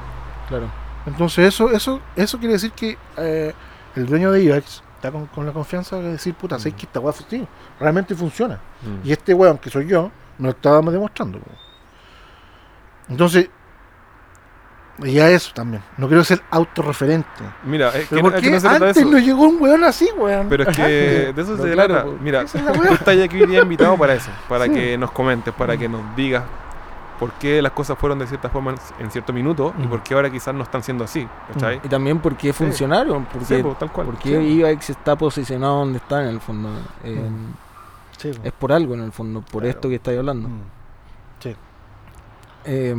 [0.48, 0.66] Claro.
[1.06, 3.52] Entonces eso eso eso quiere decir que eh,
[3.96, 6.76] el dueño de IVAX está con, con la confianza de decir, puta, ¿sabes Mm.
[6.76, 7.14] que esta weá
[7.80, 8.56] realmente funciona?
[8.82, 9.08] Mm.
[9.08, 11.38] Y este weón, que soy yo, me lo estaba demostrando.
[13.08, 13.48] Entonces,
[14.98, 15.82] ya eso también.
[15.96, 17.28] No quiero ser autorreferente.
[17.64, 19.10] Mira, es que Pero no, ¿por aquí qué no se trata de antes eso.
[19.12, 20.48] no llegó un weón así, weón?
[20.48, 22.10] Pero es que de eso Pero se claro, trata.
[22.20, 24.72] Mira, es la tú estás aquí hoy día invitado para eso, para Sí.
[24.72, 26.42] que nos comentes, para que nos digas
[27.20, 29.88] por qué las cosas fueron de cierta forma en- cierto minuto y Mm.
[29.88, 31.26] por qué ahora quizás no están siendo así.
[31.52, 31.80] ¿Cachai?
[31.82, 34.06] Y también por qué funcionaron, Sí, porque, po, tal cual.
[34.06, 34.34] porque Sí.
[34.34, 36.70] IVAX está posicionado donde está en el fondo.
[37.04, 37.28] Eh,
[38.18, 38.30] Sí.
[38.44, 39.68] Es por algo en el fondo, por Claro.
[39.68, 40.48] esto que estáis hablando.
[40.48, 40.60] Mm.
[41.40, 41.56] Sí.
[42.66, 42.94] Eh,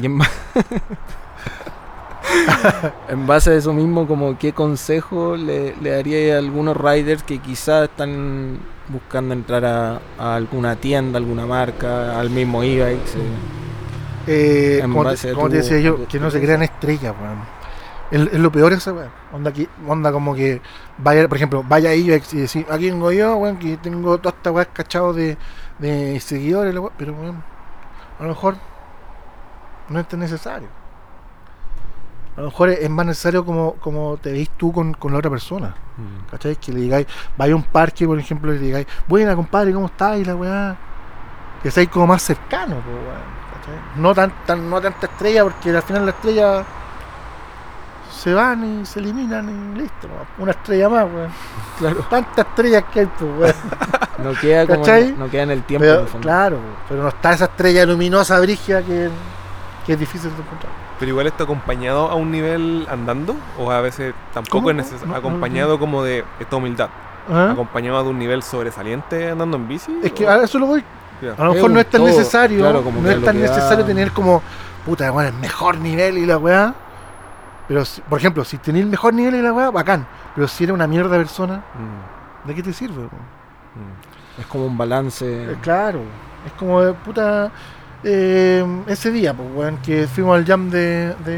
[0.00, 0.28] y en, ba-
[3.08, 7.38] en base a eso mismo, como qué consejo le, le daría a algunos riders que
[7.38, 8.58] quizás están
[8.88, 13.14] buscando entrar a, a alguna tienda, alguna marca, al mismo e-bikes.
[13.16, 13.20] eh.
[14.26, 17.38] Eh, como, te, a como tu- te decía yo, que no se crean estrellas, weón.
[18.10, 19.10] Es, es lo peor esa weón.
[19.32, 20.60] Onda, que, onda como que
[20.98, 24.34] vaya, por ejemplo, vaya a IBEX y decir, aquí vengo yo, weón, que tengo toda
[24.36, 25.36] esta weá cachado de,
[25.78, 27.42] de seguidores, la weá", pero weón,
[28.18, 28.56] a lo mejor
[29.88, 30.68] no es tan necesario.
[32.36, 35.30] A lo mejor es, más necesario como, como te veis tú con, con la otra
[35.30, 35.74] persona.
[35.96, 36.30] Mm.
[36.30, 36.56] ¿Cachai?
[36.56, 39.86] Que le digáis, vaya a un parque, por ejemplo, y le digáis, buena compadre, ¿cómo
[39.86, 40.18] estás?
[40.18, 40.76] Y la weá.
[41.62, 43.22] Que seáis como más cercano, po, weón,
[43.54, 44.00] ¿cachai?
[44.00, 46.64] No tan, tan, no tanta estrella, porque al final las estrellas
[48.24, 50.08] se van y se eliminan y listo,
[50.38, 51.28] una estrella más, weón.
[51.78, 52.06] Claro.
[52.08, 53.54] Tantas estrellas que hay, pues, weón.
[54.24, 54.86] No queda, como
[55.18, 55.84] no queda en el tiempo.
[55.86, 56.24] en el fondo.
[56.26, 56.58] claro,
[56.88, 59.10] pero no está esa estrella luminosa, brigia, que,
[59.84, 60.72] que es difícil de encontrar.
[61.00, 64.70] Pero igual está acompañado a un nivel andando, o a veces tampoco ¿Cómo?
[64.70, 65.06] es No, necesario.
[65.08, 66.88] no, no, acompañado como de esta humildad.
[67.30, 67.50] ¿Ah?
[67.52, 69.92] Acompañado de un nivel sobresaliente andando en bici.
[70.02, 70.84] Es que o- a eso lo voy.
[71.36, 73.48] A lo Es mejor no es tan todo, necesario, claro, como no es tan da-
[73.48, 74.42] necesario tener como,
[74.86, 76.72] puta, bueno, el mejor nivel y la weá.
[77.68, 80.06] Pero, si- por ejemplo, si tenés el mejor nivel y la weá, bacán.
[80.34, 83.02] Pero si eres una mierda persona, Mm, ¿de qué te sirve?
[83.04, 84.40] mm.
[84.40, 85.24] Es como un balance.
[85.52, 86.00] Eh, claro,
[86.46, 87.50] es como, de puta,
[88.02, 91.36] eh, ese día, pues, weón, que fuimos al jam de, de,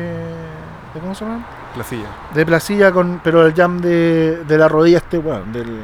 [0.94, 1.44] de- ¿cómo se llama?
[1.74, 2.06] Placilla.
[2.34, 5.80] De Placilla, con, pero el jam de, de la rodilla este, weón, del,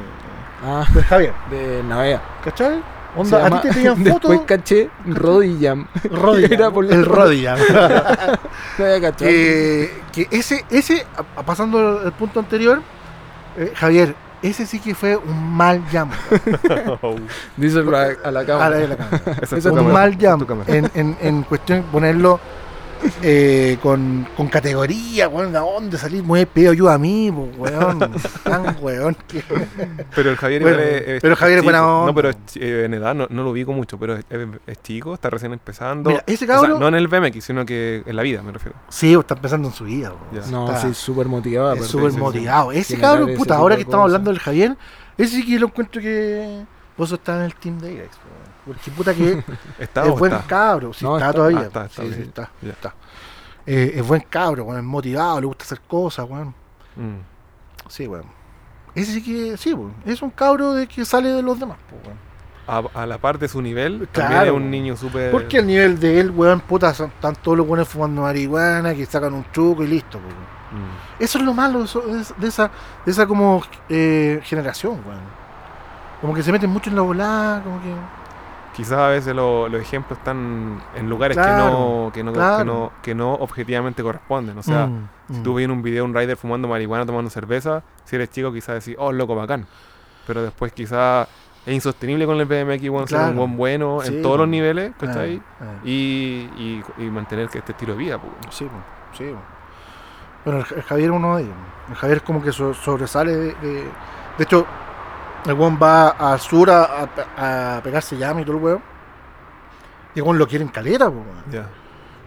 [0.65, 2.21] Ah, del Javier, de Navea.
[2.43, 2.81] ¿cachai?
[3.15, 5.75] Se Onda, a llama- ti te pillan Después fotos, caché rodilla.
[6.11, 7.55] rodilla, Era por la- el rodilla.
[8.77, 9.29] No había cachado.
[9.29, 12.81] que, que ese, ese, a- a- pasando el punto anterior,
[13.57, 16.09] eh, Javier, ese sí que fue un mal jam.
[17.55, 18.69] Díselo a, a la A cámara.
[18.79, 19.21] la- a la cámara.
[19.41, 20.45] Esa es un cámara, mal jam.
[20.67, 22.39] En, en, en cuestión de ponerlo
[23.21, 26.23] eh, con, con categoría, weón, ¿de dónde salir?
[26.23, 27.99] Muy pedo yo a mí, weón.
[28.43, 29.15] Tan weón.
[29.27, 29.43] que-
[30.15, 31.71] Pero el Javier Bueno, es, es pero Javier es chico.
[31.71, 32.05] buena onda.
[32.07, 34.81] No, pero es eh, en edad no, no lo ubico mucho, pero es, es- es
[34.81, 36.09] chico, está recién empezando.
[36.09, 38.51] Mira, ese O sea, cabrón, no en el BMX, sino que en la vida, me
[38.51, 38.77] refiero.
[38.89, 40.51] sí, está empezando en su vida, weón.
[40.51, 41.73] No, Está- sí, súper motivado.
[41.73, 42.21] es súper sí, sí.
[42.21, 42.71] motivado.
[42.71, 44.75] Ese cabrón, puta, ahora que estamos hablando del Javier,
[45.17, 46.63] ese sí que lo encuentro que
[46.97, 48.32] vos estás en el team de Irex, weón.
[48.65, 49.43] Porque puta que
[49.79, 50.47] ¿Está es buen está?
[50.47, 51.37] cabro, sí No, está, está.
[51.37, 51.59] todavía.
[51.59, 52.93] Ah, está, está sí, sí, está.
[53.65, 56.53] Eh, es buen cabro, weón, es motivado, le gusta hacer cosas, weón.
[56.95, 57.19] Mm.
[57.89, 58.25] Sí, weón.
[58.95, 59.93] Ese sí que, sí, weón.
[60.05, 62.17] Es un cabro de que sale de los demás, weón.
[62.65, 64.29] A, a la par de su nivel, Claro.
[64.35, 65.31] también es un niño súper.
[65.31, 69.33] Porque el nivel de él, weón, puta, están todos los buenos fumando marihuana, que sacan
[69.33, 70.17] un truco y listo.
[70.19, 71.21] Mm.
[71.23, 72.01] Eso es lo malo eso-
[72.37, 72.71] de esa,
[73.05, 75.19] de esa como eh, generación, weón.
[76.21, 77.93] Como que se meten mucho en la volada, como que.
[78.75, 81.69] Quizás a veces lo- los ejemplos están en lugares que, Claro,
[82.05, 82.65] no, que, no, que, claro.
[82.65, 84.57] no, que no objetivamente corresponden.
[84.57, 85.43] O sea, Mm, si mm.
[85.43, 88.83] tú ves en un video un rider fumando marihuana, tomando cerveza, si eres chico quizás
[88.83, 89.67] decís, oh, loco, bacán.
[90.25, 91.27] Pero después quizás
[91.65, 93.33] es insostenible con el BMX, bueno, ser un Claro.
[93.37, 95.41] buen bueno Sí, en todos los niveles, Ah, ¿cachai?
[95.61, 95.65] ah.
[95.85, 98.33] Y, y, y mantener que este estilo de vida, pues.
[98.55, 98.67] Sí,
[99.17, 99.25] sí.
[100.45, 101.55] Bueno, el, el Javier es uno de ellos.
[101.89, 103.73] El Javier como que so- sobresale de, de,
[104.37, 104.65] de hecho,
[105.45, 108.81] el weón va al sur a, a- a pegarse llama y todo el weón.
[110.15, 111.43] Y el weón lo quiere en caleta, po, weón.
[111.51, 111.67] Ya.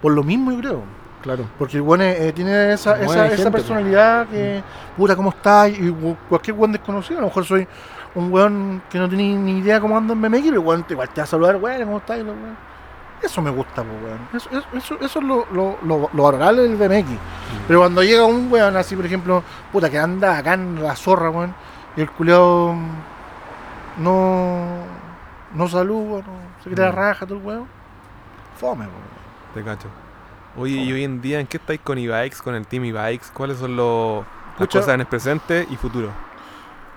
[0.03, 0.83] por lo mismo yo creo.
[1.23, 1.45] Claro.
[1.59, 4.62] Porque el weón eh, tiene esa, esa, gente, esa personalidad que,
[4.97, 5.69] puta, ¿cómo está?
[5.69, 7.67] Y cu- cualquier weón desconocido, a lo mejor soy
[8.14, 11.09] un weón que no tiene ni idea cómo anda en BMX, pero weón, te- igual
[11.11, 12.19] te va a saludar, weón, ¿cómo estás?
[13.23, 14.19] Eso me gusta, po, weón.
[14.35, 17.09] Eso, eso, eso, eso es lo, lo, lo, lo valorable del BMX.
[17.67, 19.43] Pero cuando llega un weón así, por ejemplo,
[19.73, 21.55] puta, que anda acá en la zorra, weón,
[21.97, 22.75] y el culiao
[23.99, 24.85] no,
[25.55, 26.95] no saluda, no se queda Mm.
[26.95, 27.67] raja, todo el weón,
[28.59, 28.87] fome.
[29.55, 29.89] Te cacho.
[30.57, 33.27] Oye, y hoy en día, ¿en qué estáis con e-bikes, con el team e-bikes?
[33.33, 34.25] ¿Cuáles son los,
[34.59, 36.11] las cosas en el presente y futuro?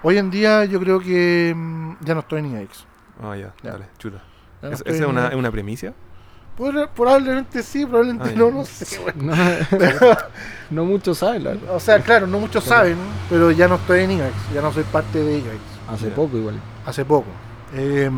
[0.01, 2.85] Hoy en día yo creo que mm, ya no estoy en IX.
[3.21, 3.71] Ah, ya, Ya.
[3.71, 4.17] dale, chuta.
[4.61, 5.93] Ya no ¿Es- estoy ¿Esa es una, es una premisa?
[6.59, 8.99] Proba- Probablemente sí, probablemente no, no sé.
[9.15, 9.33] No,
[10.71, 11.75] no muchos saben, la verdad.
[11.75, 12.97] O sea, claro, no muchos saben,
[13.29, 14.23] pero ya no estoy en IX,
[14.53, 15.47] ya no soy parte de IX.
[15.89, 16.15] Hace Ya.
[16.15, 16.59] poco igual.
[16.85, 17.27] Hace poco.
[17.73, 18.11] Eh,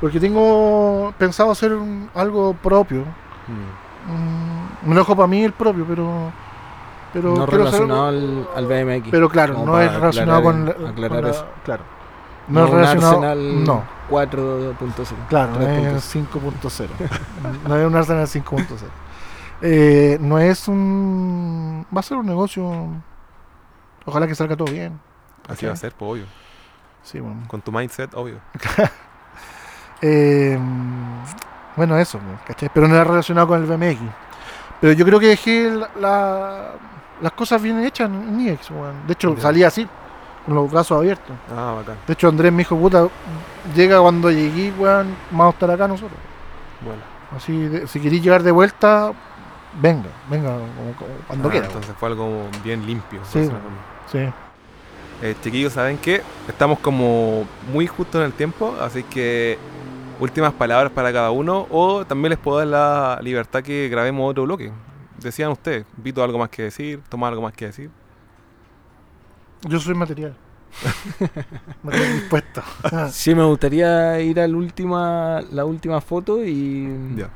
[0.00, 3.02] porque tengo pensado hacer un- algo propio.
[3.46, 4.90] Mm.
[4.90, 6.32] Mm, dejo para mí el propio, pero.
[7.12, 9.08] pero no relacionado algo- al, al BMX.
[9.10, 11.46] Pero claro, no es relacionado aclarar con, la- aclarar con la- eso.
[11.64, 11.82] Claro.
[12.48, 13.14] no, No, es un relacionado.
[13.16, 15.06] Arsenal No, 4.0.
[15.28, 15.96] claro, no 3.0.
[15.96, 16.88] es 5.0.
[17.68, 18.66] no es un Arsenal 5.0.
[19.62, 21.86] Eh, no es un.
[21.94, 22.88] Va a ser un negocio.
[24.04, 25.00] Ojalá que salga todo bien.
[25.48, 26.24] Así va a ser, pues obvio.
[27.02, 27.42] Sí, bueno.
[27.48, 28.40] Con tu mindset, obvio.
[30.02, 30.58] Eh,
[31.76, 32.68] bueno, eso, ¿cachai?
[32.74, 34.00] Pero no era relacionado con el BMX.
[34.80, 36.72] Pero yo creo que dejé la- la-
[37.22, 38.68] las cosas bien hechas en IEX.
[39.06, 39.40] De hecho, Ya.
[39.40, 39.88] salí así.
[40.44, 41.34] Con los brazos abiertos.
[41.54, 41.96] Ah, bacán.
[42.06, 43.08] De hecho, Andrés me dijo, puta,
[43.74, 46.18] llega cuando llegué, weón, vamos a estar acá nosotros.
[46.84, 47.00] Bueno.
[47.36, 49.12] Así, de- si queréis llegar de vuelta,
[49.80, 51.66] venga, venga, como- como cuando Ah, quiera.
[51.66, 53.20] Entonces fue algo bien limpio.
[53.24, 53.48] Sí.
[54.10, 54.18] Sí.
[55.22, 56.22] Eh, chiquillos, ¿saben qué?
[56.48, 59.58] Estamos como muy justo en el tiempo, así que
[60.20, 64.42] últimas palabras para cada uno o también les puedo dar la libertad que grabemos otro
[64.44, 64.70] bloque.
[65.18, 67.90] Decían ustedes, Vito algo más que decir, Tomás algo más que decir.
[69.68, 70.34] Yo soy material.
[71.82, 72.62] material dispuesto.
[73.10, 77.28] Sí, me gustaría ir a la última, la última foto y Ya.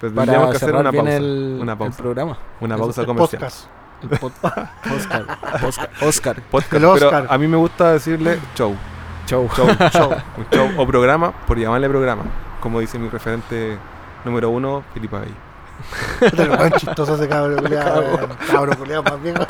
[0.00, 1.16] Pues para tendríamos que hacer una pausa.
[1.16, 1.96] el, una el pausa.
[2.02, 2.38] programa.
[2.60, 3.40] Una Eso, pausa El comercial.
[3.42, 3.66] podcast.
[4.00, 4.32] El pod-
[4.96, 5.26] Oscar,
[5.66, 6.42] Oscar, Oscar.
[6.50, 7.26] Podcast, El pero Oscar.
[7.28, 8.76] a mí me gusta decirle show.
[9.26, 9.48] Chau.
[9.56, 10.10] Show, show.
[10.38, 12.22] Un show o programa, por llamarle programa.
[12.60, 13.76] Como dice mi referente
[14.24, 15.34] número uno, Filipa Bey.
[16.38, 18.00] Weón chistoso ese cabro culiado.
[18.00, 18.28] weón.
[18.50, 19.46] Cabro culiado más viejo.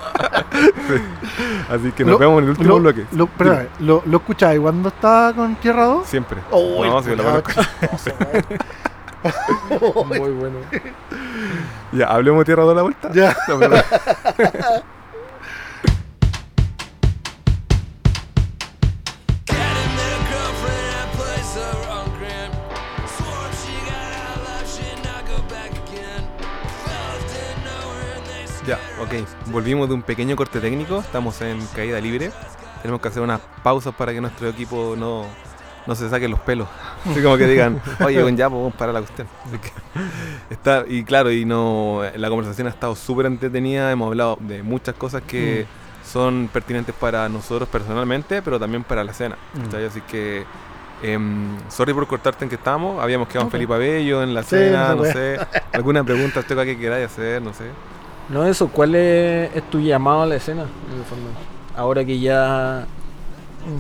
[1.71, 3.07] Así que nos Lo- vemos en el último Lo, bloque.
[3.13, 6.07] lo, espérame, ¿lo, lo escucháis cuando estaba con Tierra 2?
[6.07, 6.39] Siempre.
[6.51, 7.63] Oh, no, si lo culiao conozco.
[7.81, 10.09] chistoso, weón.
[10.09, 10.57] Muy bueno.
[11.93, 13.11] Ya, hablemos de Tierra de la vuelta.
[13.13, 13.37] Ya.
[28.69, 29.27] Ya, ok.
[29.47, 30.99] Volvimos de un pequeño corte técnico.
[30.99, 32.31] Estamos en caída libre.
[32.82, 35.24] Tenemos que hacer unas pausas para que nuestro equipo no,
[35.86, 36.69] no se saque los pelos.
[37.11, 39.27] Así como que digan, oye, ya podemos parar la cuestión.
[40.51, 43.90] Está, y claro, y no la conversación ha estado súper entretenida.
[43.90, 45.65] Hemos hablado de muchas cosas que
[46.05, 49.39] son pertinentes para nosotros personalmente, pero también para la escena.
[49.55, 49.86] Mm.
[49.89, 50.45] Así que,
[51.03, 53.03] em, sorry por cortarte en que estamos.
[53.03, 53.51] Habíamos quedado en.
[53.51, 55.39] Felipe Abello, en la Sí, escena, no no sé.
[55.73, 57.65] Alguna pregunta que queráis hacer, no sé.
[58.29, 60.63] No, eso, ¿cuál es, es tu llamado a la escena?
[60.63, 61.29] En el fondo?
[61.77, 62.87] Ahora que ya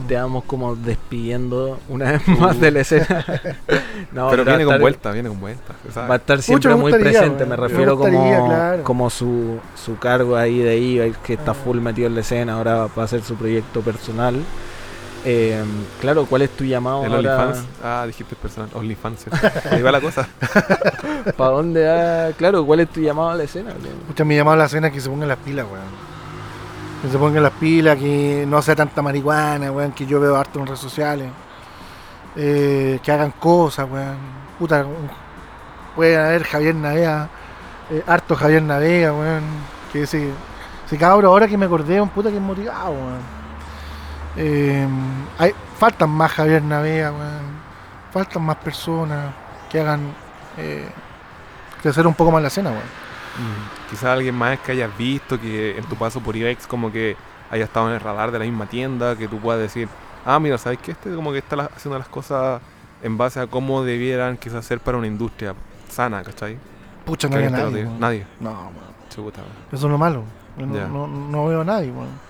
[0.06, 3.24] te vamos como despidiendo una vez más de la escena.
[4.12, 5.74] No, Pero viene con estar- vuelta, viene con vuelta.
[6.08, 8.82] Va a estar siempre muy gustaría, presente, me Me refiero gustaría, como, claro.
[8.84, 11.54] como su, su cargo ahí de ahí, que está Ah.
[11.54, 14.36] full metido en la escena, ahora va a hacer su proyecto personal.
[15.24, 15.62] Eh,
[16.00, 17.36] claro, ¿cuál es tu llamado El ahora?
[17.46, 17.66] OnlyFans.
[17.82, 18.70] Ah, dijiste personal.
[18.74, 19.26] OnlyFans.
[19.70, 20.26] Ahí va la cosa.
[21.36, 22.32] ¿Para dónde va?
[22.36, 23.70] Claro, ¿cuál es tu llamado a la escena?
[24.02, 26.08] Escucha, mi llamado a la escena es que se pongan las pilas, weón.
[27.02, 30.60] Que se pongan las pilas, que no sea tanta marihuana, weón, que yo veo harto
[30.60, 31.28] en redes sociales.
[32.36, 34.16] Eh, que hagan cosas, weón.
[34.58, 35.10] Puta, un-
[35.96, 37.28] pueden haber Javier Navega,
[37.90, 39.42] eh, harto Javier Navega, weón.
[39.92, 40.30] Que ese,
[40.86, 43.37] ese cabro, ahora que me acordé, un puta que es motivado, weón.
[44.40, 44.86] Eh,
[45.36, 47.58] hay, faltan más Javier Navega, weón.
[48.12, 49.34] Faltan más personas
[49.68, 50.12] que hagan
[50.56, 50.88] eh,
[51.82, 53.08] crecer un poco más la escena, weón.
[53.90, 57.16] Quizás alguien más que hayas visto que en tu paso por IBEX como que
[57.50, 59.88] haya estado en el radar de la misma tienda, que tú puedas decir,
[60.24, 60.92] ah, mira, ¿sabes qué?
[60.92, 62.60] Este como que está haciendo las cosas
[63.02, 65.54] en base a cómo debieran quizás ser para una industria
[65.88, 66.58] sana, ¿cachai?
[67.04, 67.88] Pucha, no había nadie.
[67.98, 68.26] Nadie.
[68.40, 68.70] No.
[69.08, 69.52] Chuta, weón.
[69.72, 70.24] Eso es lo malo.
[70.56, 72.27] No, no, no veo a nadie, weón.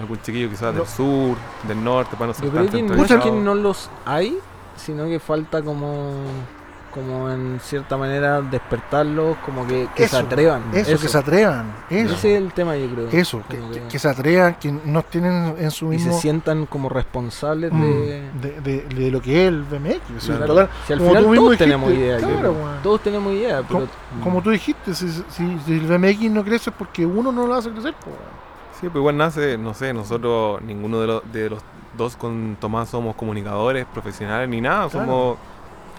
[0.00, 1.36] Algún chiquillo quizás del sur,
[1.68, 4.38] del norte, para no ser Yo creo que no es que no los hay,
[4.76, 6.10] sino que falta como
[6.92, 10.62] como en cierta manera despertarlos, como que, que Eso, se atrevan.
[10.72, 11.72] Eso, que se atrevan.
[11.88, 12.14] Eso.
[12.14, 13.08] Ese es el tema, yo creo.
[13.12, 16.12] Eso, que, Como que- se atrevan, que no tienen en su y mismo.
[16.12, 18.30] se sientan como responsables mm, de...
[18.42, 20.26] de, de- de lo que es el BMX.
[20.26, 20.46] Claro.
[20.46, 20.68] total.
[20.86, 23.86] Si al como final tú todos tenemos idea, claro, todos tenemos idea, pero
[24.24, 27.54] Como tú dijiste, si, si- si el BMX no crece es porque uno no lo
[27.54, 27.94] hace crecer.
[28.04, 28.49] weón.
[28.80, 31.62] Sí, pues igual nace, no sé, nosotros, ninguno de los, de los
[31.96, 35.06] dos con Tomás somos comunicadores profesionales ni nada, Claro.
[35.06, 35.36] somos...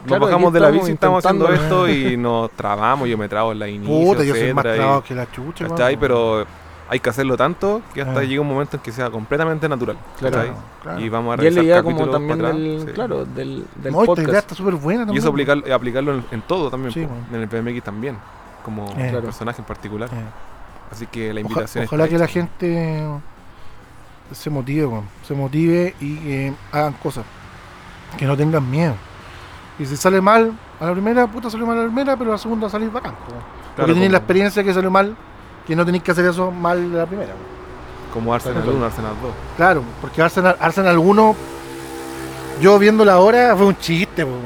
[0.01, 3.51] Nos Claro, bajamos de la bici, estamos haciendo esto y nos trabamos, yo me trago
[3.51, 5.67] en la inicio, Puta, yo soy más etcétera, y- trabado que la chucha.
[5.67, 5.85] ¿cachai?
[5.95, 5.99] weón.
[5.99, 6.45] Pero
[6.89, 8.23] hay que hacerlo tanto que hasta Ah.
[8.23, 9.97] llega un momento en que sea completamente natural.
[10.17, 10.55] Claro.
[10.81, 10.99] claro.
[10.99, 12.91] Y vamos a y como capítulos también para atrás, del, sí.
[12.93, 14.27] claro, del, del No, esta podcast.
[14.29, 15.19] idea está súper buena Y también.
[15.23, 17.01] eso aplicar, aplicarlo en, en todo también, Sí,
[17.31, 18.17] en el PMX también,
[18.65, 19.07] como Eh.
[19.11, 19.21] Claro.
[19.21, 20.09] personaje en particular.
[20.11, 20.15] Eh.
[20.91, 23.07] Así que la invitación ojalá está que la gente
[24.31, 24.89] se motive,
[25.27, 27.26] se motive y que hagan cosas.
[28.18, 28.95] Que no tengan miedo.
[29.80, 32.34] Y si sale mal a la primera, puta salió mal a la primera, pero a
[32.34, 33.13] la segunda salís bacán.
[33.30, 33.41] weón.
[33.41, 35.15] Porque Claro, tenéis la experiencia que salió mal,
[35.65, 37.34] que no tenéis que hacer eso mal de la primera.
[38.13, 38.77] Como Arsenal Claro.
[38.77, 39.31] 1, Arsenal 2.
[39.55, 41.35] Claro, porque Arsenal, Arsenal 1,
[42.61, 44.41] yo viéndola ahora, fue un chiste, weón.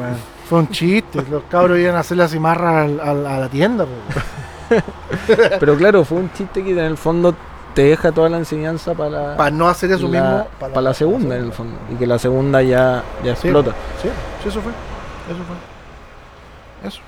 [0.47, 1.23] Fue un chiste.
[1.29, 3.83] Los cabros iban a hacer la cimarra al- al- a la tienda.
[3.85, 4.34] weón.
[5.59, 7.35] Pero claro, fue un chiste que en el fondo
[7.73, 10.47] te deja toda la enseñanza para la, Para no hacer eso la- mismo.
[10.59, 11.77] para la segunda, en el fondo.
[11.91, 13.71] Y que la segunda ya, ya Sí, explota.
[14.01, 14.09] Sí,
[14.43, 14.71] sí, eso fue.
[14.71, 16.87] Eso fue.
[16.87, 17.01] Eso.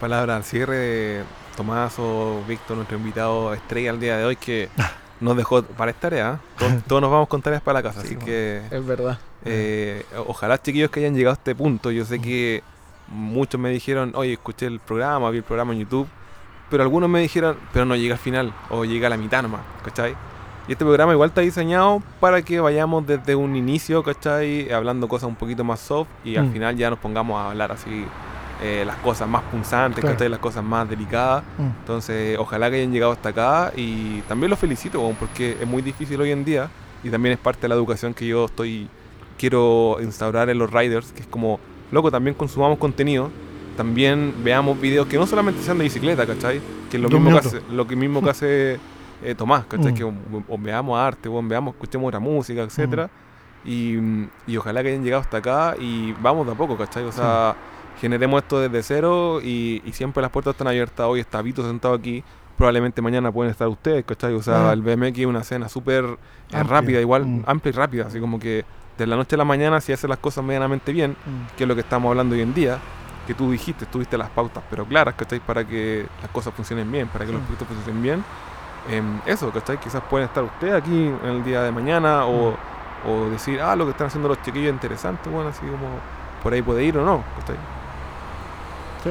[0.00, 1.22] Palabra al cierre de
[1.56, 4.68] Tomás o Víctor, nuestro invitado estrella al día de hoy, que
[5.20, 6.40] nos dejó para tarea.
[6.58, 8.26] Todos, todos nos vamos con tareas para la casa, así bueno.
[8.26, 9.18] que Es verdad.
[9.44, 11.90] eh, ojalá chiquillos que hayan llegado a este punto.
[11.90, 12.62] Yo sé que
[13.08, 16.06] muchos me dijeron, oye, escuché el programa, vi el programa en YouTube,
[16.72, 19.60] pero algunos me dijeron, pero no llega al final, o llega a la mitad nomás,
[19.84, 20.16] ¿cachai?
[20.66, 24.72] Y este programa igual está diseñado para que vayamos desde un inicio, ¿cachai?
[24.72, 26.52] Hablando cosas un poquito más soft y al Mm.
[26.52, 28.04] final ya nos pongamos a hablar así
[28.64, 30.14] eh, las cosas más punzantes, Claro.
[30.14, 30.28] ¿cachai?
[30.28, 31.42] Las cosas más delicadas.
[31.58, 31.62] Mm.
[31.80, 36.20] Entonces, ojalá que hayan llegado hasta acá y también los felicito, porque es muy difícil
[36.20, 36.70] hoy en día
[37.02, 38.88] y también es parte de la educación que yo estoy
[39.36, 41.58] quiero instaurar en los riders, que es como,
[41.90, 43.30] loco, también consumamos contenido,
[43.76, 46.60] también veamos videos que no solamente sean de bicicleta, ¿cachai?
[46.90, 48.80] Que es lo Dos mismo que hace, lo que mismo que hace
[49.22, 49.92] eh, Tomás, ¿cachai?
[49.92, 49.94] Mm.
[49.94, 50.12] Que o,
[50.48, 53.08] o veamos arte, o veamos, escuchemos otra música, etcétera.
[53.64, 53.96] Y,
[54.46, 57.04] y ojalá que hayan llegado hasta acá y vamos de a poco, ¿cachai?
[57.04, 57.54] O sea,
[58.00, 61.06] generemos esto desde cero y, y siempre las puertas están abiertas.
[61.06, 62.24] Hoy está Vito sentado aquí,
[62.56, 64.34] probablemente mañana pueden estar ustedes, ¿cachai?
[64.34, 64.72] O sea, Ah.
[64.72, 66.04] el BMX es una escena súper
[66.52, 67.42] eh, rápida, igual, Mm.
[67.46, 68.64] amplia y rápida, así como que
[68.98, 71.56] de la noche a la mañana si haces las cosas medianamente bien, Mm.
[71.56, 72.78] que es lo que estamos hablando hoy en día,
[73.26, 75.40] que tú dijiste, tuviste las pautas, pero claras, ¿cachai?
[75.40, 78.24] Para que las cosas funcionen bien, para que los proyectos funcionen bien.
[78.90, 79.78] Em, eso, ¿cachai?
[79.78, 82.56] Quizás pueden estar ustedes aquí en el día de mañana o,
[83.06, 85.88] o decir, ah, lo que están haciendo los chiquillos es interesante, bueno, así como
[86.42, 87.56] por ahí puede ir o no, ¿cachai?
[89.04, 89.10] Sí.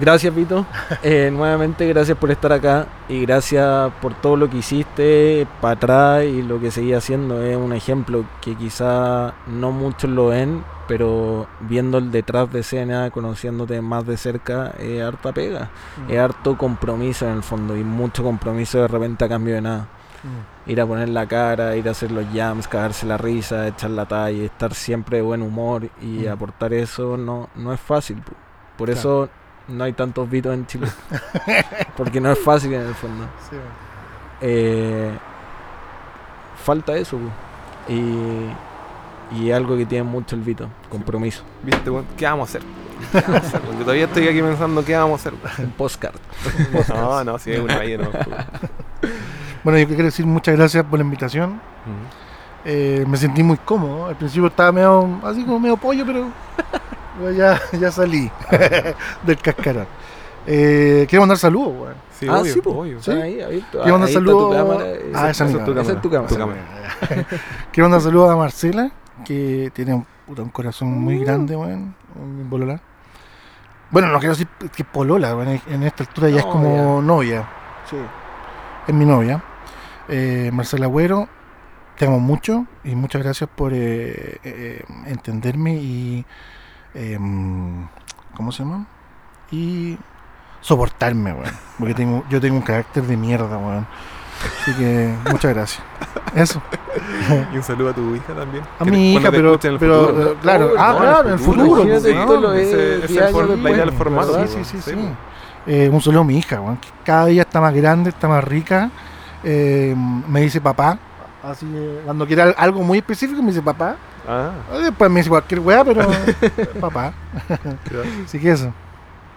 [0.00, 0.66] Gracias, Vito.
[1.02, 6.24] Eh, nuevamente, gracias por estar acá y gracias por todo lo que hiciste para atrás
[6.24, 7.42] y lo que seguís haciendo.
[7.42, 13.10] Es un ejemplo que quizá no muchos lo ven, pero viendo el detrás de escena,
[13.10, 15.68] conociéndote más de cerca, es harta pega.
[16.08, 16.10] Mm.
[16.10, 19.86] Es harto compromiso en el fondo y mucho compromiso de repente a cambio de nada.
[20.24, 20.70] Mm.
[20.70, 24.06] Ir a poner la cara, ir a hacer los jams, cagarse la risa, echar la
[24.06, 26.32] talla, estar siempre de buen humor y Mm.
[26.32, 28.20] aportar eso no, no es fácil.
[28.76, 28.98] Por Claro.
[28.98, 29.28] eso
[29.68, 30.88] no hay tantos Vitos en Chile.
[31.96, 33.24] Porque no es fácil en el fondo.
[33.50, 33.56] Sí.
[34.40, 35.10] Eh,
[36.64, 37.18] falta eso.
[37.88, 38.00] Y,
[39.32, 41.42] y algo que tiene mucho el Vito, compromiso.
[41.62, 41.90] ¿Viste?
[42.16, 42.62] ¿Qué vamos a hacer?
[43.12, 43.60] ¿Qué vamos a hacer?
[43.72, 45.64] Yo todavía estoy aquí pensando qué vamos a hacer.
[45.64, 46.14] Un postcard.
[46.88, 48.08] No, no, sí, es una ahí, no.
[49.64, 51.60] Bueno, yo quiero decir muchas gracias por la invitación.
[52.64, 54.06] Eh, me sentí muy cómodo.
[54.06, 56.28] Al principio estaba medio, así como medio pollo, pero
[57.32, 58.30] ya, ya salí
[59.24, 59.86] del cascarón.
[60.46, 61.94] Eh, quiero mandar saludos, weón.
[62.18, 62.98] Sí, ah, obvio, sí, obvio.
[63.22, 63.80] Ahí, abierto.
[63.82, 64.56] Quiero mandar Ahí saludos.
[64.56, 64.84] cámara,
[65.14, 65.82] Ah, esa- esa es tu cámara.
[65.82, 66.60] esa es tu cámara.
[67.70, 68.90] Quiero mandar saludos a Marcela,
[69.24, 71.94] que tiene un, puta, un corazón muy grande, weón.
[72.48, 72.80] Polola.
[73.90, 75.60] Bueno, no quiero decir que polola, weón.
[75.68, 77.48] En esta altura ya es como novia.
[77.88, 77.96] Sí.
[78.86, 79.42] Es mi novia.
[80.08, 81.28] Eh, Marcela Agüero,
[81.96, 86.24] te amo mucho y muchas gracias por eh, eh, entenderme y.
[86.94, 87.86] em,
[88.34, 88.86] ¿Cómo se llama?
[89.50, 89.98] Y
[90.60, 91.54] soportarme, weón.
[91.78, 93.86] Porque tengo, yo tengo un carácter de mierda, weón.
[94.62, 95.82] Así que muchas gracias.
[96.34, 96.62] Eso.
[97.52, 98.62] Y un saludo a tu hija también.
[98.78, 100.32] A mi hija, pero, futuro.
[100.32, 101.66] eh, claro, Oh, ah, no, claro, en el futuro.
[101.82, 102.40] Imagínate, pues, esto ¿no?
[102.40, 104.34] lo ves Ese- ese 10 es el años la idea del formato.
[104.46, 104.96] Sí, sí, sí, Sí, sí.
[104.96, 105.06] pues.
[105.76, 108.90] Eh, un saludo a mi hija, que cada día está más grande, está más rica.
[109.44, 110.98] Eh, me dice papá.
[111.42, 113.96] Así, eh, cuando quiere al- algo muy específico, me dice papá.
[114.28, 114.50] Ah,
[114.82, 116.02] Después me dice cualquier weá, pero
[116.80, 117.12] papá.
[118.24, 118.72] Así que eso.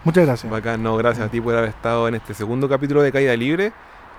[0.04, 0.52] Muchas gracias.
[0.52, 0.82] bacán.
[0.82, 3.72] No, gracias a ti por haber estado en este segundo capítulo de Caída Libre.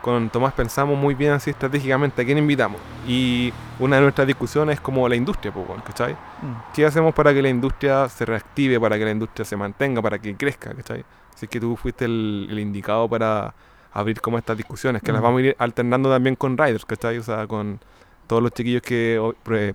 [0.03, 2.81] Con Tomás pensamos muy bien así estratégicamente a quién invitamos.
[3.07, 5.53] Y una de nuestras discusiones es como la industria,
[5.85, 6.15] ¿cachai?
[6.15, 6.75] Mm.
[6.75, 10.19] ¿Qué hacemos para que la industria se reactive, para que la industria se mantenga, para
[10.19, 11.05] que crezca, ¿cachai?
[11.33, 13.55] Así que tú fuiste el, el indicado para
[13.93, 15.25] abrir como estas discusiones, que las Mm.
[15.25, 17.19] vamos a ir alternando también con riders, ¿cachai?
[17.19, 17.79] O sea, con
[18.27, 19.21] todos los chiquillos que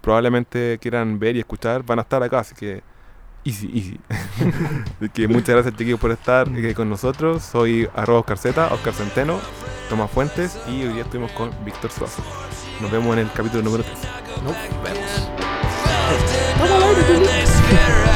[0.01, 2.81] probablemente quieran ver y escuchar, van a estar acá, así que
[3.47, 3.99] easy, easy.
[4.99, 7.43] Así que muchas gracias chiquillos por estar eh, con nosotros.
[7.43, 9.39] Soy arroba Oscar Zeta, Oscar Centeno,
[9.89, 12.21] Tomás Fuentes y hoy día estuvimos con Víctor Suazo.
[12.81, 13.97] Nos vemos en el capítulo número 3.
[14.43, 15.07] Nos vemos.